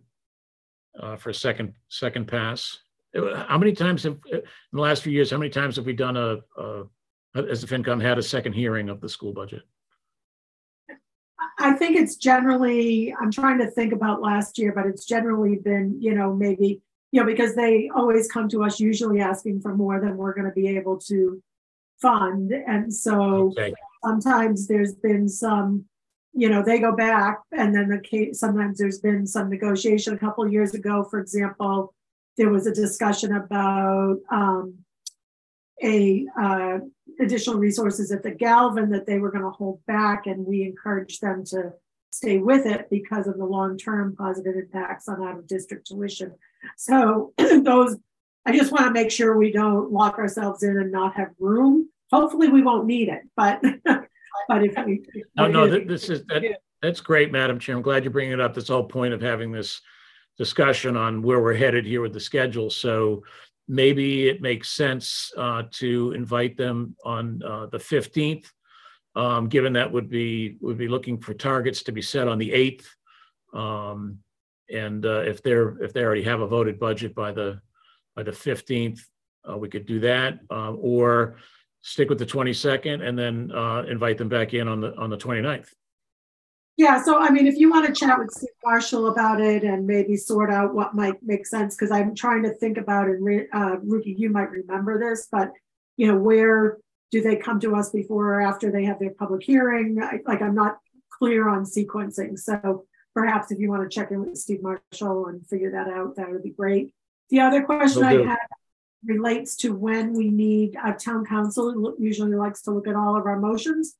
Uh, 0.98 1.16
for 1.16 1.30
a 1.30 1.34
second, 1.34 1.72
second 1.88 2.26
pass. 2.26 2.80
Uh, 3.16 3.44
How 3.44 3.56
many 3.56 3.72
times 3.72 4.02
have, 4.02 4.18
in 4.32 4.42
the 4.72 4.80
last 4.80 5.04
few 5.04 5.12
years, 5.12 5.30
how 5.30 5.38
many 5.38 5.48
times 5.48 5.76
have 5.76 5.86
we 5.86 5.92
done 5.92 6.16
a, 6.16 6.38
a, 6.58 6.82
has 7.36 7.60
the 7.62 7.68
FinCom 7.68 8.02
had 8.02 8.18
a 8.18 8.22
second 8.22 8.54
hearing 8.54 8.88
of 8.88 9.00
the 9.00 9.08
school 9.08 9.32
budget? 9.32 9.62
I 11.60 11.74
think 11.74 11.96
it's 11.96 12.16
generally, 12.16 13.14
I'm 13.20 13.30
trying 13.30 13.58
to 13.58 13.70
think 13.70 13.92
about 13.92 14.20
last 14.20 14.58
year, 14.58 14.72
but 14.74 14.84
it's 14.86 15.04
generally 15.04 15.56
been, 15.56 15.96
you 16.02 16.12
know, 16.12 16.34
maybe, 16.34 16.82
you 17.12 17.20
know, 17.20 17.26
because 17.26 17.54
they 17.54 17.88
always 17.94 18.28
come 18.28 18.48
to 18.48 18.64
us 18.64 18.80
usually 18.80 19.20
asking 19.20 19.60
for 19.60 19.76
more 19.76 20.00
than 20.00 20.16
we're 20.16 20.34
gonna 20.34 20.52
be 20.52 20.66
able 20.76 20.98
to 21.02 21.40
fund. 22.02 22.52
And 22.52 22.92
so 22.92 23.52
Okay, 23.52 23.72
sometimes 24.04 24.66
there's 24.66 24.94
been 24.94 25.28
some, 25.28 25.84
you 26.32 26.48
know, 26.48 26.62
they 26.62 26.78
go 26.78 26.94
back 26.94 27.40
and 27.52 27.74
then 27.74 27.88
the 27.88 27.98
case, 27.98 28.38
sometimes 28.38 28.78
there's 28.78 29.00
been 29.00 29.26
some 29.26 29.50
negotiation. 29.50 30.14
A 30.14 30.18
couple 30.18 30.46
years 30.48 30.74
ago, 30.74 31.04
for 31.04 31.18
example, 31.18 31.94
there 32.36 32.50
was 32.50 32.66
a 32.66 32.74
discussion 32.74 33.34
about 33.34 34.18
um, 34.30 34.78
a 35.82 36.26
uh, 36.40 36.78
additional 37.20 37.58
resources 37.58 38.12
at 38.12 38.22
the 38.22 38.30
Galvin 38.30 38.90
that 38.90 39.06
they 39.06 39.18
were 39.18 39.30
going 39.30 39.44
to 39.44 39.50
hold 39.50 39.84
back, 39.86 40.26
and 40.26 40.46
we 40.46 40.62
encouraged 40.62 41.20
them 41.20 41.44
to 41.46 41.72
stay 42.10 42.38
with 42.38 42.66
it 42.66 42.88
because 42.90 43.26
of 43.26 43.38
the 43.38 43.44
long-term 43.44 44.16
positive 44.16 44.56
impacts 44.56 45.08
on 45.08 45.22
out-of-district 45.22 45.86
tuition. 45.86 46.34
So 46.76 47.32
those, 47.38 47.96
I 48.46 48.56
just 48.56 48.72
want 48.72 48.86
to 48.86 48.92
make 48.92 49.10
sure 49.10 49.36
we 49.36 49.52
don't 49.52 49.92
lock 49.92 50.18
ourselves 50.18 50.62
in 50.62 50.76
and 50.76 50.92
not 50.92 51.14
have 51.16 51.30
room. 51.38 51.88
Hopefully, 52.12 52.48
we 52.48 52.62
won't 52.62 52.86
need 52.86 53.08
it, 53.08 53.22
but 53.36 53.62
but 54.48 54.64
if 54.64 54.74
we. 54.86 55.02
no, 55.36 55.46
no, 55.48 55.68
th- 55.68 55.88
this 55.88 56.08
is, 56.08 56.24
that, 56.26 56.42
that's 56.82 57.00
great, 57.00 57.30
Madam 57.32 57.58
Chair. 57.58 57.76
I'm 57.76 57.82
glad 57.82 58.04
you're 58.04 58.12
bringing 58.12 58.32
it 58.32 58.40
up. 58.40 58.54
That's 58.54 58.68
the 58.68 58.74
whole 58.74 58.84
point 58.84 59.12
of 59.14 59.20
having 59.20 59.52
this 59.52 59.80
discussion 60.38 60.96
on 60.96 61.22
where 61.22 61.40
we're 61.40 61.54
headed 61.54 61.84
here 61.84 62.00
with 62.00 62.12
the 62.12 62.20
schedule. 62.20 62.70
So 62.70 63.22
maybe 63.68 64.28
it 64.28 64.40
makes 64.40 64.70
sense 64.70 65.30
uh, 65.36 65.64
to 65.72 66.12
invite 66.12 66.56
them 66.56 66.96
on 67.04 67.42
uh, 67.44 67.66
the 67.66 67.78
15th, 67.78 68.46
um, 69.16 69.48
given 69.48 69.72
that 69.74 69.92
would 69.92 70.08
be, 70.08 70.56
would 70.60 70.78
be 70.78 70.88
looking 70.88 71.18
for 71.20 71.34
targets 71.34 71.82
to 71.84 71.92
be 71.92 72.02
set 72.02 72.28
on 72.28 72.38
the 72.38 72.50
8th. 72.50 72.86
Um, 73.58 74.20
And 74.72 75.04
uh, 75.04 75.22
if 75.26 75.42
they're, 75.42 75.82
if 75.82 75.92
they 75.92 76.02
already 76.04 76.22
have 76.22 76.40
a 76.40 76.46
voted 76.46 76.78
budget 76.78 77.14
by 77.14 77.32
the, 77.32 77.60
by 78.16 78.22
the 78.22 78.30
15th, 78.32 79.00
uh, 79.48 79.56
we 79.58 79.68
could 79.68 79.84
do 79.86 80.00
that. 80.00 80.38
uh, 80.50 80.72
Or 80.72 81.36
stick 81.82 82.08
with 82.08 82.18
the 82.18 82.26
22nd 82.26 83.06
and 83.06 83.18
then 83.18 83.50
uh, 83.52 83.82
invite 83.88 84.18
them 84.18 84.28
back 84.28 84.54
in 84.54 84.68
on 84.68 84.80
the, 84.80 84.94
on 84.96 85.10
the 85.10 85.16
29th. 85.16 85.68
Yeah, 86.76 87.02
so 87.02 87.18
I 87.18 87.28
mean, 87.30 87.46
if 87.46 87.56
you 87.56 87.68
want 87.68 87.86
to 87.86 87.92
chat 87.92 88.18
with 88.18 88.30
Steve 88.30 88.48
Marshall 88.64 89.08
about 89.08 89.40
it 89.40 89.64
and 89.64 89.86
maybe 89.86 90.16
sort 90.16 90.50
out 90.50 90.74
what 90.74 90.94
might 90.94 91.22
make 91.22 91.46
sense, 91.46 91.76
because 91.76 91.90
I'm 91.90 92.14
trying 92.14 92.42
to 92.44 92.54
think 92.54 92.78
about 92.78 93.08
it, 93.08 93.20
Ri- 93.20 93.48
uh, 93.52 93.76
Ruki, 93.84 94.18
you 94.18 94.30
might 94.30 94.50
remember 94.50 94.98
this, 94.98 95.28
but 95.30 95.52
you 95.98 96.06
know, 96.06 96.16
where 96.16 96.78
do 97.10 97.20
they 97.20 97.36
come 97.36 97.60
to 97.60 97.76
us 97.76 97.90
before 97.90 98.34
or 98.34 98.40
after 98.40 98.70
they 98.72 98.84
have 98.84 98.98
their 98.98 99.10
public 99.10 99.42
hearing? 99.42 100.02
I- 100.02 100.20
Like, 100.24 100.40
I'm 100.40 100.54
not 100.54 100.78
clear 101.10 101.50
on 101.50 101.64
sequencing, 101.64 102.38
so 102.38 102.86
perhaps 103.14 103.50
if 103.50 103.58
you 103.58 103.68
want 103.68 103.82
to 103.82 103.94
check 103.94 104.10
in 104.10 104.20
with 104.20 104.38
Steve 104.38 104.62
Marshall 104.62 105.26
and 105.26 105.46
figure 105.46 105.72
that 105.72 105.88
out, 105.88 106.16
that 106.16 106.30
would 106.30 106.42
be 106.42 106.50
great. 106.50 106.94
The 107.28 107.40
other 107.40 107.62
question 107.62 108.04
I 108.04 108.14
had 108.24 108.38
relates 109.04 109.56
to 109.56 109.74
when 109.74 110.12
we 110.14 110.30
need, 110.30 110.76
a 110.84 110.92
town 110.92 111.24
counsel 111.24 111.94
usually 111.98 112.34
likes 112.34 112.62
to 112.62 112.70
look 112.70 112.86
at 112.86 112.96
all 112.96 113.16
of 113.16 113.26
our 113.26 113.38
motions. 113.38 113.96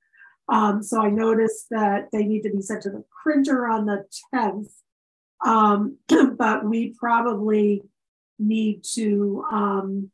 Um, 0.48 0.82
so 0.82 1.00
I 1.00 1.10
noticed 1.10 1.66
that 1.70 2.08
they 2.12 2.24
need 2.24 2.42
to 2.42 2.50
be 2.50 2.60
sent 2.60 2.82
to 2.82 2.90
the 2.90 3.04
printer 3.22 3.68
on 3.68 3.86
the 3.86 4.04
tenth. 4.34 4.72
Um, 5.44 5.98
but 6.36 6.64
we 6.64 6.94
probably 6.98 7.82
need 8.38 8.84
to, 8.94 9.44
um, 9.50 10.10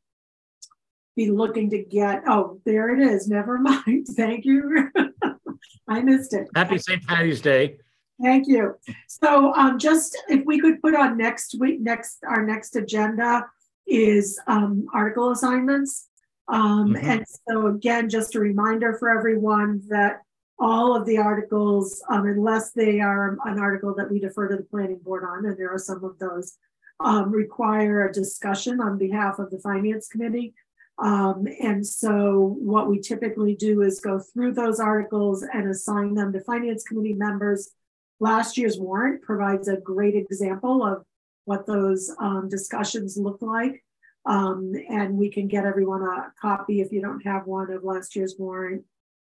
be 1.16 1.30
looking 1.30 1.70
to 1.70 1.82
get, 1.82 2.22
oh, 2.28 2.60
there 2.64 2.94
it 2.94 3.00
is. 3.00 3.26
Never 3.28 3.58
mind. 3.58 4.06
Thank 4.08 4.44
you. 4.44 4.90
I 5.88 6.02
missed 6.02 6.34
it. 6.34 6.46
Happy 6.54 6.78
St. 6.78 7.04
Patty's 7.06 7.40
Day. 7.40 7.78
Thank 8.22 8.46
you. 8.46 8.76
So 9.08 9.52
um, 9.54 9.78
just 9.78 10.16
if 10.28 10.44
we 10.44 10.60
could 10.60 10.80
put 10.80 10.94
on 10.94 11.18
next 11.18 11.56
week, 11.58 11.80
next, 11.80 12.18
our 12.26 12.44
next 12.44 12.76
agenda 12.76 13.46
is 13.86 14.38
um, 14.46 14.86
article 14.92 15.30
assignments. 15.30 16.08
Um, 16.48 16.94
Mhm. 16.94 17.02
and 17.02 17.24
so 17.48 17.66
again, 17.66 18.08
just 18.08 18.34
a 18.34 18.40
reminder 18.40 18.94
for 18.94 19.08
everyone 19.08 19.82
that 19.88 20.22
all 20.58 20.96
of 20.96 21.04
the 21.04 21.18
articles, 21.18 22.02
um, 22.08 22.24
unless 22.26 22.72
they 22.72 23.00
are 23.00 23.36
an 23.44 23.58
article 23.58 23.94
that 23.94 24.10
we 24.10 24.20
defer 24.20 24.48
to 24.48 24.56
the 24.56 24.62
planning 24.64 24.98
board 24.98 25.22
on, 25.24 25.44
and 25.44 25.56
there 25.58 25.70
are 25.72 25.78
some 25.78 26.02
of 26.02 26.18
those, 26.18 26.56
um, 27.00 27.30
require 27.30 28.06
a 28.08 28.12
discussion 28.12 28.80
on 28.80 28.96
behalf 28.96 29.38
of 29.38 29.50
the 29.50 29.58
finance 29.58 30.08
committee. 30.08 30.54
Um, 30.98 31.46
and 31.60 31.86
so 31.86 32.56
what 32.58 32.88
we 32.88 33.00
typically 33.00 33.54
do 33.54 33.82
is 33.82 34.00
go 34.00 34.18
through 34.18 34.52
those 34.54 34.80
articles 34.80 35.42
and 35.42 35.68
assign 35.68 36.14
them 36.14 36.32
to 36.32 36.40
finance 36.40 36.84
committee 36.84 37.12
members. 37.12 37.72
Last 38.18 38.56
year's 38.56 38.78
warrant 38.78 39.20
provides 39.20 39.68
a 39.68 39.76
great 39.76 40.14
example 40.14 40.82
of 40.82 41.04
what 41.46 41.66
those 41.66 42.14
um, 42.20 42.48
discussions 42.50 43.16
look 43.16 43.38
like. 43.40 43.82
Um, 44.26 44.72
and 44.90 45.16
we 45.16 45.30
can 45.30 45.46
get 45.46 45.64
everyone 45.64 46.02
a 46.02 46.32
copy 46.40 46.80
if 46.80 46.92
you 46.92 47.00
don't 47.00 47.24
have 47.24 47.46
one 47.46 47.70
of 47.72 47.84
last 47.84 48.16
year's 48.16 48.34
warrant 48.38 48.84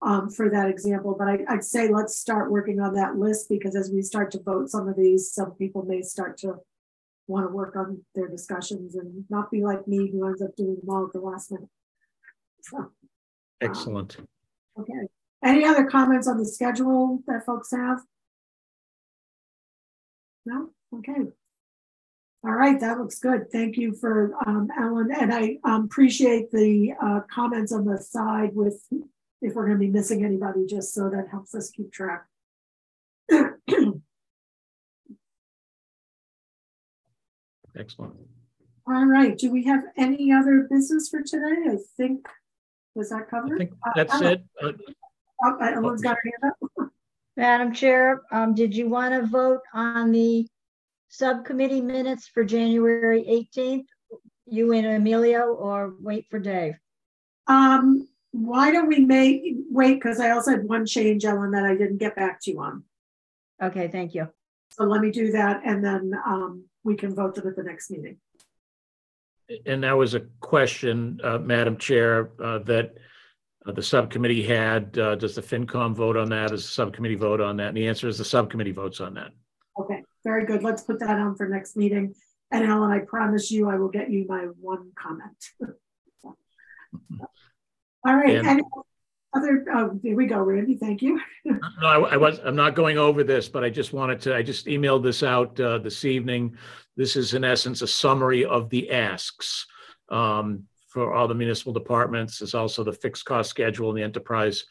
um, 0.01 0.31
for 0.31 0.49
that 0.49 0.69
example. 0.69 1.15
But 1.17 1.29
I, 1.29 1.55
would 1.55 1.65
say 1.65 1.89
let's 1.89 2.19
start 2.19 2.51
working 2.51 2.81
on 2.81 2.95
that 2.95 3.17
list 3.17 3.51
because 3.51 3.77
as 3.77 3.91
we 3.93 4.01
start 4.01 4.31
to 4.33 4.43
vote 4.43 4.71
some 4.71 4.89
of 4.89 4.97
these, 4.97 5.31
some 5.31 5.53
people 5.53 5.85
may 5.85 6.01
start 6.01 6.39
to 6.39 6.55
want 7.27 7.47
to 7.47 7.55
work 7.55 7.77
on 7.77 8.03
their 8.15 8.29
discussions 8.29 8.97
and 8.97 9.25
not 9.29 9.51
be 9.51 9.63
like 9.63 9.87
me 9.87 10.11
who 10.11 10.27
ends 10.27 10.41
up 10.41 10.57
doing 10.57 10.77
them 10.81 10.89
all 10.89 11.05
at 11.05 11.13
the 11.13 11.21
last 11.21 11.53
minute. 11.53 11.69
So, 12.63 12.91
Excellent. 13.61 14.17
Um, 14.19 14.27
okay. 14.81 15.09
Any 15.45 15.67
other 15.67 15.85
comments 15.85 16.27
on 16.27 16.39
the 16.39 16.47
schedule 16.47 17.23
that 17.27 17.45
folks 17.45 17.71
have? 17.73 18.01
No? 20.47 20.71
Okay. 20.97 21.31
All 22.45 22.53
right, 22.53 22.79
that 22.81 22.99
looks 22.99 23.19
good. 23.19 23.51
Thank 23.51 23.77
you 23.77 23.95
for 23.95 24.33
um, 24.47 24.69
Ellen. 24.79 25.11
And 25.13 25.35
I 25.35 25.59
um, 25.65 25.85
appreciate 25.85 26.53
the 26.53 26.93
uh, 27.03 27.21
comments 27.31 27.73
on 27.73 27.85
the 27.85 27.99
side 27.99 28.55
with 28.55 28.87
if 29.43 29.55
we're 29.55 29.67
going 29.67 29.79
to 29.79 29.85
be 29.85 29.91
missing 29.91 30.25
anybody, 30.25 30.65
just 30.67 30.95
so 30.95 31.11
that 31.11 31.29
helps 31.31 31.55
us 31.55 31.71
keep 31.71 31.93
track. 31.93 32.25
Excellent. 37.77 38.15
All 38.87 39.05
right. 39.07 39.37
Do 39.37 39.51
we 39.51 39.65
have 39.65 39.83
any 39.97 40.33
other 40.33 40.67
business 40.71 41.09
for 41.09 41.23
today? 41.23 41.71
I 41.71 41.77
think, 41.97 42.27
was 42.95 43.11
that 43.11 43.29
covered? 43.29 43.55
I 43.55 43.59
think 43.59 43.73
that's 43.95 44.15
uh, 44.15 44.25
it. 44.25 44.45
Uh, 44.63 44.73
oh, 45.45 45.59
Ellen's 45.59 46.03
got 46.03 46.17
her 46.17 46.33
hand 46.43 46.55
up. 46.79 46.91
Madam 47.37 47.73
Chair, 47.73 48.23
um, 48.33 48.55
did 48.55 48.75
you 48.75 48.89
want 48.89 49.15
to 49.15 49.27
vote 49.27 49.61
on 49.73 50.11
the 50.11 50.49
subcommittee 51.09 51.81
minutes 51.81 52.29
for 52.29 52.45
January 52.45 53.25
18th? 53.25 53.87
You 54.47 54.73
and 54.73 54.87
Emilio, 54.87 55.53
or 55.55 55.95
wait 56.01 56.27
for 56.31 56.39
Dave? 56.39 56.75
Um, 57.47 58.09
why 58.33 58.71
don't 58.71 58.89
we 58.89 59.01
make 59.01 59.43
wait? 59.71 59.95
Because 59.95 60.21
I 60.21 60.31
also 60.31 60.53
had 60.53 60.65
one 60.65 60.87
change, 60.87 61.25
Ellen, 61.25 61.51
that 61.53 61.65
I 61.65 61.75
didn't 61.75 61.99
get 61.99 62.17
back 62.17 62.41
to 62.43 62.51
you 62.51 62.61
on. 62.61 62.85
Okay, 63.63 63.89
thank 63.89 64.15
you. 64.15 64.29
So 64.71 64.85
let 64.85 65.01
me 65.01 65.11
do 65.11 65.33
that, 65.33 65.63
and 65.65 65.85
then 65.85 66.13
um, 66.27 66.65
we 66.85 66.95
can 66.95 67.15
vote 67.15 67.35
them 67.35 67.49
at 67.49 67.57
the 67.57 67.63
next 67.63 67.91
meeting. 67.91 68.19
And 69.67 69.83
that 69.83 69.97
was 69.97 70.15
a 70.15 70.21
question, 70.41 71.21
uh, 71.25 71.39
Madam 71.39 71.79
Chair, 71.79 72.31
uh, 72.43 72.59
that 72.61 72.95
uh, 73.67 73.73
the 73.73 73.83
subcommittee 73.83 74.43
had. 74.43 74.99
Uh, 74.99 75.15
does 75.15 75.35
the 75.35 75.43
FinCom 75.43 75.95
vote 75.95 76.17
on 76.17 76.29
that? 76.31 76.51
Does 76.51 76.65
the 76.65 76.71
subcommittee 76.71 77.15
vote 77.15 77.41
on 77.41 77.57
that? 77.57 77.69
And 77.69 77.77
the 77.77 77.89
answer 77.89 78.09
is 78.09 78.19
the 78.19 78.25
subcommittee 78.25 78.73
votes 78.73 79.01
on 79.01 79.15
that. 79.15 79.33
Okay, 79.81 80.03
very 80.25 80.47
good. 80.47 80.63
Let's 80.63 80.83
put 80.83 81.01
that 81.01 81.19
on 81.19 81.37
for 81.37 81.49
next 81.49 81.77
meeting. 81.77 82.15
And 82.51 82.65
Ellen, 82.65 82.91
I 82.91 83.01
promise 83.01 83.51
you, 83.51 83.69
I 83.69 83.77
will 83.77 83.91
get 83.91 84.11
you 84.11 84.27
my 84.27 84.47
one 84.61 84.93
comment. 84.99 85.45
All 88.07 88.15
right. 88.15 88.45
And, 88.45 88.63
other? 89.35 89.65
Oh, 89.75 89.99
here 90.03 90.17
we 90.17 90.27
go, 90.27 90.39
Randy. 90.39 90.77
Thank 90.77 91.03
you. 91.03 91.21
no, 91.45 91.59
I, 91.83 92.15
I, 92.15 92.17
was. 92.17 92.41
I'm 92.45 92.57
not 92.57 92.75
going 92.75 92.99
over 92.99 93.23
this, 93.23 93.49
but 93.49 93.65
I 93.65 93.71
just 93.71 93.93
wanted 93.93 94.21
to. 94.23 94.35
I 94.35 94.43
just 94.43 94.67
emailed 94.67 95.03
this 95.03 95.23
out 95.23 95.59
uh, 95.61 95.79
this 95.79 96.05
evening. 96.05 96.57
This 96.97 97.17
is 97.17 97.35
in 97.35 97.45
essence 97.45 97.83
a 97.83 97.87
summary 97.87 98.45
of 98.45 98.71
the 98.71 98.91
asks 98.91 99.67
um, 100.09 100.65
for 100.89 101.15
all 101.15 101.29
the 101.29 101.35
municipal 101.35 101.73
departments. 101.73 102.41
It's 102.41 102.55
also 102.55 102.83
the 102.83 102.93
fixed 102.93 103.25
cost 103.25 103.51
schedule 103.51 103.91
and 103.91 103.99
the 103.99 104.03
enterprise 104.03 104.65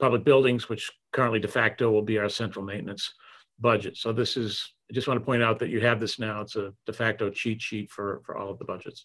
public 0.00 0.24
buildings, 0.24 0.70
which 0.70 0.90
currently 1.12 1.40
de 1.40 1.48
facto 1.48 1.90
will 1.90 2.00
be 2.00 2.18
our 2.18 2.30
central 2.30 2.64
maintenance 2.64 3.12
budget. 3.60 3.98
So 3.98 4.14
this 4.14 4.38
is, 4.38 4.72
I 4.90 4.94
just 4.94 5.08
want 5.08 5.20
to 5.20 5.26
point 5.26 5.42
out 5.42 5.58
that 5.58 5.68
you 5.68 5.82
have 5.82 6.00
this 6.00 6.18
now. 6.18 6.40
It's 6.40 6.56
a 6.56 6.72
de 6.86 6.94
facto 6.94 7.28
cheat 7.28 7.60
sheet 7.60 7.90
for, 7.90 8.22
for 8.24 8.38
all 8.38 8.50
of 8.50 8.58
the 8.58 8.64
budgets. 8.64 9.04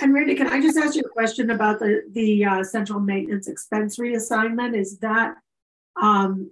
And 0.00 0.14
Randy, 0.14 0.34
can 0.34 0.46
I 0.46 0.60
just 0.60 0.78
ask 0.78 0.94
you 0.94 1.02
a 1.02 1.08
question 1.08 1.50
about 1.50 1.78
the, 1.78 2.02
the 2.12 2.44
uh, 2.44 2.64
central 2.64 3.00
maintenance 3.00 3.48
expense 3.48 3.98
reassignment? 3.98 4.76
Is 4.76 4.98
that, 4.98 5.34
um, 6.00 6.50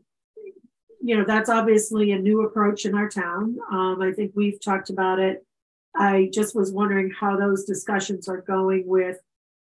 you 1.01 1.17
know, 1.17 1.25
that's 1.27 1.49
obviously 1.49 2.13
a 2.13 2.19
new 2.19 2.43
approach 2.43 2.85
in 2.85 2.95
our 2.95 3.09
town. 3.09 3.57
Um, 3.71 4.03
I 4.03 4.13
think 4.13 4.33
we've 4.35 4.61
talked 4.61 4.91
about 4.91 5.19
it. 5.19 5.45
I 5.97 6.31
just 6.33 6.55
was 6.55 6.73
wondering 6.73 7.11
how 7.11 7.37
those 7.37 7.65
discussions 7.65 8.29
are 8.29 8.41
going 8.43 8.87
with 8.87 9.19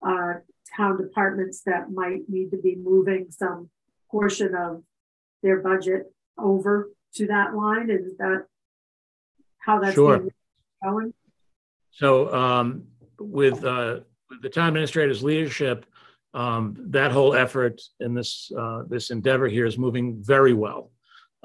uh, 0.07 0.35
town 0.77 0.97
departments 1.01 1.63
that 1.67 1.91
might 1.91 2.29
need 2.29 2.51
to 2.51 2.57
be 2.57 2.77
moving 2.77 3.27
some 3.31 3.71
portion 4.11 4.55
of 4.55 4.83
their 5.43 5.61
budget 5.61 6.13
over 6.39 6.91
to 7.15 7.27
that 7.27 7.55
line? 7.55 7.91
Is 7.91 8.17
that 8.19 8.47
how 9.59 9.81
that's 9.81 9.95
sure. 9.95 10.25
going? 10.83 11.15
So 11.91 12.33
um, 12.33 12.85
with, 13.23 13.65
uh, 13.65 14.01
with 14.31 14.43
the 14.43 14.49
town 14.49 14.69
administrator's 14.69 15.23
leadership, 15.23 15.87
um, 16.35 16.77
that 16.89 17.13
whole 17.13 17.35
effort 17.35 17.81
in 18.01 18.15
this 18.15 18.51
uh, 18.57 18.85
this 18.89 19.11
endeavor 19.11 19.49
here 19.49 19.67
is 19.67 19.77
moving 19.77 20.23
very 20.23 20.55
well. 20.55 20.91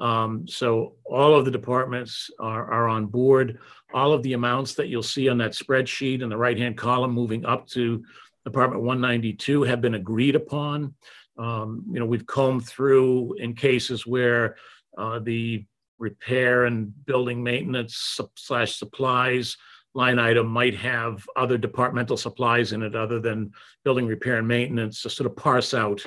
Um, 0.00 0.46
so 0.46 0.94
all 1.04 1.34
of 1.34 1.44
the 1.44 1.50
departments 1.50 2.30
are, 2.38 2.70
are 2.72 2.88
on 2.88 3.06
board. 3.06 3.58
All 3.92 4.12
of 4.12 4.22
the 4.22 4.34
amounts 4.34 4.74
that 4.74 4.88
you'll 4.88 5.02
see 5.02 5.28
on 5.28 5.38
that 5.38 5.52
spreadsheet 5.52 6.22
in 6.22 6.28
the 6.28 6.36
right-hand 6.36 6.78
column 6.78 7.12
moving 7.12 7.44
up 7.44 7.66
to 7.68 8.04
Department 8.44 8.82
192 8.82 9.64
have 9.64 9.80
been 9.80 9.94
agreed 9.94 10.36
upon. 10.36 10.94
Um, 11.36 11.84
you 11.90 11.98
know, 11.98 12.06
we've 12.06 12.26
combed 12.26 12.66
through 12.66 13.34
in 13.34 13.54
cases 13.54 14.06
where 14.06 14.56
uh, 14.96 15.18
the 15.18 15.64
repair 15.98 16.64
and 16.64 16.92
building 17.04 17.42
maintenance 17.42 18.20
slash 18.36 18.76
supplies 18.76 19.56
line 19.98 20.20
item 20.20 20.46
might 20.46 20.76
have 20.76 21.26
other 21.34 21.58
departmental 21.58 22.16
supplies 22.16 22.72
in 22.72 22.82
it 22.82 22.94
other 22.94 23.18
than 23.18 23.50
building 23.84 24.06
repair 24.06 24.36
and 24.36 24.46
maintenance 24.46 25.02
to 25.02 25.10
sort 25.10 25.28
of 25.28 25.36
parse 25.36 25.74
out, 25.74 26.00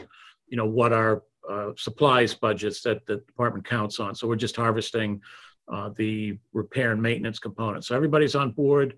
you 0.47 0.55
know, 0.55 0.65
what 0.65 0.93
are 0.93 1.23
uh, 1.49 1.71
supplies 1.75 2.33
budgets 2.33 2.81
that 2.83 3.05
the 3.05 3.17
department 3.17 3.67
counts 3.67 3.99
on. 3.99 4.15
So 4.15 4.29
we're 4.29 4.37
just 4.37 4.55
harvesting 4.55 5.21
uh, 5.69 5.89
the 5.97 6.37
repair 6.53 6.93
and 6.93 7.01
maintenance 7.01 7.37
component. 7.37 7.83
So 7.83 7.93
everybody's 7.93 8.33
on 8.33 8.51
board. 8.51 8.95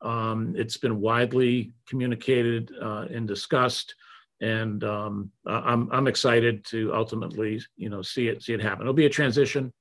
Um, 0.00 0.54
it's 0.56 0.76
been 0.76 1.00
widely 1.00 1.72
communicated 1.86 2.72
uh, 2.82 3.06
and 3.14 3.28
discussed 3.28 3.94
and 4.40 4.82
um, 4.82 5.30
I'm 5.46 5.88
I'm 5.92 6.08
excited 6.08 6.64
to 6.66 6.92
ultimately 6.92 7.62
you 7.76 7.88
know 7.88 8.02
see 8.02 8.26
it 8.26 8.42
see 8.42 8.54
it 8.54 8.60
happen. 8.60 8.82
It'll 8.82 8.92
be 8.92 9.06
a 9.06 9.18
transition. 9.20 9.72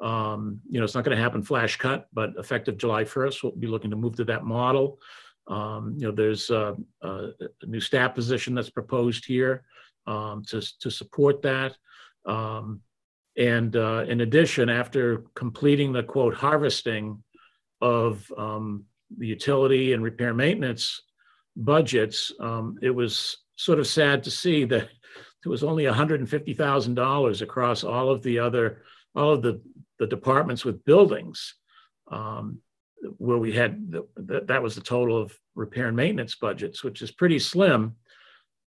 Um, 0.00 0.60
you 0.68 0.78
know, 0.78 0.84
it's 0.84 0.94
not 0.94 1.04
going 1.04 1.16
to 1.16 1.22
happen 1.22 1.42
flash 1.42 1.76
cut, 1.76 2.08
but 2.12 2.30
effective 2.38 2.76
July 2.76 3.04
1st, 3.04 3.42
we'll 3.42 3.52
be 3.52 3.66
looking 3.66 3.90
to 3.90 3.96
move 3.96 4.16
to 4.16 4.24
that 4.24 4.44
model. 4.44 4.98
Um, 5.46 5.94
you 5.98 6.06
know, 6.06 6.12
there's 6.12 6.50
a, 6.50 6.76
a, 7.02 7.30
new 7.66 7.80
staff 7.80 8.14
position 8.14 8.54
that's 8.54 8.70
proposed 8.70 9.24
here 9.24 9.64
um, 10.06 10.42
to 10.48 10.62
to 10.80 10.90
support 10.90 11.42
that. 11.42 11.76
Um, 12.26 12.80
and 13.36 13.74
uh, 13.74 14.04
in 14.08 14.20
addition, 14.20 14.68
after 14.68 15.24
completing 15.34 15.92
the 15.92 16.02
quote 16.02 16.34
harvesting 16.34 17.22
of 17.80 18.30
um, 18.38 18.84
the 19.18 19.26
utility 19.26 19.92
and 19.94 20.02
repair 20.02 20.32
maintenance 20.32 21.02
budgets, 21.56 22.32
it 22.80 22.90
was 22.90 23.38
sort 23.56 23.78
of 23.78 23.86
sad 23.86 24.24
to 24.24 24.30
see 24.30 24.64
that 24.64 24.88
there 25.42 25.50
was 25.50 25.64
only 25.64 25.84
$150,000 25.84 27.42
across 27.42 27.84
all 27.84 28.10
of 28.10 28.22
the 28.22 28.38
other, 28.38 28.82
all 29.14 29.32
of 29.32 29.42
the, 29.42 29.60
the 30.02 30.16
departments 30.16 30.64
with 30.64 30.84
buildings, 30.84 31.54
um, 32.10 32.58
where 33.18 33.38
we 33.38 33.52
had, 33.52 33.92
the, 33.92 34.40
that 34.46 34.60
was 34.60 34.74
the 34.74 34.80
total 34.80 35.16
of 35.16 35.32
repair 35.54 35.86
and 35.86 35.96
maintenance 35.96 36.34
budgets, 36.34 36.82
which 36.82 37.02
is 37.02 37.12
pretty 37.12 37.38
slim 37.38 37.94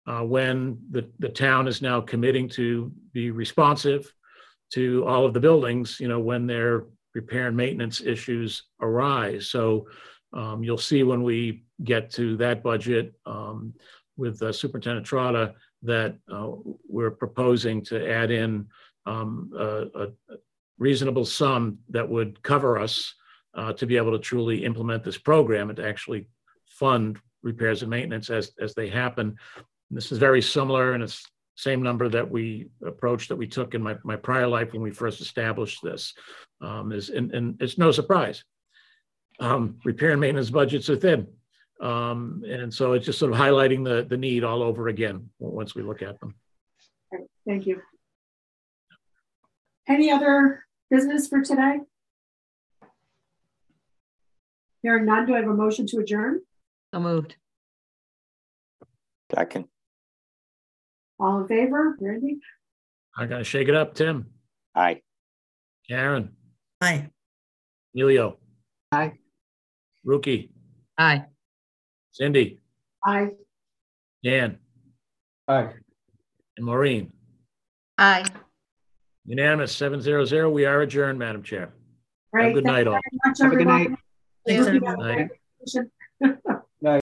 uh, 0.07 0.21
when 0.21 0.77
the, 0.91 1.09
the 1.19 1.27
town 1.27 1.67
is 1.67 1.81
now 1.81 1.99
committing 1.99 2.47
to 2.47 2.89
be 3.11 3.31
responsive 3.31 4.13
to 4.71 5.05
all 5.05 5.25
of 5.25 5.33
the 5.33 5.39
buildings, 5.41 5.99
you 5.99 6.07
know, 6.07 6.21
when 6.21 6.47
their 6.47 6.85
repair 7.13 7.47
and 7.47 7.57
maintenance 7.57 7.99
issues 7.99 8.63
arise. 8.79 9.49
So 9.49 9.87
um, 10.31 10.63
you'll 10.63 10.77
see 10.77 11.03
when 11.03 11.21
we 11.21 11.65
get 11.83 12.09
to 12.11 12.37
that 12.37 12.63
budget 12.63 13.13
um, 13.25 13.73
with 14.15 14.41
uh, 14.41 14.53
Superintendent 14.53 15.05
Trotta 15.05 15.53
that 15.83 16.15
uh, 16.31 16.51
we're 16.87 17.11
proposing 17.11 17.83
to 17.85 18.09
add 18.09 18.31
in 18.31 18.67
um, 19.05 19.51
a, 19.57 20.03
a 20.03 20.07
reasonable 20.77 21.25
sum 21.25 21.79
that 21.89 22.07
would 22.07 22.41
cover 22.43 22.77
us 22.77 23.13
uh, 23.53 23.73
to 23.73 23.85
be 23.85 23.97
able 23.97 24.11
to 24.11 24.19
truly 24.19 24.65
implement 24.65 25.03
this 25.03 25.17
program 25.17 25.69
and 25.69 25.77
to 25.77 25.87
actually 25.87 26.27
fund 26.67 27.17
repairs 27.43 27.81
and 27.81 27.89
maintenance 27.89 28.29
as, 28.29 28.51
as 28.59 28.73
they 28.73 28.89
happen. 28.89 29.35
And 29.57 29.97
this 29.97 30.11
is 30.11 30.17
very 30.17 30.41
similar 30.41 30.93
and 30.93 31.03
it's 31.03 31.25
same 31.55 31.81
number 31.81 32.09
that 32.09 32.29
we 32.29 32.69
approached 32.85 33.29
that 33.29 33.37
we 33.37 33.47
took 33.47 33.75
in 33.75 33.81
my, 33.81 33.95
my 34.03 34.17
prior 34.17 34.47
life 34.47 34.73
when 34.73 34.81
we 34.81 34.91
first 34.91 35.21
established 35.21 35.79
this. 35.81 36.13
Um, 36.61 36.91
is, 36.91 37.09
and, 37.09 37.33
and 37.33 37.61
it's 37.61 37.77
no 37.77 37.91
surprise. 37.91 38.43
Um, 39.39 39.77
repair 39.85 40.11
and 40.11 40.19
maintenance 40.19 40.49
budgets 40.49 40.89
are 40.89 40.97
thin. 40.97 41.27
Um, 41.81 42.43
and 42.47 42.73
so 42.73 42.93
it's 42.93 43.05
just 43.05 43.19
sort 43.19 43.31
of 43.31 43.37
highlighting 43.37 43.83
the, 43.83 44.05
the 44.07 44.17
need 44.17 44.43
all 44.43 44.63
over 44.63 44.87
again 44.87 45.29
once 45.39 45.75
we 45.75 45.81
look 45.81 46.01
at 46.01 46.19
them. 46.19 46.35
Thank 47.45 47.67
you. 47.67 47.81
Any 49.87 50.09
other 50.11 50.65
business 50.89 51.27
for 51.27 51.41
today? 51.41 51.77
Hearing 54.81 55.05
none, 55.05 55.25
do 55.25 55.33
I 55.35 55.39
have 55.39 55.47
a 55.49 55.53
motion 55.53 55.87
to 55.87 55.97
adjourn? 55.97 56.41
So 56.93 56.99
moved. 56.99 57.35
Second. 59.33 59.65
All 61.19 61.41
in 61.41 61.47
favor? 61.47 61.97
Randy? 61.99 62.39
I 63.17 63.25
gotta 63.25 63.43
shake 63.43 63.67
it 63.69 63.75
up, 63.75 63.95
Tim, 63.95 64.27
Aye. 64.75 65.01
Karen, 65.89 66.35
Aye. 66.81 67.09
Emilio, 67.93 68.37
Aye. 68.91 69.13
Rookie, 70.03 70.51
Aye. 70.97 71.23
Cindy, 72.11 72.59
Aye. 73.05 73.29
Dan, 74.23 74.57
Aye. 75.47 75.73
and 76.57 76.65
Maureen. 76.65 77.13
Aye. 77.97 78.25
Unanimous, 79.25 79.75
seven 79.75 80.01
zero 80.01 80.23
zero. 80.25 80.49
We 80.49 80.65
are 80.65 80.81
adjourned, 80.81 81.17
Madam 81.19 81.41
Chair. 81.43 81.69
Great. 82.31 82.53
good 82.53 82.63
Thank 82.63 82.75
night, 82.75 82.87
all. 82.87 82.99
much, 83.25 83.37
Have 83.41 83.53
a 83.53 83.55
good 83.55 83.67
night. 83.67 83.89
Thanks, 84.45 84.65
Looking 84.65 84.87
everyone. 84.87 85.29
at 86.21 86.39
the- 86.81 87.01